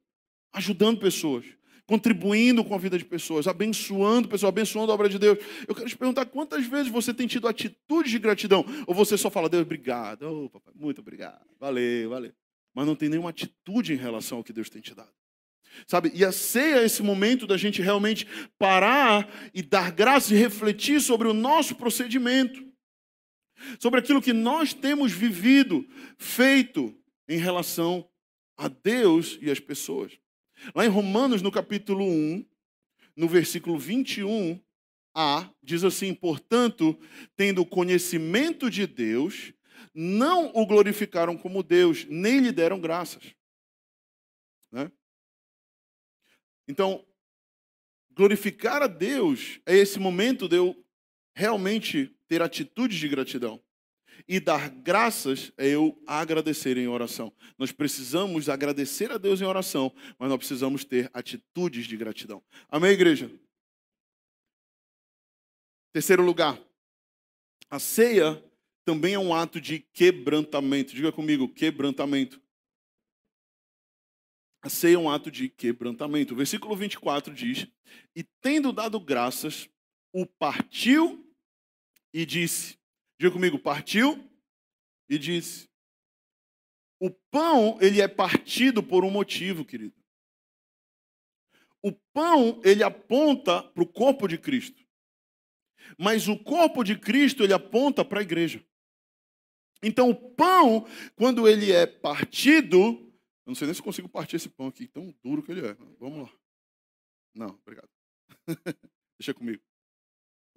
ajudando 0.52 0.98
pessoas, 0.98 1.44
contribuindo 1.88 2.62
com 2.62 2.74
a 2.74 2.78
vida 2.78 2.98
de 2.98 3.04
pessoas, 3.04 3.48
abençoando 3.48 4.28
pessoas, 4.28 4.50
abençoando 4.50 4.92
a 4.92 4.94
obra 4.94 5.08
de 5.08 5.18
Deus. 5.18 5.38
Eu 5.66 5.74
quero 5.74 5.88
te 5.88 5.96
perguntar 5.96 6.26
quantas 6.26 6.66
vezes 6.66 6.92
você 6.92 7.14
tem 7.14 7.26
tido 7.26 7.48
atitude 7.48 8.10
de 8.10 8.18
gratidão, 8.18 8.62
ou 8.86 8.94
você 8.94 9.16
só 9.16 9.30
fala, 9.30 9.48
Deus, 9.48 9.62
obrigado, 9.62 10.22
oh, 10.24 10.50
papai, 10.50 10.74
muito 10.76 11.00
obrigado, 11.00 11.46
valeu, 11.58 12.10
valeu. 12.10 12.32
Mas 12.74 12.86
não 12.86 12.94
tem 12.94 13.08
nenhuma 13.08 13.30
atitude 13.30 13.94
em 13.94 13.96
relação 13.96 14.36
ao 14.36 14.44
que 14.44 14.52
Deus 14.52 14.68
tem 14.68 14.82
te 14.82 14.94
dado. 14.94 15.10
Sabe? 15.86 16.12
E 16.14 16.26
a 16.26 16.30
ceia 16.30 16.80
é 16.80 16.84
esse 16.84 17.02
momento 17.02 17.46
da 17.46 17.56
gente 17.56 17.80
realmente 17.80 18.26
parar 18.58 19.26
e 19.54 19.62
dar 19.62 19.90
graça 19.90 20.34
e 20.34 20.36
refletir 20.36 21.00
sobre 21.00 21.26
o 21.26 21.32
nosso 21.32 21.74
procedimento, 21.74 22.62
sobre 23.80 24.00
aquilo 24.00 24.20
que 24.20 24.34
nós 24.34 24.74
temos 24.74 25.10
vivido, 25.10 25.88
feito 26.18 26.94
em 27.26 27.38
relação 27.38 28.06
a 28.58 28.68
Deus 28.68 29.38
e 29.40 29.50
as 29.50 29.58
pessoas. 29.58 30.12
Lá 30.74 30.84
em 30.84 30.88
Romanos, 30.88 31.42
no 31.42 31.50
capítulo 31.50 32.04
1, 32.04 32.44
no 33.16 33.28
versículo 33.28 33.78
21a, 33.78 34.60
diz 35.62 35.84
assim: 35.84 36.14
Portanto, 36.14 36.98
tendo 37.36 37.64
conhecimento 37.64 38.70
de 38.70 38.86
Deus, 38.86 39.52
não 39.94 40.52
o 40.54 40.66
glorificaram 40.66 41.36
como 41.36 41.62
Deus, 41.62 42.04
nem 42.08 42.40
lhe 42.40 42.52
deram 42.52 42.80
graças. 42.80 43.34
Né? 44.70 44.90
Então, 46.66 47.04
glorificar 48.12 48.82
a 48.82 48.86
Deus 48.86 49.60
é 49.64 49.76
esse 49.76 49.98
momento 49.98 50.48
de 50.48 50.56
eu 50.56 50.84
realmente 51.34 52.14
ter 52.26 52.42
atitudes 52.42 52.98
de 52.98 53.08
gratidão. 53.08 53.62
E 54.26 54.40
dar 54.40 54.70
graças 54.70 55.52
é 55.56 55.68
eu 55.68 56.00
agradecer 56.06 56.76
em 56.76 56.88
oração. 56.88 57.32
Nós 57.56 57.70
precisamos 57.70 58.48
agradecer 58.48 59.10
a 59.12 59.18
Deus 59.18 59.40
em 59.40 59.44
oração, 59.44 59.94
mas 60.18 60.28
nós 60.28 60.38
precisamos 60.38 60.84
ter 60.84 61.10
atitudes 61.12 61.86
de 61.86 61.96
gratidão. 61.96 62.42
Amém, 62.68 62.90
igreja? 62.90 63.30
Terceiro 65.92 66.22
lugar, 66.22 66.60
a 67.70 67.78
ceia 67.78 68.42
também 68.84 69.14
é 69.14 69.18
um 69.18 69.34
ato 69.34 69.60
de 69.60 69.80
quebrantamento. 69.80 70.94
Diga 70.94 71.12
comigo, 71.12 71.52
quebrantamento. 71.52 72.40
A 74.62 74.68
ceia 74.68 74.94
é 74.94 74.98
um 74.98 75.10
ato 75.10 75.30
de 75.30 75.48
quebrantamento. 75.48 76.34
O 76.34 76.36
versículo 76.36 76.74
24 76.74 77.34
diz: 77.34 77.66
E 78.14 78.24
tendo 78.40 78.72
dado 78.72 78.98
graças, 78.98 79.68
o 80.12 80.24
partiu 80.24 81.30
e 82.12 82.24
disse: 82.24 82.77
Diga 83.18 83.32
comigo, 83.32 83.58
partiu 83.58 84.28
e 85.08 85.18
disse. 85.18 85.68
O 87.00 87.10
pão, 87.30 87.78
ele 87.80 88.00
é 88.00 88.08
partido 88.08 88.82
por 88.82 89.04
um 89.04 89.10
motivo, 89.10 89.64
querido. 89.64 89.94
O 91.82 91.92
pão, 92.12 92.60
ele 92.64 92.82
aponta 92.82 93.62
para 93.62 93.82
o 93.82 93.86
corpo 93.86 94.26
de 94.26 94.36
Cristo. 94.36 94.84
Mas 95.96 96.28
o 96.28 96.36
corpo 96.36 96.82
de 96.82 96.98
Cristo, 96.98 97.42
ele 97.42 97.52
aponta 97.52 98.04
para 98.04 98.20
a 98.20 98.22
igreja. 98.22 98.64
Então, 99.82 100.10
o 100.10 100.14
pão, 100.14 100.86
quando 101.14 101.48
ele 101.48 101.72
é 101.72 101.86
partido, 101.86 102.76
eu 102.76 103.46
não 103.46 103.54
sei 103.54 103.66
nem 103.66 103.74
se 103.74 103.82
consigo 103.82 104.08
partir 104.08 104.36
esse 104.36 104.48
pão 104.48 104.66
aqui, 104.66 104.88
tão 104.88 105.14
duro 105.22 105.42
que 105.42 105.52
ele 105.52 105.66
é. 105.66 105.74
Vamos 105.98 106.28
lá. 106.28 106.38
Não, 107.34 107.58
obrigado. 107.62 107.88
Deixa 109.18 109.32
comigo. 109.32 109.62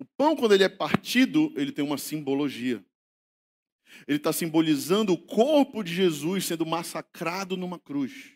O 0.01 0.05
pão, 0.17 0.35
quando 0.35 0.55
ele 0.55 0.63
é 0.63 0.69
partido, 0.69 1.53
ele 1.55 1.71
tem 1.71 1.85
uma 1.85 1.95
simbologia. 1.95 2.83
Ele 4.07 4.17
está 4.17 4.33
simbolizando 4.33 5.13
o 5.13 5.17
corpo 5.27 5.83
de 5.83 5.93
Jesus 5.93 6.47
sendo 6.47 6.65
massacrado 6.65 7.55
numa 7.55 7.77
cruz. 7.77 8.35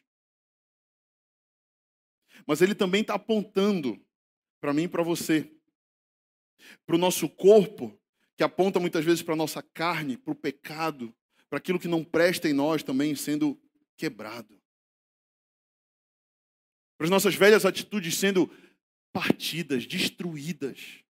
Mas 2.45 2.61
ele 2.61 2.75
também 2.75 3.01
está 3.01 3.15
apontando 3.15 3.99
para 4.61 4.73
mim 4.75 4.83
e 4.83 4.87
para 4.87 5.01
você, 5.01 5.51
para 6.85 6.95
o 6.95 6.99
nosso 6.99 7.27
corpo, 7.27 7.99
que 8.37 8.43
aponta 8.43 8.79
muitas 8.79 9.03
vezes 9.03 9.23
para 9.23 9.33
a 9.33 9.37
nossa 9.37 9.63
carne, 9.63 10.17
para 10.17 10.33
o 10.33 10.35
pecado, 10.35 11.15
para 11.49 11.57
aquilo 11.57 11.79
que 11.79 11.87
não 11.87 12.03
presta 12.03 12.47
em 12.47 12.53
nós 12.53 12.83
também 12.83 13.15
sendo 13.15 13.59
quebrado. 13.97 14.61
Para 16.95 17.05
as 17.05 17.09
nossas 17.09 17.33
velhas 17.33 17.65
atitudes 17.65 18.15
sendo 18.15 18.51
partidas, 19.11 19.87
destruídas. 19.87 21.03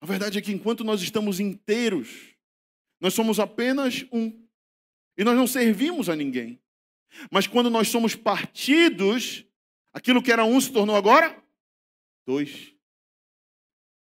A 0.00 0.06
verdade 0.06 0.38
é 0.38 0.42
que 0.42 0.52
enquanto 0.52 0.84
nós 0.84 1.02
estamos 1.02 1.40
inteiros, 1.40 2.34
nós 3.00 3.14
somos 3.14 3.40
apenas 3.40 4.06
um. 4.12 4.46
E 5.16 5.24
nós 5.24 5.36
não 5.36 5.46
servimos 5.46 6.08
a 6.08 6.16
ninguém. 6.16 6.60
Mas 7.30 7.46
quando 7.46 7.70
nós 7.70 7.88
somos 7.88 8.14
partidos, 8.14 9.44
aquilo 9.92 10.22
que 10.22 10.30
era 10.30 10.44
um 10.44 10.60
se 10.60 10.72
tornou 10.72 10.94
agora 10.94 11.42
dois. 12.24 12.74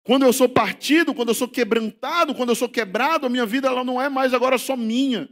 Quando 0.03 0.23
eu 0.23 0.31
sou 0.31 0.47
partido, 0.47 1.13
quando 1.13 1.29
eu 1.29 1.36
sou 1.36 1.49
quebrantado, 1.49 2.33
quando 2.33 2.49
eu 2.49 2.55
sou 2.55 2.69
quebrado, 2.69 3.25
a 3.25 3.29
minha 3.29 3.45
vida 3.45 3.67
ela 3.67 3.83
não 3.83 4.01
é 4.01 4.07
mais 4.07 4.33
agora 4.33 4.57
só 4.57 4.77
minha. 4.77 5.29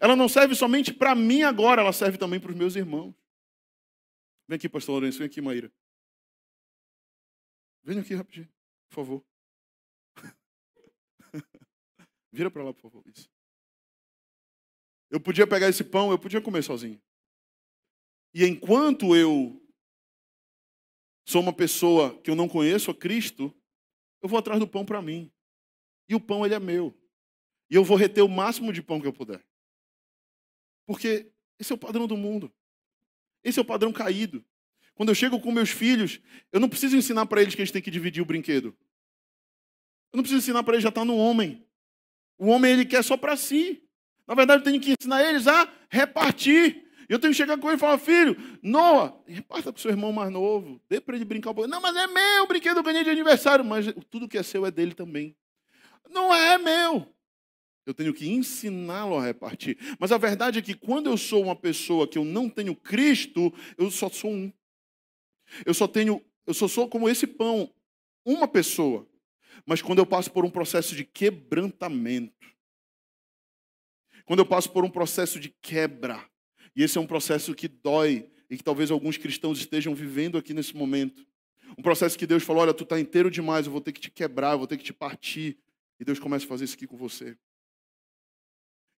Ela 0.00 0.16
não 0.16 0.28
serve 0.28 0.54
somente 0.54 0.92
para 0.92 1.14
mim 1.14 1.42
agora, 1.42 1.82
ela 1.82 1.92
serve 1.92 2.18
também 2.18 2.40
para 2.40 2.50
os 2.50 2.56
meus 2.56 2.74
irmãos. 2.74 3.14
Vem 4.48 4.56
aqui, 4.56 4.68
pastor 4.68 4.94
Lourenço, 4.94 5.18
vem 5.18 5.26
aqui, 5.26 5.40
Maíra. 5.40 5.70
Venha 7.82 8.00
aqui 8.00 8.14
rapidinho, 8.14 8.48
por 8.88 8.94
favor. 8.94 9.24
Vira 12.34 12.50
para 12.50 12.64
lá, 12.64 12.74
por 12.74 12.82
favor. 12.82 13.02
Isso. 13.06 13.30
Eu 15.08 15.20
podia 15.20 15.46
pegar 15.46 15.68
esse 15.68 15.84
pão, 15.84 16.10
eu 16.10 16.18
podia 16.18 16.40
comer 16.40 16.64
sozinho. 16.64 17.00
E 18.34 18.44
enquanto 18.44 19.14
eu 19.14 19.64
sou 21.24 21.40
uma 21.40 21.52
pessoa 21.52 22.20
que 22.22 22.28
eu 22.28 22.34
não 22.34 22.48
conheço 22.48 22.90
a 22.90 22.94
Cristo, 22.94 23.54
eu 24.20 24.28
vou 24.28 24.36
atrás 24.36 24.58
do 24.58 24.66
pão 24.66 24.84
para 24.84 25.00
mim. 25.00 25.32
E 26.08 26.14
o 26.16 26.20
pão 26.20 26.44
ele 26.44 26.54
é 26.54 26.58
meu. 26.58 26.92
E 27.70 27.76
eu 27.76 27.84
vou 27.84 27.96
reter 27.96 28.24
o 28.24 28.28
máximo 28.28 28.72
de 28.72 28.82
pão 28.82 29.00
que 29.00 29.06
eu 29.06 29.12
puder. 29.12 29.46
Porque 30.86 31.32
esse 31.56 31.72
é 31.72 31.76
o 31.76 31.78
padrão 31.78 32.08
do 32.08 32.16
mundo. 32.16 32.52
Esse 33.44 33.60
é 33.60 33.62
o 33.62 33.64
padrão 33.64 33.92
caído. 33.92 34.44
Quando 34.94 35.10
eu 35.10 35.14
chego 35.14 35.40
com 35.40 35.52
meus 35.52 35.70
filhos, 35.70 36.20
eu 36.50 36.58
não 36.58 36.68
preciso 36.68 36.96
ensinar 36.96 37.26
para 37.26 37.40
eles 37.40 37.54
que 37.54 37.60
eles 37.60 37.70
têm 37.70 37.80
que 37.80 37.92
dividir 37.92 38.22
o 38.22 38.26
brinquedo. 38.26 38.76
Eu 40.12 40.16
não 40.16 40.22
preciso 40.22 40.42
ensinar 40.42 40.64
para 40.64 40.74
eles 40.74 40.82
já 40.82 40.88
estar 40.88 41.02
tá 41.02 41.04
no 41.04 41.16
homem. 41.16 41.63
O 42.44 42.48
homem 42.48 42.72
ele 42.72 42.84
quer 42.84 43.02
só 43.02 43.16
para 43.16 43.38
si. 43.38 43.82
Na 44.26 44.34
verdade, 44.34 44.60
eu 44.60 44.64
tenho 44.64 44.78
que 44.78 44.94
ensinar 45.00 45.24
eles 45.24 45.46
a 45.46 45.66
repartir. 45.88 46.84
Eu 47.08 47.18
tenho 47.18 47.32
que 47.32 47.38
chegar 47.38 47.56
com 47.56 47.68
ele 47.68 47.76
e 47.76 47.80
falar, 47.80 47.96
filho, 47.96 48.36
Noah, 48.62 49.14
reparta 49.26 49.72
com 49.72 49.78
seu 49.78 49.90
irmão 49.90 50.12
mais 50.12 50.30
novo, 50.30 50.78
dê 50.86 51.00
para 51.00 51.16
ele 51.16 51.24
brincar. 51.24 51.54
Não, 51.54 51.80
mas 51.80 51.96
é 51.96 52.06
meu, 52.06 52.44
o 52.44 52.46
brinquedo 52.46 52.76
eu 52.76 52.82
ganhei 52.82 53.02
de 53.02 53.08
aniversário, 53.08 53.64
mas 53.64 53.86
tudo 54.10 54.28
que 54.28 54.36
é 54.36 54.42
seu 54.42 54.66
é 54.66 54.70
dele 54.70 54.92
também. 54.92 55.34
Não 56.10 56.34
é 56.34 56.58
meu. 56.58 57.06
Eu 57.86 57.94
tenho 57.94 58.12
que 58.12 58.28
ensiná-lo 58.28 59.16
a 59.16 59.24
repartir. 59.24 59.78
Mas 59.98 60.12
a 60.12 60.18
verdade 60.18 60.58
é 60.58 60.62
que 60.62 60.74
quando 60.74 61.08
eu 61.08 61.16
sou 61.16 61.42
uma 61.42 61.56
pessoa 61.56 62.06
que 62.06 62.18
eu 62.18 62.26
não 62.26 62.50
tenho 62.50 62.76
Cristo, 62.76 63.52
eu 63.78 63.90
só 63.90 64.10
sou 64.10 64.30
um. 64.30 64.52
Eu 65.64 65.72
só 65.72 65.88
tenho, 65.88 66.22
eu 66.46 66.52
só 66.52 66.68
sou 66.68 66.88
como 66.88 67.08
esse 67.08 67.26
pão, 67.26 67.72
uma 68.22 68.46
pessoa. 68.46 69.06
Mas 69.66 69.82
quando 69.82 69.98
eu 69.98 70.06
passo 70.06 70.30
por 70.30 70.44
um 70.44 70.50
processo 70.50 70.94
de 70.94 71.04
quebrantamento, 71.04 72.34
quando 74.24 74.40
eu 74.40 74.46
passo 74.46 74.70
por 74.70 74.84
um 74.84 74.90
processo 74.90 75.38
de 75.38 75.50
quebra, 75.60 76.28
e 76.74 76.82
esse 76.82 76.98
é 76.98 77.00
um 77.00 77.06
processo 77.06 77.54
que 77.54 77.68
dói 77.68 78.30
e 78.50 78.56
que 78.56 78.64
talvez 78.64 78.90
alguns 78.90 79.16
cristãos 79.16 79.58
estejam 79.58 79.94
vivendo 79.94 80.38
aqui 80.38 80.54
nesse 80.54 80.76
momento. 80.76 81.26
Um 81.78 81.82
processo 81.82 82.18
que 82.18 82.26
Deus 82.26 82.42
falou: 82.42 82.62
olha, 82.62 82.74
tu 82.74 82.84
está 82.84 82.98
inteiro 82.98 83.30
demais, 83.30 83.66
eu 83.66 83.72
vou 83.72 83.80
ter 83.80 83.92
que 83.92 84.00
te 84.00 84.10
quebrar, 84.10 84.52
eu 84.52 84.58
vou 84.58 84.66
ter 84.66 84.76
que 84.76 84.84
te 84.84 84.92
partir. 84.92 85.58
E 85.98 86.04
Deus 86.04 86.18
começa 86.18 86.44
a 86.44 86.48
fazer 86.48 86.64
isso 86.64 86.74
aqui 86.74 86.86
com 86.86 86.96
você. 86.96 87.36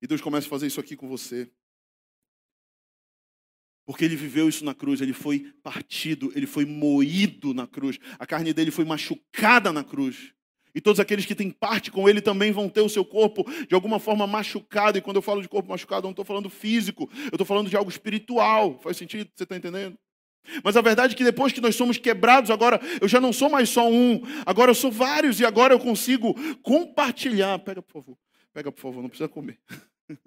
E 0.00 0.07
Deus 0.07 0.20
começa 0.20 0.46
a 0.46 0.50
fazer 0.50 0.66
isso 0.66 0.80
aqui 0.80 0.96
com 0.96 1.09
você. 1.09 1.50
Porque 3.84 4.04
ele 4.04 4.16
viveu 4.16 4.48
isso 4.48 4.64
na 4.64 4.74
cruz, 4.74 5.00
ele 5.00 5.12
foi 5.12 5.52
partido, 5.62 6.32
ele 6.34 6.46
foi 6.46 6.64
moído 6.64 7.54
na 7.54 7.68
cruz, 7.68 7.98
a 8.18 8.26
carne 8.26 8.52
dele 8.52 8.72
foi 8.72 8.84
machucada 8.84 9.72
na 9.72 9.84
cruz. 9.84 10.34
E 10.77 10.81
todos 10.83 11.01
aqueles 11.01 11.24
que 11.24 11.35
têm 11.35 11.51
parte 11.51 11.91
com 11.91 12.07
ele 12.07 12.20
também 12.20 12.53
vão 12.53 12.68
ter 12.68 12.83
o 12.83 12.89
seu 12.91 13.03
corpo 13.03 13.51
de 13.66 13.74
alguma 13.74 13.99
forma 13.99 14.27
machucado. 14.27 14.99
E 14.99 15.01
quando 15.01 15.16
eu 15.16 15.22
falo 15.22 15.41
de 15.41 15.49
corpo 15.49 15.70
machucado, 15.70 16.01
eu 16.01 16.09
não 16.09 16.11
estou 16.11 16.24
falando 16.24 16.51
físico, 16.51 17.09
eu 17.16 17.31
estou 17.33 17.47
falando 17.47 17.70
de 17.70 17.77
algo 17.79 17.89
espiritual. 17.89 18.79
Faz 18.81 18.99
sentido? 18.99 19.31
Você 19.35 19.45
está 19.45 19.57
entendendo? 19.57 19.97
Mas 20.62 20.77
a 20.77 20.83
verdade 20.83 21.14
é 21.14 21.16
que 21.16 21.24
depois 21.24 21.51
que 21.51 21.62
nós 21.62 21.74
somos 21.74 21.97
quebrados, 21.97 22.51
agora 22.51 22.79
eu 23.01 23.09
já 23.09 23.18
não 23.18 23.33
sou 23.33 23.49
mais 23.49 23.70
só 23.70 23.91
um, 23.91 24.20
agora 24.45 24.70
eu 24.70 24.74
sou 24.74 24.93
vários 24.93 25.41
e 25.41 25.47
agora 25.47 25.72
eu 25.72 25.81
consigo 25.81 26.35
compartilhar. 26.61 27.59
Pega, 27.61 27.81
por 27.81 27.95
favor. 27.95 28.18
Pega, 28.53 28.70
por 28.70 28.83
favor, 28.83 29.01
não 29.01 29.09
precisa 29.09 29.31
comer. 29.31 29.59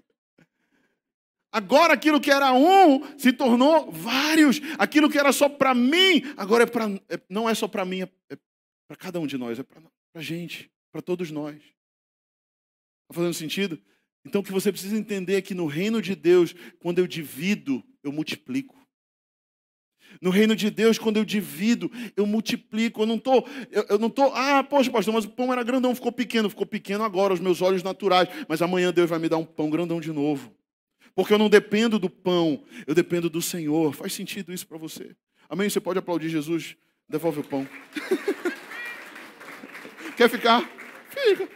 Agora 1.51 1.93
aquilo 1.93 2.21
que 2.21 2.29
era 2.29 2.53
um 2.53 3.17
se 3.17 3.33
tornou 3.33 3.91
vários. 3.91 4.61
Aquilo 4.77 5.09
que 5.09 5.17
era 5.17 5.31
só 5.31 5.49
para 5.49 5.73
mim, 5.73 6.21
agora 6.37 6.63
é 6.63 6.67
pra, 6.67 6.85
é, 7.09 7.19
não 7.27 7.49
é 7.49 7.55
só 7.55 7.67
para 7.67 7.83
mim, 7.83 8.01
é, 8.01 8.09
é 8.29 8.37
para 8.87 8.95
cada 8.95 9.19
um 9.19 9.25
de 9.25 9.35
nós, 9.35 9.57
é 9.57 9.63
para 9.63 9.81
a 10.13 10.21
gente, 10.21 10.71
para 10.91 11.01
todos 11.01 11.31
nós. 11.31 11.55
Está 11.55 13.13
fazendo 13.13 13.33
sentido? 13.33 13.81
Então 14.25 14.41
o 14.41 14.43
que 14.43 14.51
você 14.51 14.71
precisa 14.71 14.97
entender 14.97 15.35
é 15.35 15.41
que 15.41 15.53
no 15.53 15.65
reino 15.65 16.01
de 16.01 16.15
Deus, 16.15 16.53
quando 16.79 16.99
eu 16.99 17.07
divido, 17.07 17.83
eu 18.03 18.11
multiplico. 18.11 18.77
No 20.21 20.29
reino 20.29 20.55
de 20.55 20.69
Deus, 20.69 20.97
quando 20.97 21.17
eu 21.17 21.25
divido, 21.25 21.91
eu 22.15 22.25
multiplico. 22.25 23.01
Eu 23.01 23.05
não 23.05 23.15
estou, 23.15 23.47
eu, 23.71 23.85
eu, 23.89 23.99
não 23.99 24.09
tô, 24.09 24.23
ah, 24.33 24.63
poxa, 24.63 24.91
pastor, 24.91 25.13
mas 25.13 25.25
o 25.25 25.29
pão 25.29 25.51
era 25.51 25.63
grandão, 25.63 25.93
ficou 25.93 26.11
pequeno, 26.11 26.49
ficou 26.49 26.65
pequeno 26.65 27.03
agora, 27.03 27.33
os 27.33 27.39
meus 27.39 27.61
olhos 27.61 27.83
naturais. 27.83 28.27
Mas 28.47 28.61
amanhã 28.61 28.91
Deus 28.91 29.09
vai 29.09 29.19
me 29.19 29.29
dar 29.29 29.37
um 29.37 29.45
pão 29.45 29.69
grandão 29.69 30.01
de 30.01 30.11
novo. 30.11 30.53
Porque 31.15 31.33
eu 31.33 31.37
não 31.37 31.49
dependo 31.49 31.99
do 31.99 32.09
pão, 32.09 32.63
eu 32.87 32.95
dependo 32.95 33.29
do 33.29 33.41
Senhor. 33.41 33.93
Faz 33.93 34.13
sentido 34.13 34.53
isso 34.53 34.67
para 34.67 34.77
você? 34.77 35.15
Amém? 35.49 35.69
Você 35.69 35.79
pode 35.79 35.99
aplaudir 35.99 36.29
Jesus? 36.29 36.75
Devolve 37.07 37.39
o 37.39 37.43
pão. 37.43 37.67
Quer 40.19 40.29
ficar? 40.29 40.69
Fica. 41.11 41.47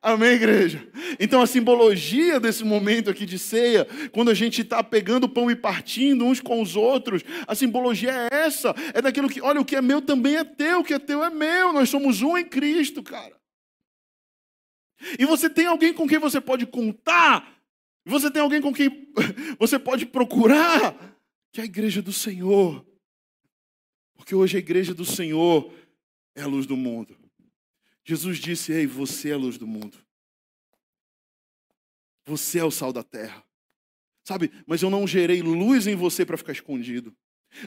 Amém, 0.00 0.34
igreja? 0.34 0.88
Então, 1.18 1.42
a 1.42 1.46
simbologia 1.48 2.38
desse 2.38 2.62
momento 2.62 3.10
aqui 3.10 3.26
de 3.26 3.36
ceia, 3.36 3.84
quando 4.12 4.30
a 4.30 4.34
gente 4.34 4.60
está 4.62 4.84
pegando 4.84 5.24
o 5.24 5.28
pão 5.28 5.50
e 5.50 5.56
partindo 5.56 6.24
uns 6.24 6.40
com 6.40 6.62
os 6.62 6.76
outros, 6.76 7.24
a 7.48 7.54
simbologia 7.56 8.12
é 8.12 8.28
essa: 8.46 8.72
é 8.94 9.02
daquilo 9.02 9.28
que, 9.28 9.40
olha, 9.40 9.60
o 9.60 9.64
que 9.64 9.74
é 9.74 9.82
meu 9.82 10.00
também 10.00 10.36
é 10.36 10.44
teu, 10.44 10.78
o 10.78 10.84
que 10.84 10.94
é 10.94 11.00
teu 11.00 11.24
é 11.24 11.30
meu, 11.30 11.72
nós 11.72 11.90
somos 11.90 12.22
um 12.22 12.38
em 12.38 12.44
Cristo, 12.44 13.02
cara. 13.02 13.36
E 15.18 15.26
você 15.26 15.50
tem 15.50 15.66
alguém 15.66 15.92
com 15.92 16.06
quem 16.06 16.18
você 16.20 16.40
pode 16.40 16.64
contar, 16.64 17.56
você 18.06 18.30
tem 18.30 18.40
alguém 18.40 18.62
com 18.62 18.72
quem 18.72 19.08
você 19.58 19.80
pode 19.80 20.06
procurar, 20.06 21.17
que 21.52 21.60
é 21.60 21.62
a 21.62 21.66
igreja 21.66 22.02
do 22.02 22.12
Senhor. 22.12 22.86
Porque 24.14 24.34
hoje 24.34 24.56
a 24.56 24.60
igreja 24.60 24.94
do 24.94 25.04
Senhor 25.04 25.72
é 26.34 26.42
a 26.42 26.46
luz 26.46 26.66
do 26.66 26.76
mundo. 26.76 27.16
Jesus 28.04 28.38
disse: 28.38 28.72
Ei, 28.72 28.86
você 28.86 29.30
é 29.30 29.34
a 29.34 29.38
luz 29.38 29.58
do 29.58 29.66
mundo. 29.66 29.98
Você 32.26 32.58
é 32.58 32.64
o 32.64 32.70
sal 32.70 32.92
da 32.92 33.02
terra. 33.02 33.44
Sabe, 34.24 34.52
mas 34.66 34.82
eu 34.82 34.90
não 34.90 35.06
gerei 35.06 35.40
luz 35.40 35.86
em 35.86 35.94
você 35.94 36.24
para 36.24 36.36
ficar 36.36 36.52
escondido. 36.52 37.16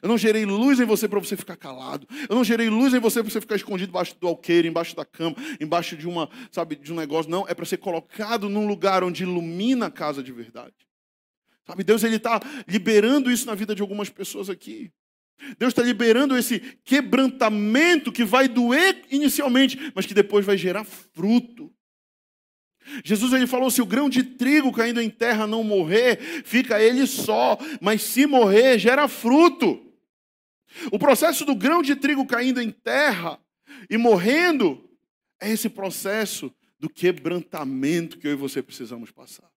Eu 0.01 0.07
não 0.07 0.17
gerei 0.17 0.45
luz 0.45 0.79
em 0.79 0.85
você 0.85 1.07
para 1.07 1.19
você 1.19 1.35
ficar 1.35 1.57
calado. 1.57 2.07
Eu 2.29 2.35
não 2.35 2.43
gerei 2.43 2.69
luz 2.69 2.93
em 2.93 2.99
você 2.99 3.21
para 3.21 3.31
você 3.31 3.41
ficar 3.41 3.55
escondido 3.55 3.89
embaixo 3.89 4.15
do 4.19 4.27
alqueire, 4.27 4.67
embaixo 4.67 4.95
da 4.95 5.03
cama, 5.03 5.35
embaixo 5.59 5.97
de 5.97 6.07
uma, 6.07 6.29
sabe, 6.51 6.75
de 6.75 6.93
um 6.93 6.95
negócio. 6.95 7.31
Não, 7.31 7.47
é 7.47 7.53
para 7.55 7.65
ser 7.65 7.77
colocado 7.77 8.47
num 8.47 8.67
lugar 8.67 9.03
onde 9.03 9.23
ilumina 9.23 9.87
a 9.87 9.91
casa 9.91 10.21
de 10.21 10.31
verdade. 10.31 10.75
Sabe, 11.71 11.85
Deus 11.85 12.03
ele 12.03 12.17
está 12.17 12.37
liberando 12.67 13.31
isso 13.31 13.45
na 13.45 13.55
vida 13.55 13.73
de 13.73 13.81
algumas 13.81 14.09
pessoas 14.09 14.49
aqui. 14.49 14.91
Deus 15.57 15.71
está 15.71 15.81
liberando 15.81 16.37
esse 16.37 16.59
quebrantamento 16.83 18.11
que 18.11 18.25
vai 18.25 18.49
doer 18.49 19.05
inicialmente, 19.09 19.79
mas 19.95 20.05
que 20.05 20.13
depois 20.13 20.45
vai 20.45 20.57
gerar 20.57 20.83
fruto. 20.83 21.73
Jesus 23.05 23.31
ele 23.31 23.47
falou: 23.47 23.71
se 23.71 23.81
o 23.81 23.85
grão 23.85 24.09
de 24.09 24.21
trigo 24.21 24.69
caindo 24.73 24.99
em 24.99 25.09
terra 25.09 25.47
não 25.47 25.63
morrer, 25.63 26.17
fica 26.43 26.81
ele 26.81 27.07
só, 27.07 27.57
mas 27.79 28.01
se 28.01 28.25
morrer, 28.25 28.77
gera 28.77 29.07
fruto. 29.07 29.81
O 30.91 30.99
processo 30.99 31.45
do 31.45 31.55
grão 31.55 31.81
de 31.81 31.95
trigo 31.95 32.25
caindo 32.25 32.61
em 32.61 32.69
terra 32.69 33.39
e 33.89 33.97
morrendo 33.97 34.89
é 35.39 35.49
esse 35.49 35.69
processo 35.69 36.53
do 36.77 36.89
quebrantamento 36.89 38.17
que 38.17 38.27
eu 38.27 38.31
e 38.33 38.35
você 38.35 38.61
precisamos 38.61 39.09
passar. 39.09 39.49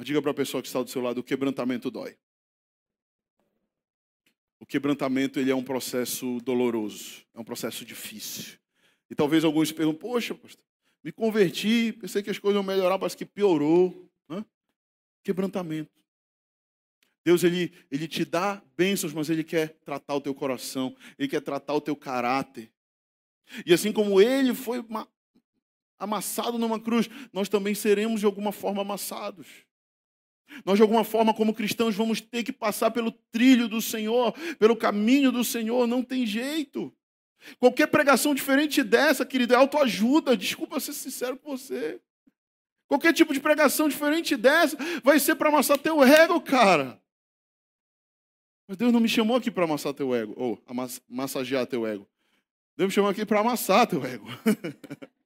Mas 0.00 0.06
diga 0.06 0.22
para 0.22 0.30
a 0.30 0.34
pessoa 0.34 0.62
que 0.62 0.66
está 0.66 0.82
do 0.82 0.88
seu 0.88 1.02
lado: 1.02 1.18
o 1.18 1.22
quebrantamento 1.22 1.90
dói. 1.90 2.16
O 4.58 4.64
quebrantamento 4.64 5.38
ele 5.38 5.50
é 5.50 5.54
um 5.54 5.62
processo 5.62 6.40
doloroso, 6.40 7.22
é 7.34 7.38
um 7.38 7.44
processo 7.44 7.84
difícil. 7.84 8.58
E 9.10 9.14
talvez 9.14 9.44
alguns 9.44 9.70
perguntem: 9.70 10.00
poxa, 10.00 10.34
pastor, 10.34 10.64
me 11.04 11.12
converti, 11.12 11.92
pensei 11.92 12.22
que 12.22 12.30
as 12.30 12.38
coisas 12.38 12.56
iam 12.56 12.62
melhorar, 12.62 12.98
parece 12.98 13.14
que 13.14 13.26
piorou. 13.26 14.10
Né? 14.26 14.42
Quebrantamento. 15.22 15.92
Deus 17.22 17.44
ele, 17.44 17.70
ele 17.90 18.08
te 18.08 18.24
dá 18.24 18.62
bênçãos, 18.74 19.12
mas 19.12 19.28
ele 19.28 19.44
quer 19.44 19.74
tratar 19.84 20.14
o 20.14 20.20
teu 20.22 20.34
coração, 20.34 20.96
ele 21.18 21.28
quer 21.28 21.42
tratar 21.42 21.74
o 21.74 21.80
teu 21.82 21.94
caráter. 21.94 22.72
E 23.66 23.74
assim 23.74 23.92
como 23.92 24.18
ele 24.18 24.54
foi 24.54 24.82
amassado 25.98 26.56
numa 26.56 26.80
cruz, 26.80 27.06
nós 27.34 27.50
também 27.50 27.74
seremos 27.74 28.20
de 28.20 28.24
alguma 28.24 28.50
forma 28.50 28.80
amassados. 28.80 29.68
Nós, 30.64 30.76
de 30.76 30.82
alguma 30.82 31.04
forma, 31.04 31.32
como 31.32 31.54
cristãos, 31.54 31.94
vamos 31.94 32.20
ter 32.20 32.42
que 32.42 32.52
passar 32.52 32.90
pelo 32.90 33.10
trilho 33.10 33.68
do 33.68 33.80
Senhor, 33.80 34.32
pelo 34.58 34.76
caminho 34.76 35.30
do 35.30 35.44
Senhor, 35.44 35.86
não 35.86 36.02
tem 36.02 36.26
jeito. 36.26 36.92
Qualquer 37.58 37.86
pregação 37.86 38.34
diferente 38.34 38.82
dessa, 38.82 39.24
querido, 39.24 39.54
é 39.54 39.56
autoajuda. 39.56 40.36
Desculpa 40.36 40.80
ser 40.80 40.92
sincero 40.92 41.36
com 41.36 41.56
você. 41.56 42.00
Qualquer 42.86 43.12
tipo 43.12 43.32
de 43.32 43.40
pregação 43.40 43.88
diferente 43.88 44.36
dessa 44.36 44.76
vai 45.02 45.18
ser 45.20 45.36
para 45.36 45.48
amassar 45.48 45.78
teu 45.78 46.02
ego, 46.02 46.40
cara. 46.40 47.00
Mas 48.66 48.76
Deus 48.76 48.92
não 48.92 49.00
me 49.00 49.08
chamou 49.08 49.36
aqui 49.36 49.50
para 49.50 49.64
amassar 49.64 49.94
teu 49.94 50.14
ego, 50.14 50.34
ou 50.36 50.60
massagear 51.08 51.66
teu 51.66 51.86
ego. 51.86 52.08
Deus 52.76 52.88
me 52.88 52.94
chamou 52.94 53.10
aqui 53.10 53.24
para 53.24 53.40
amassar 53.40 53.86
teu 53.86 54.04
ego. 54.04 54.26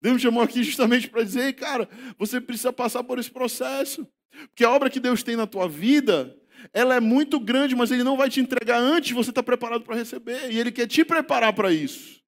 Deus 0.00 0.14
me 0.14 0.20
chamou 0.20 0.42
aqui 0.42 0.62
justamente 0.62 1.08
para 1.08 1.22
dizer, 1.22 1.52
cara, 1.54 1.88
você 2.18 2.40
precisa 2.40 2.72
passar 2.72 3.04
por 3.04 3.18
esse 3.18 3.30
processo. 3.30 4.06
Porque 4.48 4.64
a 4.64 4.70
obra 4.70 4.88
que 4.88 5.00
Deus 5.00 5.22
tem 5.22 5.36
na 5.36 5.46
tua 5.46 5.68
vida, 5.68 6.34
ela 6.72 6.94
é 6.94 7.00
muito 7.00 7.38
grande, 7.38 7.74
mas 7.76 7.90
Ele 7.90 8.04
não 8.04 8.16
vai 8.16 8.30
te 8.30 8.40
entregar 8.40 8.78
antes 8.78 9.12
você 9.12 9.30
estar 9.30 9.42
preparado 9.42 9.82
para 9.82 9.96
receber. 9.96 10.50
E 10.50 10.58
Ele 10.58 10.72
quer 10.72 10.86
te 10.86 11.04
preparar 11.04 11.52
para 11.52 11.72
isso. 11.72 12.20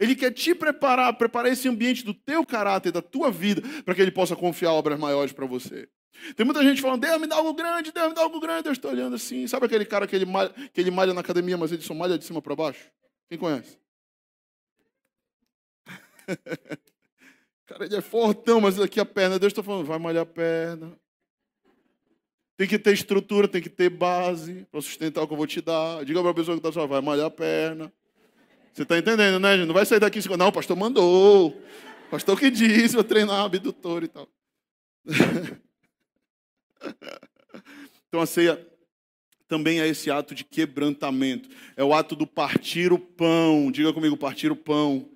Ele 0.00 0.16
quer 0.16 0.32
te 0.32 0.54
preparar, 0.54 1.12
preparar 1.16 1.52
esse 1.52 1.68
ambiente 1.68 2.04
do 2.04 2.12
teu 2.12 2.44
caráter, 2.44 2.90
da 2.90 3.00
tua 3.00 3.30
vida, 3.30 3.62
para 3.84 3.94
que 3.94 4.02
Ele 4.02 4.10
possa 4.10 4.34
confiar 4.34 4.72
obras 4.72 4.98
maiores 4.98 5.32
para 5.32 5.46
você. 5.46 5.88
Tem 6.34 6.44
muita 6.44 6.62
gente 6.62 6.80
falando, 6.80 7.02
Deus 7.02 7.20
me 7.20 7.26
dá 7.26 7.36
algo 7.36 7.52
grande, 7.54 7.92
Deus 7.92 8.08
me 8.08 8.14
dá 8.14 8.22
algo 8.22 8.40
grande. 8.40 8.64
Deus 8.64 8.78
está 8.78 8.88
olhando 8.88 9.14
assim. 9.16 9.46
Sabe 9.46 9.66
aquele 9.66 9.84
cara 9.84 10.06
que 10.06 10.16
ele, 10.16 10.24
malha, 10.24 10.50
que 10.72 10.80
ele 10.80 10.90
malha 10.90 11.12
na 11.14 11.20
academia, 11.20 11.56
mas 11.56 11.72
ele 11.72 11.82
só 11.82 11.94
malha 11.94 12.18
de 12.18 12.24
cima 12.24 12.42
para 12.42 12.56
baixo? 12.56 12.90
Quem 13.28 13.38
conhece? 13.38 13.78
cara, 17.66 17.84
ele 17.84 17.96
é 17.96 18.00
fortão, 18.00 18.60
mas 18.60 18.80
aqui 18.80 19.00
a 19.00 19.04
perna, 19.04 19.38
Deus 19.38 19.52
está 19.52 19.62
falando, 19.62 19.86
vai 19.86 19.98
malhar 19.98 20.22
a 20.22 20.26
perna. 20.26 20.96
Tem 22.56 22.66
que 22.66 22.78
ter 22.78 22.94
estrutura, 22.94 23.46
tem 23.46 23.60
que 23.60 23.68
ter 23.68 23.90
base 23.90 24.66
para 24.70 24.80
sustentar 24.80 25.22
o 25.22 25.26
que 25.26 25.34
eu 25.34 25.36
vou 25.36 25.46
te 25.46 25.60
dar. 25.60 26.04
Diga 26.04 26.22
para 26.22 26.30
a 26.30 26.34
pessoa 26.34 26.56
que 26.56 26.66
está 26.66 26.72
só, 26.72 26.86
vai 26.86 27.02
malhar 27.02 27.26
a 27.26 27.30
perna. 27.30 27.92
Você 28.72 28.82
está 28.82 28.96
entendendo, 28.96 29.38
né, 29.38 29.56
gente? 29.56 29.66
Não 29.66 29.74
vai 29.74 29.84
sair 29.84 30.00
daqui 30.00 30.18
e 30.18 30.36
não, 30.36 30.48
o 30.48 30.52
pastor 30.52 30.76
mandou. 30.76 31.48
O 31.48 32.10
pastor 32.10 32.38
que 32.38 32.50
disse, 32.50 32.94
vou 32.94 33.04
treinar 33.04 33.44
abdutor 33.44 34.04
e 34.04 34.08
tal. 34.08 34.28
então 38.08 38.20
a 38.20 38.26
ceia 38.26 38.66
também 39.48 39.80
é 39.80 39.86
esse 39.86 40.10
ato 40.10 40.34
de 40.34 40.44
quebrantamento. 40.44 41.48
É 41.76 41.84
o 41.84 41.94
ato 41.94 42.16
do 42.16 42.26
partir 42.26 42.92
o 42.92 42.98
pão. 42.98 43.70
Diga 43.70 43.92
comigo, 43.92 44.16
partir 44.16 44.50
o 44.50 44.56
pão. 44.56 45.08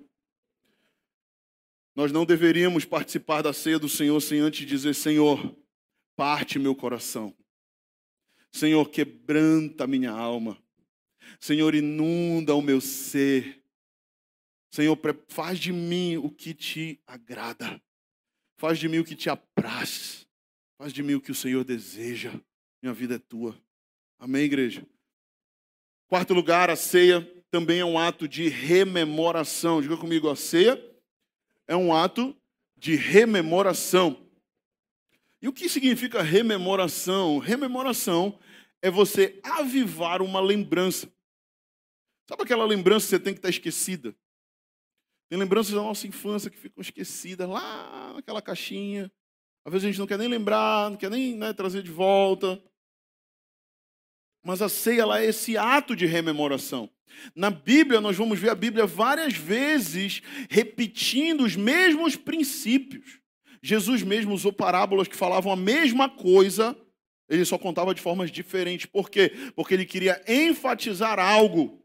Nós 1.95 2.11
não 2.11 2.25
deveríamos 2.25 2.85
participar 2.85 3.41
da 3.41 3.51
ceia 3.51 3.77
do 3.77 3.89
Senhor 3.89 4.19
sem 4.21 4.39
antes 4.39 4.65
dizer: 4.65 4.95
Senhor, 4.95 5.55
parte 6.15 6.57
meu 6.57 6.75
coração. 6.75 7.35
Senhor, 8.51 8.89
quebranta 8.89 9.87
minha 9.87 10.11
alma. 10.11 10.61
Senhor, 11.39 11.73
inunda 11.75 12.55
o 12.55 12.61
meu 12.61 12.81
ser. 12.81 13.63
Senhor, 14.71 14.97
faz 15.27 15.59
de 15.59 15.73
mim 15.73 16.17
o 16.17 16.29
que 16.29 16.53
te 16.53 17.01
agrada. 17.05 17.81
Faz 18.57 18.79
de 18.79 18.87
mim 18.87 18.99
o 18.99 19.05
que 19.05 19.15
te 19.15 19.29
apraz. 19.29 20.27
Faz 20.77 20.93
de 20.93 21.03
mim 21.03 21.15
o 21.15 21.21
que 21.21 21.31
o 21.31 21.35
Senhor 21.35 21.63
deseja. 21.63 22.31
Minha 22.81 22.93
vida 22.93 23.15
é 23.15 23.19
tua. 23.19 23.57
Amém, 24.19 24.43
igreja? 24.43 24.85
Quarto 26.07 26.33
lugar, 26.33 26.69
a 26.69 26.75
ceia 26.75 27.21
também 27.49 27.79
é 27.79 27.85
um 27.85 27.97
ato 27.97 28.27
de 28.27 28.47
rememoração. 28.47 29.81
Diga 29.81 29.97
comigo, 29.97 30.29
a 30.29 30.35
ceia 30.35 30.90
é 31.71 31.75
um 31.75 31.93
ato 31.93 32.35
de 32.75 32.97
rememoração. 32.97 34.29
E 35.41 35.47
o 35.47 35.53
que 35.53 35.69
significa 35.69 36.21
rememoração? 36.21 37.37
Rememoração 37.37 38.37
é 38.81 38.91
você 38.91 39.39
avivar 39.41 40.21
uma 40.21 40.41
lembrança. 40.41 41.09
Sabe 42.27 42.43
aquela 42.43 42.65
lembrança 42.65 43.05
que 43.05 43.09
você 43.11 43.19
tem 43.19 43.33
que 43.33 43.39
estar 43.39 43.49
esquecida? 43.49 44.13
Tem 45.29 45.39
lembranças 45.39 45.73
da 45.73 45.81
nossa 45.81 46.05
infância 46.05 46.49
que 46.49 46.57
ficam 46.57 46.81
esquecidas 46.81 47.47
lá 47.47 48.11
naquela 48.15 48.41
caixinha. 48.41 49.09
Às 49.63 49.71
vezes 49.71 49.85
a 49.85 49.91
gente 49.91 49.99
não 49.99 50.07
quer 50.07 50.17
nem 50.17 50.27
lembrar, 50.27 50.89
não 50.89 50.97
quer 50.97 51.09
nem 51.09 51.37
né, 51.37 51.53
trazer 51.53 51.81
de 51.81 51.91
volta. 51.91 52.61
Mas 54.43 54.61
a 54.61 54.67
ceia 54.67 55.05
é 55.17 55.25
esse 55.25 55.55
ato 55.55 55.95
de 55.95 56.05
rememoração. 56.05 56.89
Na 57.35 57.49
Bíblia, 57.49 58.01
nós 58.01 58.17
vamos 58.17 58.39
ver 58.39 58.49
a 58.49 58.55
Bíblia 58.55 58.85
várias 58.85 59.33
vezes 59.33 60.21
repetindo 60.49 61.43
os 61.43 61.55
mesmos 61.55 62.15
princípios. 62.15 63.19
Jesus 63.61 64.01
mesmo 64.01 64.33
usou 64.33 64.51
parábolas 64.51 65.07
que 65.07 65.15
falavam 65.15 65.51
a 65.51 65.55
mesma 65.55 66.09
coisa, 66.09 66.75
ele 67.29 67.45
só 67.45 67.57
contava 67.57 67.93
de 67.93 68.01
formas 68.01 68.31
diferentes. 68.31 68.85
Por 68.85 69.09
quê? 69.09 69.31
Porque 69.55 69.73
ele 69.73 69.85
queria 69.85 70.21
enfatizar 70.27 71.19
algo. 71.19 71.81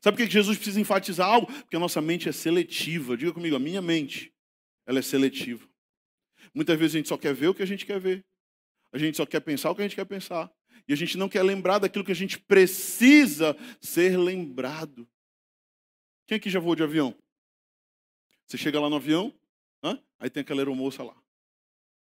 Sabe 0.00 0.16
por 0.16 0.24
que 0.24 0.32
Jesus 0.32 0.56
precisa 0.56 0.80
enfatizar 0.80 1.28
algo? 1.28 1.46
Porque 1.46 1.76
a 1.76 1.80
nossa 1.80 2.00
mente 2.00 2.28
é 2.28 2.32
seletiva. 2.32 3.16
Diga 3.16 3.32
comigo, 3.32 3.54
a 3.54 3.60
minha 3.60 3.82
mente, 3.82 4.32
ela 4.86 4.98
é 4.98 5.02
seletiva. 5.02 5.68
Muitas 6.54 6.78
vezes 6.78 6.94
a 6.94 6.98
gente 6.98 7.08
só 7.08 7.18
quer 7.18 7.34
ver 7.34 7.48
o 7.48 7.54
que 7.54 7.62
a 7.62 7.66
gente 7.66 7.84
quer 7.84 8.00
ver. 8.00 8.24
A 8.92 8.98
gente 8.98 9.16
só 9.16 9.26
quer 9.26 9.40
pensar 9.40 9.70
o 9.70 9.74
que 9.74 9.82
a 9.82 9.84
gente 9.84 9.94
quer 9.94 10.06
pensar. 10.06 10.50
E 10.90 10.92
a 10.92 10.96
gente 10.96 11.16
não 11.16 11.28
quer 11.28 11.44
lembrar 11.44 11.78
daquilo 11.78 12.04
que 12.04 12.10
a 12.10 12.16
gente 12.16 12.36
precisa 12.36 13.56
ser 13.80 14.18
lembrado. 14.18 15.08
Quem 16.26 16.36
aqui 16.36 16.50
já 16.50 16.58
voou 16.58 16.74
de 16.74 16.82
avião? 16.82 17.14
Você 18.44 18.58
chega 18.58 18.80
lá 18.80 18.90
no 18.90 18.96
avião, 18.96 19.32
aí 20.18 20.28
tem 20.28 20.40
aquela 20.40 20.60
aeromoça 20.60 21.04
lá. 21.04 21.16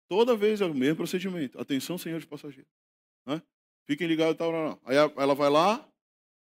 Toda 0.09 0.35
vez 0.35 0.61
é 0.61 0.65
o 0.65 0.73
mesmo 0.73 0.95
procedimento. 0.95 1.61
Atenção, 1.61 1.95
senhor 1.95 2.19
de 2.19 2.25
passageiro. 2.25 2.67
Fiquem 3.85 4.07
ligados. 4.07 4.35
Tal. 4.35 4.81
Aí 4.83 4.95
ela 4.95 5.35
vai 5.35 5.51
lá 5.51 5.87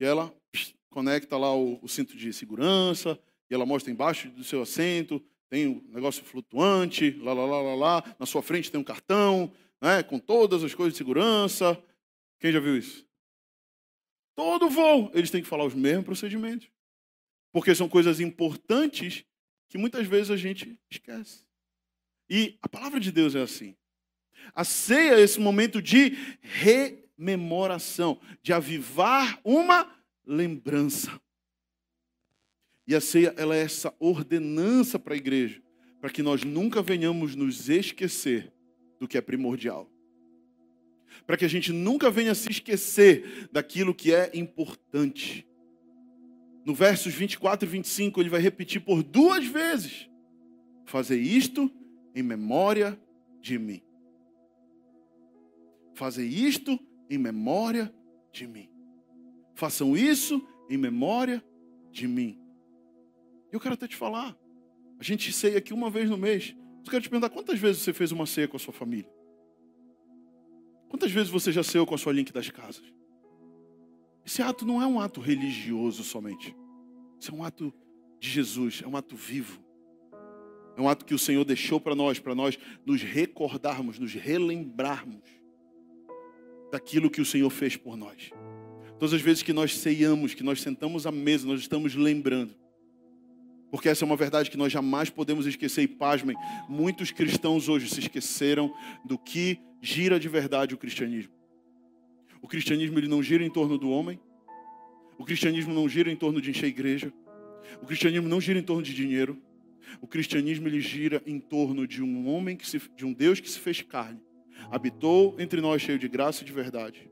e 0.00 0.04
ela 0.04 0.34
psh, 0.50 0.74
conecta 0.90 1.38
lá 1.38 1.54
o, 1.54 1.78
o, 1.80 1.88
cinto 1.88 2.16
de 2.16 2.32
segurança 2.32 3.16
e 3.48 3.54
ela 3.54 3.64
mostra 3.64 3.92
embaixo 3.92 4.28
do 4.30 4.42
seu 4.42 4.62
assento 4.62 5.24
tem 5.48 5.68
um 5.68 5.80
negócio 5.92 6.24
flutuante, 6.24 7.12
lá, 7.22 7.32
lá, 7.32 7.46
lá, 7.46 7.62
lá, 7.62 7.74
lá. 7.76 8.16
Na 8.18 8.26
sua 8.26 8.42
frente 8.42 8.68
tem 8.68 8.80
um 8.80 8.84
cartão, 8.84 9.52
né, 9.80 10.02
com 10.02 10.18
todas 10.18 10.64
as 10.64 10.74
coisas 10.74 10.92
de 10.92 10.98
segurança. 10.98 11.80
Quem 12.39 12.53
já 12.53 12.61
viu 12.61 12.76
isso? 12.76 13.07
Todo 14.34 14.68
voo, 14.68 15.11
eles 15.14 15.30
têm 15.30 15.43
que 15.43 15.49
falar 15.49 15.64
os 15.64 15.74
mesmos 15.74 16.05
procedimentos. 16.05 16.68
Porque 17.53 17.74
são 17.74 17.89
coisas 17.89 18.20
importantes 18.20 19.24
que 19.68 19.78
muitas 19.78 20.07
vezes 20.07 20.30
a 20.30 20.37
gente 20.37 20.78
esquece. 20.91 21.45
E 22.28 22.59
a 22.61 22.68
palavra 22.68 23.01
de 23.01 23.11
Deus 23.11 23.34
é 23.34 23.41
assim. 23.41 23.74
A 24.53 24.62
ceia 24.62 25.14
é 25.14 25.20
esse 25.20 25.41
momento 25.41 25.80
de 25.80 26.11
rememoração, 26.43 28.20
de 28.43 28.53
avivar 28.53 29.41
uma 29.43 29.91
lembrança. 30.24 31.18
E 32.87 32.95
a 32.95 33.01
ceia 33.01 33.34
ela 33.39 33.57
é 33.57 33.62
essa 33.62 33.95
ordenança 33.99 34.99
para 34.99 35.14
a 35.14 35.16
igreja, 35.16 35.62
para 36.01 36.11
que 36.11 36.22
nós 36.22 36.45
nunca 36.45 36.82
venhamos 36.82 37.34
nos 37.34 37.68
esquecer 37.70 38.53
do 39.01 39.09
que 39.09 39.16
é 39.16 39.20
primordial 39.20 39.91
para 41.26 41.36
que 41.36 41.44
a 41.44 41.48
gente 41.48 41.72
nunca 41.72 42.11
venha 42.11 42.34
se 42.34 42.50
esquecer 42.50 43.48
daquilo 43.52 43.94
que 43.94 44.14
é 44.14 44.30
importante. 44.34 45.46
No 46.64 46.74
versos 46.74 47.14
24 47.14 47.68
e 47.68 47.70
25, 47.70 48.20
ele 48.20 48.28
vai 48.28 48.40
repetir 48.40 48.80
por 48.80 49.02
duas 49.02 49.46
vezes: 49.46 50.09
Fazer 50.84 51.18
isto 51.18 51.70
em 52.14 52.22
memória 52.22 52.98
de 53.40 53.59
mim. 53.59 53.82
Fazer 55.94 56.26
isto 56.26 56.78
em 57.09 57.18
memória 57.18 57.92
de 58.32 58.46
mim. 58.46 58.68
Façam 59.54 59.96
isso 59.96 60.46
em 60.68 60.76
memória 60.76 61.42
de 61.90 62.07
mim. 62.07 62.38
Eu 63.50 63.59
quero 63.59 63.74
até 63.74 63.88
te 63.88 63.96
falar. 63.96 64.36
A 64.98 65.02
gente 65.02 65.32
ceia 65.32 65.59
aqui 65.59 65.72
uma 65.72 65.88
vez 65.88 66.11
no 66.11 66.18
mês. 66.18 66.54
Eu 66.84 66.90
quero 66.90 67.02
te 67.02 67.09
perguntar 67.09 67.30
quantas 67.30 67.59
vezes 67.59 67.82
você 67.82 67.92
fez 67.92 68.12
uma 68.12 68.26
ceia 68.26 68.46
com 68.46 68.57
a 68.57 68.61
sua 68.61 68.72
família? 68.72 69.11
Quantas 70.89 71.11
vezes 71.11 71.30
você 71.30 71.51
já 71.53 71.62
ceou 71.62 71.87
com 71.87 71.95
a 71.95 71.99
sua 71.99 72.12
link 72.12 72.32
das 72.32 72.51
casas? 72.51 72.84
Esse 74.24 74.43
ato 74.43 74.66
não 74.66 74.82
é 74.82 74.87
um 74.87 75.01
ato 75.01 75.20
religioso 75.20 76.03
somente. 76.03 76.55
Isso 77.20 77.30
é 77.30 77.34
um 77.34 77.45
ato 77.45 77.72
de 78.18 78.28
Jesus, 78.28 78.82
é 78.84 78.89
um 78.89 78.97
ato 78.97 79.14
vivo. 79.14 79.61
É 80.76 80.80
um 80.80 80.89
ato 80.89 81.05
que 81.05 81.14
o 81.14 81.18
Senhor 81.18 81.45
deixou 81.45 81.80
para 81.80 81.95
nós, 81.95 82.18
para 82.18 82.34
nós 82.34 82.59
nos 82.84 83.03
recordarmos, 83.03 83.99
nos 83.99 84.12
relembrarmos 84.12 85.22
daquilo 86.70 87.09
que 87.09 87.20
o 87.20 87.24
Senhor 87.24 87.49
fez 87.51 87.76
por 87.76 87.97
nós. 87.97 88.30
Todas 88.99 89.14
as 89.14 89.20
vezes 89.20 89.43
que 89.43 89.53
nós 89.53 89.76
ceiamos, 89.76 90.34
que 90.34 90.43
nós 90.43 90.61
sentamos 90.61 91.07
à 91.07 91.12
mesa, 91.12 91.47
nós 91.47 91.61
estamos 91.61 91.95
lembrando. 91.95 92.55
Porque 93.76 93.90
essa 93.90 94.04
é 94.04 94.06
uma 94.06 94.16
verdade 94.16 94.50
que 94.50 94.56
nós 94.56 94.72
jamais 94.72 95.10
podemos 95.10 95.46
esquecer. 95.46 95.82
E 95.82 95.86
pasmem, 95.86 96.34
muitos 96.66 97.10
cristãos 97.10 97.68
hoje 97.68 97.90
se 97.90 98.00
esqueceram 98.00 98.72
do 99.04 99.18
que 99.18 99.58
gira 99.82 100.18
de 100.18 100.30
verdade 100.30 100.74
o 100.74 100.78
cristianismo. 100.78 101.30
O 102.40 102.48
cristianismo 102.48 102.98
ele 102.98 103.06
não 103.06 103.22
gira 103.22 103.44
em 103.44 103.50
torno 103.50 103.76
do 103.76 103.90
homem. 103.90 104.18
O 105.18 105.26
cristianismo 105.26 105.74
não 105.74 105.86
gira 105.86 106.10
em 106.10 106.16
torno 106.16 106.40
de 106.40 106.48
encher 106.48 106.68
igreja. 106.68 107.12
O 107.82 107.84
cristianismo 107.84 108.30
não 108.30 108.40
gira 108.40 108.58
em 108.58 108.62
torno 108.62 108.82
de 108.82 108.94
dinheiro. 108.94 109.38
O 110.00 110.06
cristianismo 110.06 110.66
ele 110.68 110.80
gira 110.80 111.22
em 111.26 111.38
torno 111.38 111.86
de 111.86 112.02
um 112.02 112.30
homem 112.30 112.56
que 112.56 112.66
se, 112.66 112.80
de 112.96 113.04
um 113.04 113.12
Deus 113.12 113.40
que 113.40 113.50
se 113.50 113.58
fez 113.58 113.82
carne, 113.82 114.22
habitou 114.70 115.36
entre 115.38 115.60
nós 115.60 115.82
cheio 115.82 115.98
de 115.98 116.08
graça 116.08 116.42
e 116.42 116.46
de 116.46 116.52
verdade, 116.52 117.10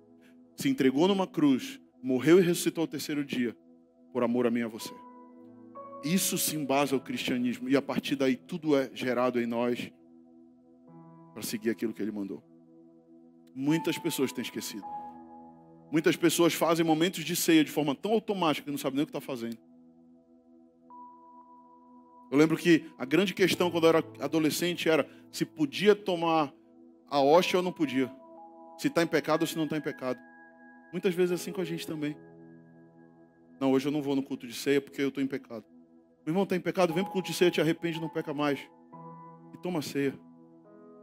se 0.56 0.70
entregou 0.70 1.06
numa 1.08 1.26
cruz, 1.26 1.78
morreu 2.02 2.38
e 2.38 2.42
ressuscitou 2.42 2.80
ao 2.80 2.88
terceiro 2.88 3.22
dia, 3.22 3.54
por 4.14 4.24
amor 4.24 4.46
a 4.46 4.50
mim 4.50 4.60
e 4.60 4.62
a 4.62 4.68
você. 4.68 5.03
Isso 6.04 6.36
se 6.36 6.54
embasa 6.54 6.94
o 6.94 7.00
cristianismo 7.00 7.68
e 7.68 7.76
a 7.76 7.80
partir 7.80 8.14
daí 8.14 8.36
tudo 8.36 8.76
é 8.76 8.90
gerado 8.92 9.40
em 9.40 9.46
nós 9.46 9.90
para 11.32 11.42
seguir 11.42 11.70
aquilo 11.70 11.94
que 11.94 12.02
ele 12.02 12.12
mandou. 12.12 12.44
Muitas 13.54 13.96
pessoas 13.96 14.30
têm 14.30 14.42
esquecido. 14.42 14.84
Muitas 15.90 16.14
pessoas 16.14 16.52
fazem 16.52 16.84
momentos 16.84 17.24
de 17.24 17.34
ceia 17.34 17.64
de 17.64 17.70
forma 17.70 17.94
tão 17.94 18.12
automática 18.12 18.66
que 18.66 18.70
não 18.70 18.76
sabem 18.76 18.96
nem 18.96 19.04
o 19.04 19.06
que 19.06 19.16
está 19.16 19.20
fazendo. 19.20 19.56
Eu 22.30 22.36
lembro 22.36 22.56
que 22.56 22.84
a 22.98 23.04
grande 23.04 23.32
questão 23.32 23.70
quando 23.70 23.84
eu 23.84 23.90
era 23.90 24.04
adolescente 24.20 24.88
era 24.88 25.08
se 25.30 25.44
podia 25.44 25.94
tomar 25.94 26.52
a 27.08 27.20
hóstia 27.20 27.58
ou 27.58 27.62
não 27.62 27.72
podia. 27.72 28.12
Se 28.76 28.88
está 28.88 29.02
em 29.02 29.06
pecado 29.06 29.42
ou 29.42 29.46
se 29.46 29.56
não 29.56 29.64
está 29.64 29.76
em 29.76 29.80
pecado. 29.80 30.18
Muitas 30.92 31.14
vezes 31.14 31.30
é 31.30 31.34
assim 31.36 31.52
com 31.52 31.60
a 31.60 31.64
gente 31.64 31.86
também. 31.86 32.16
Não, 33.60 33.72
hoje 33.72 33.86
eu 33.86 33.92
não 33.92 34.02
vou 34.02 34.14
no 34.14 34.22
culto 34.22 34.46
de 34.46 34.52
ceia 34.52 34.80
porque 34.80 35.00
eu 35.00 35.08
estou 35.08 35.22
em 35.22 35.26
pecado. 35.26 35.64
Meu 36.24 36.32
irmão 36.32 36.44
está 36.44 36.56
em 36.56 36.60
pecado, 36.60 36.94
vem 36.94 37.04
para 37.04 37.10
o 37.10 37.12
culto 37.12 37.30
de 37.30 37.36
ceia, 37.36 37.50
te 37.50 37.60
arrepende, 37.60 38.00
não 38.00 38.08
peca 38.08 38.32
mais. 38.32 38.58
E 39.52 39.58
toma 39.58 39.82
ceia. 39.82 40.18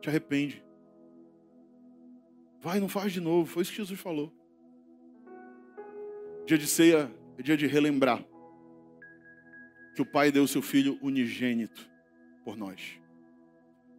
Te 0.01 0.09
arrepende. 0.09 0.63
Vai, 2.59 2.79
não 2.79 2.89
faz 2.89 3.13
de 3.13 3.21
novo. 3.21 3.45
Foi 3.45 3.61
isso 3.61 3.71
que 3.71 3.77
Jesus 3.77 3.99
falou. 3.99 4.33
Dia 6.47 6.57
de 6.57 6.67
ceia 6.67 7.11
é 7.37 7.43
dia 7.43 7.55
de 7.55 7.67
relembrar 7.67 8.23
que 9.95 10.01
o 10.01 10.05
Pai 10.05 10.31
deu 10.31 10.43
o 10.43 10.47
seu 10.47 10.61
Filho 10.61 10.97
unigênito 11.01 11.89
por 12.43 12.57
nós. 12.57 12.99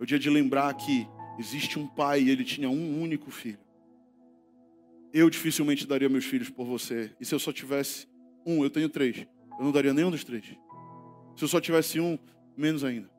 É 0.01 0.03
o 0.03 0.07
dia 0.07 0.19
de 0.19 0.29
lembrar 0.29 0.75
que 0.75 1.07
existe 1.39 1.79
um 1.79 1.87
Pai 1.87 2.23
e 2.23 2.31
ele 2.31 2.45
tinha 2.45 2.69
um 2.69 3.01
único 3.01 3.31
filho. 3.31 3.61
Eu 5.13 5.31
dificilmente 5.31 5.87
daria 5.87 6.09
meus 6.09 6.25
filhos 6.25 6.51
por 6.51 6.67
você. 6.67 7.15
E 7.21 7.25
se 7.25 7.35
eu 7.35 7.39
só 7.39 7.53
tivesse 7.53 8.09
um, 8.45 8.65
eu 8.65 8.71
tenho 8.71 8.89
três. 8.89 9.27
Eu 9.59 9.65
não 9.65 9.73
daria 9.73 9.93
nenhum 9.93 10.11
dos 10.11 10.25
três. 10.25 10.57
Se 11.37 11.45
eu 11.45 11.49
só 11.49 11.61
tivesse 11.61 11.99
um, 12.01 12.19
menos 12.57 12.85
ainda. 12.85 13.11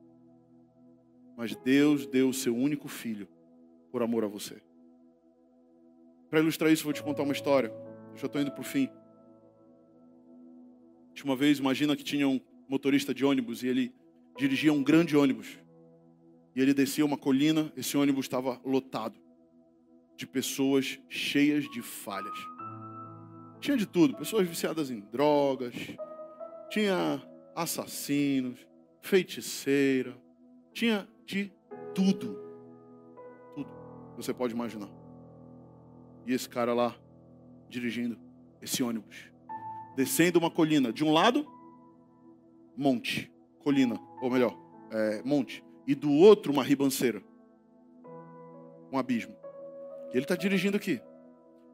Mas 1.35 1.55
Deus 1.55 2.05
deu 2.05 2.29
o 2.29 2.33
seu 2.33 2.55
único 2.55 2.87
filho 2.87 3.27
por 3.91 4.03
amor 4.03 4.23
a 4.23 4.27
você. 4.27 4.61
Para 6.29 6.39
ilustrar 6.39 6.71
isso, 6.71 6.83
vou 6.83 6.93
te 6.93 7.03
contar 7.03 7.23
uma 7.23 7.33
história. 7.33 7.67
Eu 8.11 8.17
já 8.17 8.27
estou 8.27 8.41
indo 8.41 8.51
para 8.51 8.61
o 8.61 8.63
fim. 8.63 8.89
De 11.13 11.23
uma 11.23 11.35
vez, 11.35 11.59
imagina 11.59 11.95
que 11.95 12.03
tinha 12.03 12.27
um 12.27 12.39
motorista 12.67 13.13
de 13.13 13.23
ônibus 13.23 13.63
e 13.63 13.67
ele 13.67 13.93
dirigia 14.37 14.73
um 14.73 14.83
grande 14.83 15.15
ônibus. 15.15 15.59
E 16.55 16.61
ele 16.61 16.73
descia 16.73 17.05
uma 17.05 17.17
colina, 17.17 17.71
esse 17.75 17.97
ônibus 17.97 18.25
estava 18.25 18.59
lotado 18.63 19.19
de 20.15 20.27
pessoas 20.27 20.99
cheias 21.09 21.69
de 21.69 21.81
falhas. 21.81 22.37
Tinha 23.59 23.77
de 23.77 23.85
tudo, 23.85 24.15
pessoas 24.15 24.47
viciadas 24.47 24.91
em 24.91 24.99
drogas, 24.99 25.73
tinha 26.69 27.21
assassinos, 27.55 28.65
feiticeira, 29.01 30.15
tinha 30.73 31.07
de 31.25 31.51
tudo. 31.93 32.39
Tudo 33.55 33.69
você 34.15 34.33
pode 34.33 34.53
imaginar. 34.53 34.89
E 36.25 36.33
esse 36.33 36.47
cara 36.47 36.73
lá 36.73 36.95
dirigindo 37.69 38.17
esse 38.61 38.81
ônibus, 38.81 39.31
descendo 39.95 40.39
uma 40.39 40.49
colina, 40.49 40.93
de 40.93 41.03
um 41.03 41.11
lado 41.11 41.45
monte, 42.77 43.31
colina, 43.59 43.99
ou 44.21 44.29
melhor, 44.29 44.57
é, 44.91 45.21
monte, 45.23 45.63
e 45.85 45.93
do 45.93 46.11
outro 46.11 46.51
uma 46.51 46.63
ribanceira, 46.63 47.21
um 48.91 48.97
abismo. 48.97 49.35
E 50.13 50.17
ele 50.17 50.23
está 50.23 50.35
dirigindo 50.35 50.77
aqui. 50.77 51.01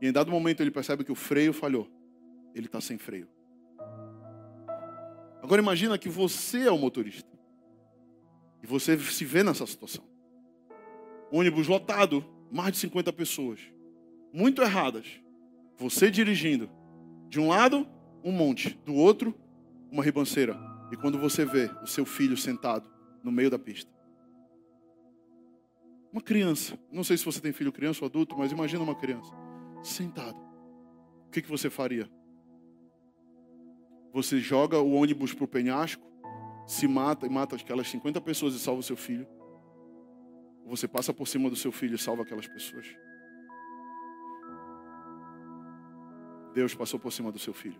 E 0.01 0.07
em 0.07 0.11
dado 0.11 0.31
momento 0.31 0.61
ele 0.61 0.71
percebe 0.71 1.03
que 1.03 1.11
o 1.11 1.15
freio 1.15 1.51
falhou. 1.51 1.87
Ele 2.55 2.65
está 2.65 2.79
sem 2.79 2.97
freio. 2.97 3.27
Agora 5.41 5.61
imagina 5.61 5.97
que 5.97 6.09
você 6.09 6.67
é 6.67 6.71
o 6.71 6.77
motorista. 6.77 7.29
E 8.61 8.67
você 8.67 8.97
se 8.99 9.23
vê 9.23 9.43
nessa 9.43 9.65
situação. 9.65 10.03
Ônibus 11.31 11.67
lotado, 11.67 12.25
mais 12.51 12.73
de 12.73 12.79
50 12.79 13.13
pessoas. 13.13 13.59
Muito 14.33 14.61
erradas. 14.61 15.05
Você 15.77 16.11
dirigindo. 16.11 16.69
De 17.29 17.39
um 17.39 17.47
lado, 17.47 17.87
um 18.23 18.31
monte. 18.31 18.77
Do 18.85 18.93
outro, 18.95 19.33
uma 19.91 20.03
ribanceira. 20.03 20.57
E 20.91 20.97
quando 20.97 21.17
você 21.17 21.45
vê 21.45 21.69
o 21.81 21.87
seu 21.87 22.05
filho 22.05 22.35
sentado 22.35 22.89
no 23.23 23.31
meio 23.31 23.49
da 23.49 23.59
pista. 23.59 23.91
Uma 26.11 26.21
criança, 26.21 26.77
não 26.91 27.03
sei 27.03 27.17
se 27.17 27.25
você 27.25 27.39
tem 27.39 27.53
filho 27.53 27.71
criança 27.71 28.03
ou 28.03 28.07
adulto, 28.07 28.35
mas 28.35 28.51
imagina 28.51 28.83
uma 28.83 28.95
criança 28.95 29.31
sentado. 29.83 30.37
O 31.27 31.31
que, 31.31 31.41
que 31.41 31.49
você 31.49 31.69
faria? 31.69 32.09
Você 34.13 34.39
joga 34.39 34.79
o 34.79 34.93
ônibus 34.93 35.33
para 35.33 35.45
o 35.45 35.47
penhasco, 35.47 36.03
se 36.65 36.87
mata 36.87 37.25
e 37.25 37.29
mata 37.29 37.55
aquelas 37.55 37.89
50 37.89 38.19
pessoas 38.21 38.53
e 38.55 38.59
salva 38.59 38.79
o 38.79 38.83
seu 38.83 38.97
filho. 38.97 39.27
Ou 40.65 40.75
você 40.75 40.87
passa 40.87 41.13
por 41.13 41.27
cima 41.27 41.49
do 41.49 41.55
seu 41.55 41.71
filho 41.71 41.95
e 41.95 41.97
salva 41.97 42.23
aquelas 42.23 42.47
pessoas. 42.47 42.87
Deus 46.53 46.73
passou 46.73 46.99
por 46.99 47.11
cima 47.11 47.31
do 47.31 47.39
seu 47.39 47.53
filho. 47.53 47.79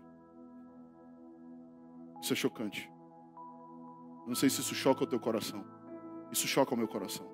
Isso 2.22 2.32
é 2.32 2.36
chocante. 2.36 2.90
Não 4.26 4.34
sei 4.34 4.48
se 4.50 4.60
isso 4.60 4.74
choca 4.74 5.04
o 5.04 5.06
teu 5.06 5.18
coração. 5.18 5.64
Isso 6.30 6.46
choca 6.46 6.74
o 6.74 6.78
meu 6.78 6.86
coração. 6.86 7.26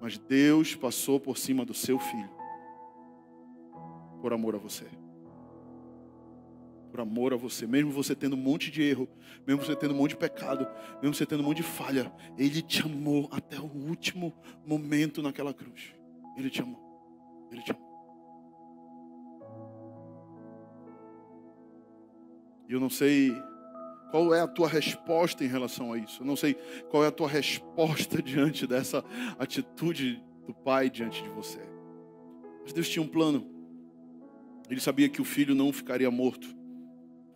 Mas 0.00 0.18
Deus 0.18 0.74
passou 0.74 1.20
por 1.20 1.38
cima 1.38 1.64
do 1.64 1.74
seu 1.74 1.98
filho. 1.98 2.30
Por 4.20 4.32
amor 4.32 4.56
a 4.56 4.58
você. 4.58 4.86
Por 6.92 7.00
amor 7.00 7.32
a 7.32 7.36
você. 7.36 7.66
Mesmo 7.66 7.90
você 7.90 8.14
tendo 8.14 8.36
um 8.36 8.38
monte 8.38 8.70
de 8.70 8.82
erro. 8.82 9.08
Mesmo 9.46 9.64
você 9.64 9.74
tendo 9.74 9.94
um 9.94 9.96
monte 9.96 10.10
de 10.10 10.18
pecado. 10.18 10.68
Mesmo 11.00 11.14
você 11.14 11.24
tendo 11.24 11.40
um 11.40 11.46
monte 11.46 11.56
de 11.56 11.62
falha. 11.62 12.12
Ele 12.36 12.60
te 12.60 12.82
amou 12.82 13.30
até 13.32 13.58
o 13.58 13.64
último 13.64 14.32
momento 14.66 15.22
naquela 15.22 15.54
cruz. 15.54 15.94
Ele 16.36 16.50
te 16.50 16.60
amou. 16.60 17.48
Ele 17.50 17.62
te 17.62 17.72
amou. 17.72 17.92
E 22.68 22.74
eu 22.74 22.78
não 22.78 22.90
sei 22.90 23.34
qual 24.10 24.34
é 24.34 24.42
a 24.42 24.46
tua 24.46 24.68
resposta 24.68 25.42
em 25.42 25.48
relação 25.48 25.94
a 25.94 25.98
isso? 25.98 26.20
Eu 26.20 26.26
não 26.26 26.36
sei 26.36 26.54
qual 26.90 27.02
é 27.02 27.06
a 27.06 27.10
tua 27.10 27.28
resposta 27.28 28.20
diante 28.22 28.66
dessa 28.66 29.02
atitude 29.38 30.22
do 30.46 30.52
pai 30.52 30.90
diante 30.90 31.22
de 31.22 31.30
você. 31.30 31.60
Mas 32.62 32.74
Deus 32.74 32.90
tinha 32.90 33.02
um 33.02 33.08
plano. 33.08 33.50
Ele 34.68 34.80
sabia 34.80 35.08
que 35.08 35.22
o 35.22 35.24
filho 35.24 35.54
não 35.54 35.72
ficaria 35.72 36.10
morto. 36.10 36.61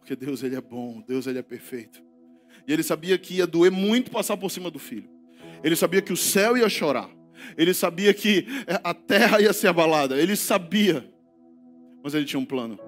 Porque 0.07 0.15
Deus 0.15 0.45
ele 0.45 0.55
é 0.55 0.61
bom, 0.61 1.03
Deus 1.05 1.27
ele 1.27 1.41
é 1.41 1.43
perfeito. 1.43 2.01
E 2.65 2.73
ele 2.73 2.85
sabia 2.85 3.19
que 3.19 3.39
ia 3.39 3.47
doer 3.47 3.73
muito 3.73 4.09
passar 4.09 4.37
por 4.37 4.53
cima 4.53 4.71
do 4.71 4.79
filho. 4.79 5.11
Ele 5.65 5.75
sabia 5.75 6.01
que 6.01 6.13
o 6.13 6.17
céu 6.17 6.57
ia 6.57 6.69
chorar. 6.69 7.11
Ele 7.59 7.75
sabia 7.75 8.15
que 8.15 8.47
a 8.85 8.95
terra 8.95 9.41
ia 9.41 9.53
ser 9.53 9.67
abalada. 9.67 10.17
Ele 10.17 10.37
sabia. 10.37 11.13
Mas 12.05 12.15
ele 12.15 12.25
tinha 12.25 12.39
um 12.39 12.45
plano. 12.45 12.79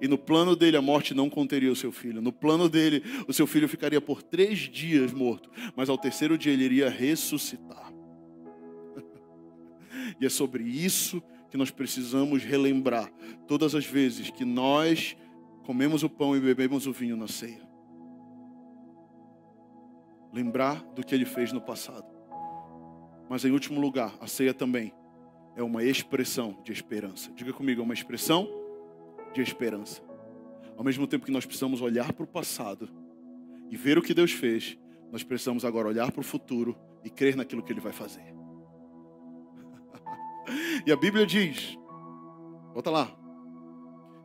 E 0.00 0.08
no 0.08 0.18
plano 0.18 0.56
dele, 0.56 0.76
a 0.76 0.82
morte 0.82 1.14
não 1.14 1.30
conteria 1.30 1.70
o 1.70 1.76
seu 1.76 1.92
filho. 1.92 2.20
No 2.20 2.32
plano 2.32 2.68
dele, 2.68 3.04
o 3.28 3.32
seu 3.32 3.46
filho 3.46 3.68
ficaria 3.68 4.00
por 4.00 4.20
três 4.20 4.58
dias 4.58 5.12
morto. 5.12 5.48
Mas 5.76 5.88
ao 5.88 5.96
terceiro 5.96 6.36
dia, 6.36 6.52
ele 6.52 6.64
iria 6.64 6.90
ressuscitar. 6.90 7.92
e 10.20 10.26
é 10.26 10.28
sobre 10.28 10.64
isso 10.64 11.22
que 11.48 11.56
nós 11.56 11.70
precisamos 11.70 12.42
relembrar 12.42 13.08
todas 13.46 13.76
as 13.76 13.86
vezes 13.86 14.30
que 14.30 14.44
nós 14.44 15.16
comemos 15.64 16.02
o 16.02 16.08
pão 16.08 16.36
e 16.36 16.40
bebemos 16.40 16.86
o 16.86 16.92
vinho 16.92 17.16
na 17.16 17.28
ceia. 17.28 17.74
lembrar 20.34 20.82
do 20.96 21.04
que 21.04 21.14
ele 21.14 21.24
fez 21.24 21.52
no 21.52 21.60
passado. 21.60 22.04
Mas 23.30 23.44
em 23.44 23.52
último 23.52 23.80
lugar, 23.80 24.12
a 24.20 24.26
ceia 24.26 24.52
também 24.52 24.92
é 25.54 25.62
uma 25.62 25.84
expressão 25.84 26.60
de 26.64 26.72
esperança. 26.72 27.30
Diga 27.32 27.52
comigo, 27.52 27.80
é 27.80 27.84
uma 27.84 27.94
expressão 27.94 28.48
de 29.32 29.40
esperança. 29.40 30.02
Ao 30.76 30.82
mesmo 30.82 31.06
tempo 31.06 31.24
que 31.24 31.30
nós 31.30 31.46
precisamos 31.46 31.80
olhar 31.80 32.12
para 32.12 32.24
o 32.24 32.26
passado 32.26 32.90
e 33.70 33.76
ver 33.76 33.96
o 33.96 34.02
que 34.02 34.12
Deus 34.12 34.32
fez, 34.32 34.76
nós 35.12 35.22
precisamos 35.22 35.64
agora 35.64 35.88
olhar 35.88 36.10
para 36.10 36.20
o 36.20 36.24
futuro 36.24 36.76
e 37.04 37.08
crer 37.08 37.36
naquilo 37.36 37.62
que 37.62 37.72
Ele 37.72 37.80
vai 37.80 37.92
fazer. 37.92 38.34
e 40.84 40.90
a 40.90 40.96
Bíblia 40.96 41.24
diz, 41.24 41.78
volta 42.72 42.90
lá. 42.90 43.23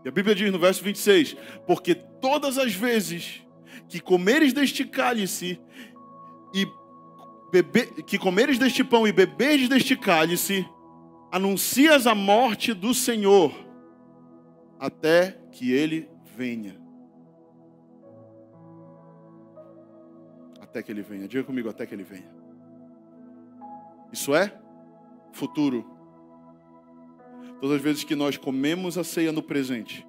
E 0.03 0.07
a 0.07 0.11
Bíblia 0.11 0.35
diz 0.35 0.51
no 0.51 0.59
verso 0.59 0.83
26: 0.83 1.35
Porque 1.67 1.93
todas 1.93 2.57
as 2.57 2.73
vezes 2.73 3.41
que 3.87 3.99
comeres 3.99 4.53
deste 4.53 4.85
cálice 4.85 5.59
e 6.53 6.67
beber, 7.51 7.87
que 8.03 8.17
comeres 8.17 8.57
deste 8.57 8.83
pão 8.83 9.07
e 9.07 9.11
beberes 9.11 9.67
deste 9.67 9.95
cálice, 9.95 10.65
anuncias 11.31 12.07
a 12.07 12.15
morte 12.15 12.73
do 12.73 12.93
Senhor 12.93 13.53
até 14.79 15.31
que 15.51 15.71
ele 15.71 16.09
venha. 16.35 16.79
Até 20.61 20.81
que 20.81 20.91
ele 20.91 21.01
venha. 21.01 21.27
Diga 21.27 21.43
comigo, 21.43 21.67
até 21.67 21.85
que 21.85 21.93
ele 21.93 22.03
venha. 22.03 22.31
Isso 24.11 24.33
é 24.33 24.57
futuro. 25.33 25.98
Todas 27.59 27.77
as 27.77 27.81
vezes 27.81 28.03
que 28.03 28.15
nós 28.15 28.37
comemos 28.37 28.97
a 28.97 29.03
ceia 29.03 29.31
no 29.31 29.41
presente, 29.41 30.05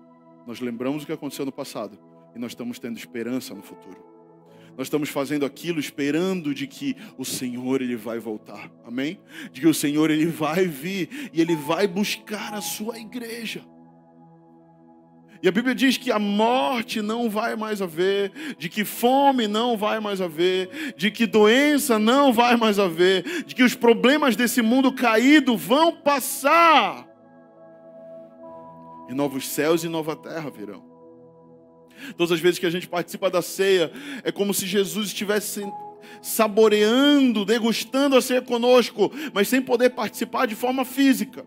nós 0.47 0.61
lembramos 0.61 1.03
o 1.03 1.07
que 1.07 1.13
aconteceu 1.13 1.45
no 1.45 1.53
passado 1.53 1.99
e 2.35 2.39
nós 2.39 2.53
estamos 2.53 2.79
tendo 2.79 2.97
esperança 2.97 3.55
no 3.55 3.63
futuro. 3.63 4.11
Nós 4.77 4.87
estamos 4.87 5.09
fazendo 5.09 5.45
aquilo 5.45 5.81
esperando 5.81 6.55
de 6.55 6.67
que 6.67 6.97
o 7.19 7.25
Senhor 7.25 7.83
ele 7.83 7.97
vai 7.97 8.19
voltar. 8.19 8.71
Amém? 8.85 9.21
De 9.53 9.61
que 9.61 9.67
o 9.67 9.75
Senhor 9.75 10.11
ele 10.11 10.27
vai 10.27 10.67
vir 10.67 11.31
e 11.33 11.41
ele 11.41 11.57
vai 11.57 11.87
buscar 11.87 12.55
a 12.55 12.61
sua 12.61 12.99
igreja. 12.99 13.65
E 15.43 15.49
a 15.49 15.53
Bíblia 15.53 15.75
diz 15.75 15.97
que 15.97 16.13
a 16.13 16.19
morte 16.19 17.01
não 17.01 17.31
vai 17.31 17.57
mais 17.57 17.81
haver, 17.81 18.31
de 18.59 18.69
que 18.69 18.85
fome 18.85 19.49
não 19.49 19.77
vai 19.77 19.99
mais 19.99 20.21
haver, 20.21 20.95
de 20.97 21.11
que 21.11 21.27
doença 21.27 21.99
não 21.99 22.33
vai 22.33 22.57
mais 22.57 22.79
haver, 22.79 23.45
de 23.45 23.55
que 23.55 23.63
os 23.63 23.75
problemas 23.75 24.37
desse 24.37 24.61
mundo 24.61 24.93
caído 24.93 25.57
vão 25.57 25.93
passar. 25.97 27.10
E 29.11 29.15
novos 29.15 29.49
céus 29.49 29.83
e 29.83 29.89
nova 29.89 30.15
terra 30.15 30.49
virão. 30.49 30.85
Todas 32.17 32.31
as 32.31 32.39
vezes 32.39 32.61
que 32.61 32.67
a 32.67 32.71
gente 32.71 32.89
participa 32.89 33.29
da 33.29 33.43
ceia, 33.43 33.93
é 34.23 34.31
como 34.31 34.55
se 34.55 34.65
Jesus 34.67 35.09
estivesse 35.09 35.67
saboreando, 36.23 37.45
degustando 37.45 38.17
a 38.17 38.23
ceia 38.23 38.41
conosco, 38.41 39.11
mas 39.35 39.49
sem 39.49 39.61
poder 39.61 39.91
participar 39.91 40.47
de 40.47 40.55
forma 40.55 40.85
física. 40.85 41.45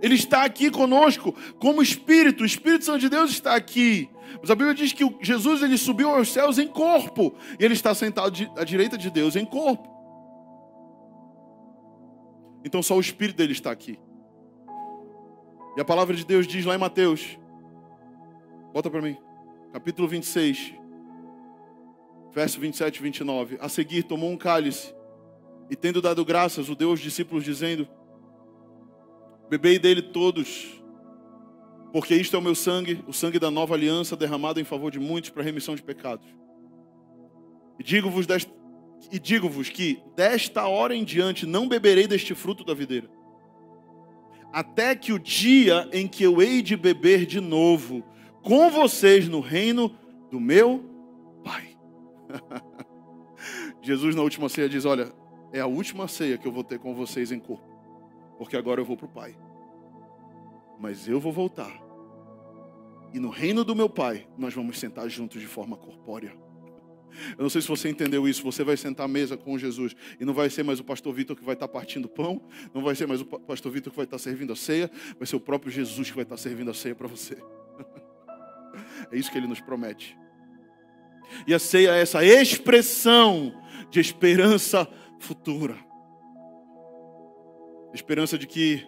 Ele 0.00 0.14
está 0.14 0.42
aqui 0.42 0.70
conosco 0.70 1.34
como 1.58 1.82
Espírito, 1.82 2.44
o 2.44 2.46
Espírito 2.46 2.86
Santo 2.86 3.00
de 3.00 3.10
Deus 3.10 3.30
está 3.30 3.54
aqui. 3.54 4.08
Mas 4.40 4.50
a 4.50 4.54
Bíblia 4.54 4.74
diz 4.74 4.90
que 4.92 5.04
Jesus 5.20 5.62
ele 5.62 5.76
subiu 5.76 6.08
aos 6.08 6.32
céus 6.32 6.58
em 6.58 6.66
corpo, 6.66 7.34
e 7.60 7.64
ele 7.64 7.74
está 7.74 7.94
sentado 7.94 8.34
à 8.56 8.64
direita 8.64 8.96
de 8.96 9.10
Deus 9.10 9.36
em 9.36 9.44
corpo. 9.44 9.86
Então 12.64 12.82
só 12.82 12.96
o 12.96 13.00
Espírito 13.00 13.36
dele 13.36 13.52
está 13.52 13.70
aqui. 13.70 13.98
E 15.76 15.80
a 15.80 15.84
palavra 15.84 16.14
de 16.14 16.24
Deus 16.24 16.46
diz 16.46 16.64
lá 16.64 16.74
em 16.74 16.78
Mateus, 16.78 17.38
Bota 18.74 18.90
para 18.90 19.00
mim. 19.00 19.16
Capítulo 19.72 20.08
26, 20.08 20.74
verso 22.32 22.58
27 22.58 22.96
e 22.96 23.02
29. 23.02 23.56
A 23.60 23.68
seguir, 23.68 24.02
tomou 24.02 24.28
um 24.32 24.36
cálice 24.36 24.92
e, 25.70 25.76
tendo 25.76 26.02
dado 26.02 26.24
graças, 26.24 26.68
o 26.68 26.74
deu 26.74 26.90
aos 26.90 26.98
discípulos, 26.98 27.44
dizendo: 27.44 27.88
Bebei 29.48 29.78
dele 29.78 30.02
todos, 30.02 30.82
porque 31.92 32.16
isto 32.16 32.34
é 32.34 32.38
o 32.40 32.42
meu 32.42 32.56
sangue, 32.56 33.04
o 33.06 33.12
sangue 33.12 33.38
da 33.38 33.48
nova 33.48 33.74
aliança, 33.74 34.16
derramado 34.16 34.60
em 34.60 34.64
favor 34.64 34.90
de 34.90 34.98
muitos 34.98 35.30
para 35.30 35.44
remissão 35.44 35.76
de 35.76 35.82
pecados. 35.82 36.26
E 37.78 37.84
digo-vos 37.84 38.26
e 39.12 39.20
digo-vos 39.20 39.68
que 39.68 40.02
desta 40.16 40.66
hora 40.66 40.96
em 40.96 41.04
diante 41.04 41.46
não 41.46 41.68
beberei 41.68 42.08
deste 42.08 42.34
fruto 42.34 42.64
da 42.64 42.74
videira, 42.74 43.08
até 44.54 44.94
que 44.94 45.12
o 45.12 45.18
dia 45.18 45.88
em 45.92 46.06
que 46.06 46.22
eu 46.22 46.40
hei 46.40 46.62
de 46.62 46.76
beber 46.76 47.26
de 47.26 47.40
novo 47.40 48.04
com 48.40 48.70
vocês 48.70 49.28
no 49.28 49.40
reino 49.40 49.92
do 50.30 50.38
meu 50.38 50.84
Pai. 51.42 51.76
Jesus, 53.82 54.14
na 54.14 54.22
última 54.22 54.48
ceia, 54.48 54.68
diz: 54.68 54.84
Olha, 54.84 55.12
é 55.52 55.58
a 55.58 55.66
última 55.66 56.06
ceia 56.06 56.38
que 56.38 56.46
eu 56.46 56.52
vou 56.52 56.62
ter 56.62 56.78
com 56.78 56.94
vocês 56.94 57.32
em 57.32 57.40
corpo, 57.40 57.68
porque 58.38 58.56
agora 58.56 58.80
eu 58.80 58.84
vou 58.84 58.96
para 58.96 59.06
o 59.06 59.08
Pai. 59.08 59.36
Mas 60.78 61.08
eu 61.08 61.18
vou 61.18 61.32
voltar, 61.32 61.72
e 63.12 63.18
no 63.18 63.30
reino 63.30 63.64
do 63.64 63.74
meu 63.74 63.88
Pai, 63.90 64.24
nós 64.38 64.54
vamos 64.54 64.78
sentar 64.78 65.08
juntos 65.08 65.40
de 65.40 65.48
forma 65.48 65.76
corpórea. 65.76 66.32
Eu 67.36 67.42
não 67.42 67.50
sei 67.50 67.60
se 67.60 67.68
você 67.68 67.88
entendeu 67.88 68.28
isso. 68.28 68.42
Você 68.42 68.64
vai 68.64 68.76
sentar 68.76 69.06
à 69.06 69.08
mesa 69.08 69.36
com 69.36 69.58
Jesus 69.58 69.94
e 70.20 70.24
não 70.24 70.34
vai 70.34 70.50
ser 70.50 70.62
mais 70.62 70.80
o 70.80 70.84
pastor 70.84 71.12
Vitor 71.14 71.36
que 71.36 71.44
vai 71.44 71.54
estar 71.54 71.68
partindo 71.68 72.08
pão, 72.08 72.42
não 72.72 72.82
vai 72.82 72.94
ser 72.94 73.06
mais 73.06 73.20
o 73.20 73.24
pastor 73.24 73.72
Vitor 73.72 73.90
que 73.90 73.96
vai 73.96 74.04
estar 74.04 74.18
servindo 74.18 74.52
a 74.52 74.56
ceia, 74.56 74.90
vai 75.18 75.26
ser 75.26 75.36
o 75.36 75.40
próprio 75.40 75.72
Jesus 75.72 76.10
que 76.10 76.16
vai 76.16 76.24
estar 76.24 76.36
servindo 76.36 76.70
a 76.70 76.74
ceia 76.74 76.94
para 76.94 77.08
você. 77.08 77.36
É 79.12 79.16
isso 79.16 79.30
que 79.30 79.38
ele 79.38 79.46
nos 79.46 79.60
promete. 79.60 80.16
E 81.46 81.54
a 81.54 81.58
ceia 81.58 81.94
é 81.94 82.00
essa 82.00 82.24
expressão 82.24 83.54
de 83.90 84.00
esperança 84.00 84.88
futura. 85.20 85.76
Esperança 87.92 88.36
de 88.36 88.46
que 88.46 88.84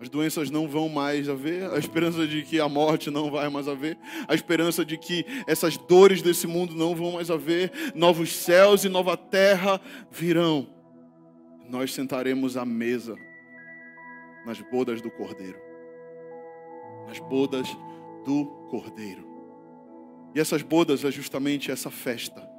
as 0.00 0.08
doenças 0.08 0.50
não 0.50 0.66
vão 0.66 0.88
mais 0.88 1.28
haver, 1.28 1.70
a 1.70 1.78
esperança 1.78 2.26
de 2.26 2.42
que 2.42 2.58
a 2.58 2.66
morte 2.66 3.10
não 3.10 3.30
vai 3.30 3.50
mais 3.50 3.68
haver, 3.68 3.98
a 4.26 4.34
esperança 4.34 4.82
de 4.82 4.96
que 4.96 5.26
essas 5.46 5.76
dores 5.76 6.22
desse 6.22 6.46
mundo 6.46 6.74
não 6.74 6.94
vão 6.94 7.12
mais 7.12 7.30
haver, 7.30 7.70
novos 7.94 8.34
céus 8.34 8.82
e 8.82 8.88
nova 8.88 9.14
terra 9.14 9.78
virão. 10.10 10.66
Nós 11.68 11.92
sentaremos 11.92 12.56
à 12.56 12.64
mesa 12.64 13.14
nas 14.46 14.58
bodas 14.62 15.02
do 15.02 15.10
Cordeiro. 15.10 15.58
Nas 17.06 17.18
bodas 17.18 17.68
do 18.24 18.46
Cordeiro. 18.70 19.28
E 20.34 20.40
essas 20.40 20.62
bodas 20.62 21.04
é 21.04 21.10
justamente 21.10 21.70
essa 21.70 21.90
festa. 21.90 22.49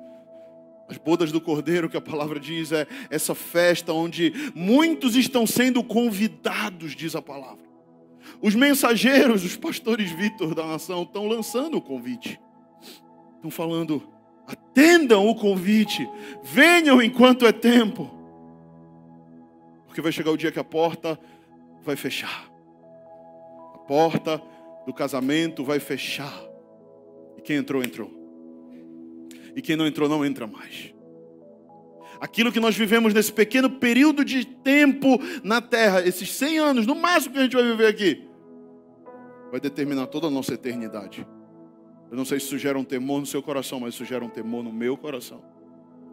As 0.92 0.98
bodas 0.98 1.32
do 1.32 1.40
Cordeiro, 1.40 1.90
que 1.90 1.96
a 1.96 2.02
palavra 2.02 2.38
diz, 2.38 2.74
é 2.74 2.86
essa 3.10 3.34
festa 3.34 3.94
onde 3.94 4.52
muitos 4.54 5.16
estão 5.16 5.48
sendo 5.48 5.82
convidados, 5.82 6.94
diz 6.94 7.16
a 7.16 7.22
palavra. 7.22 7.64
Os 8.42 8.54
mensageiros, 8.56 9.46
os 9.46 9.56
pastores 9.56 10.12
Vitor 10.12 10.54
da 10.54 10.68
nação, 10.68 11.04
estão 11.04 11.28
lançando 11.28 11.78
o 11.78 11.82
convite. 11.82 12.38
Estão 13.38 13.50
falando: 13.50 14.06
atendam 14.46 15.30
o 15.30 15.34
convite, 15.34 16.06
venham 16.44 17.02
enquanto 17.02 17.46
é 17.46 17.54
tempo. 17.54 18.12
Porque 19.86 20.02
vai 20.02 20.12
chegar 20.12 20.32
o 20.32 20.38
dia 20.38 20.52
que 20.52 20.60
a 20.60 20.64
porta 20.64 21.18
vai 21.86 21.96
fechar. 21.96 22.52
A 23.76 23.78
porta 23.78 24.44
do 24.86 24.94
casamento 24.94 25.64
vai 25.64 25.80
fechar. 25.80 26.38
E 27.38 27.42
quem 27.42 27.56
entrou, 27.56 27.82
entrou. 27.82 28.21
E 29.56 29.62
quem 29.62 29.76
não 29.76 29.88
entrou, 29.88 30.08
não 30.08 30.26
entra 30.26 30.48
mais. 30.48 30.94
Aquilo 32.20 32.52
que 32.52 32.60
nós 32.60 32.76
vivemos 32.76 33.14
nesse 33.14 33.34
pequeno 33.34 33.70
período 33.70 34.24
de 34.24 34.46
tempo 34.46 35.20
na 35.44 35.60
terra, 35.60 36.06
esses 36.06 36.32
100 36.34 36.60
anos, 36.60 36.88
no 36.88 36.94
máximo 36.96 37.34
que 37.34 37.40
a 37.40 37.44
gente 37.44 37.56
vai 37.56 37.64
viver 37.64 37.88
aqui, 37.88 38.28
vai 39.50 39.60
determinar 39.60 40.08
toda 40.08 40.28
a 40.28 40.30
nossa 40.30 40.54
eternidade. 40.54 41.28
Eu 42.12 42.18
não 42.18 42.26
sei 42.26 42.40
se 42.40 42.46
isso 42.46 42.58
gera 42.58 42.78
um 42.78 42.84
temor 42.84 43.20
no 43.20 43.26
seu 43.26 43.42
coração, 43.42 43.80
mas 43.80 43.96
isso 43.96 44.06
gera 44.06 44.24
um 44.24 44.30
temor 44.30 44.64
no 44.64 44.72
meu 44.72 44.96
coração. 44.96 45.44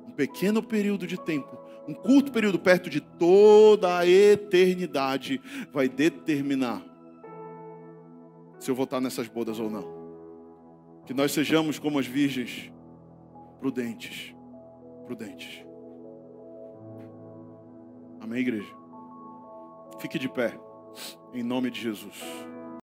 Um 0.07 0.13
pequeno 0.13 0.63
período 0.63 1.07
de 1.07 1.21
tempo, 1.21 1.59
um 1.87 1.93
curto 1.93 2.33
período 2.33 2.59
perto 2.59 2.89
de 2.89 3.01
toda 3.01 3.99
a 3.99 4.07
eternidade, 4.07 5.41
vai 5.73 5.89
determinar 5.89 6.83
se 8.59 8.71
eu 8.71 8.75
vou 8.75 8.85
estar 8.85 9.01
nessas 9.01 9.29
bodas 9.29 9.61
ou 9.61 9.69
não. 9.69 9.99
Que 11.05 11.15
nós 11.15 11.33
sejamos 11.33 11.79
como 11.79 11.99
as 11.99 12.07
virgens, 12.07 12.73
prudentes. 13.61 14.35
Prudentes. 15.07 15.65
Amém, 18.21 18.41
igreja? 18.41 18.75
Fique 20.01 20.19
de 20.19 20.29
pé, 20.29 20.59
em 21.33 21.43
nome 21.43 21.71
de 21.71 21.81
Jesus. 21.81 22.23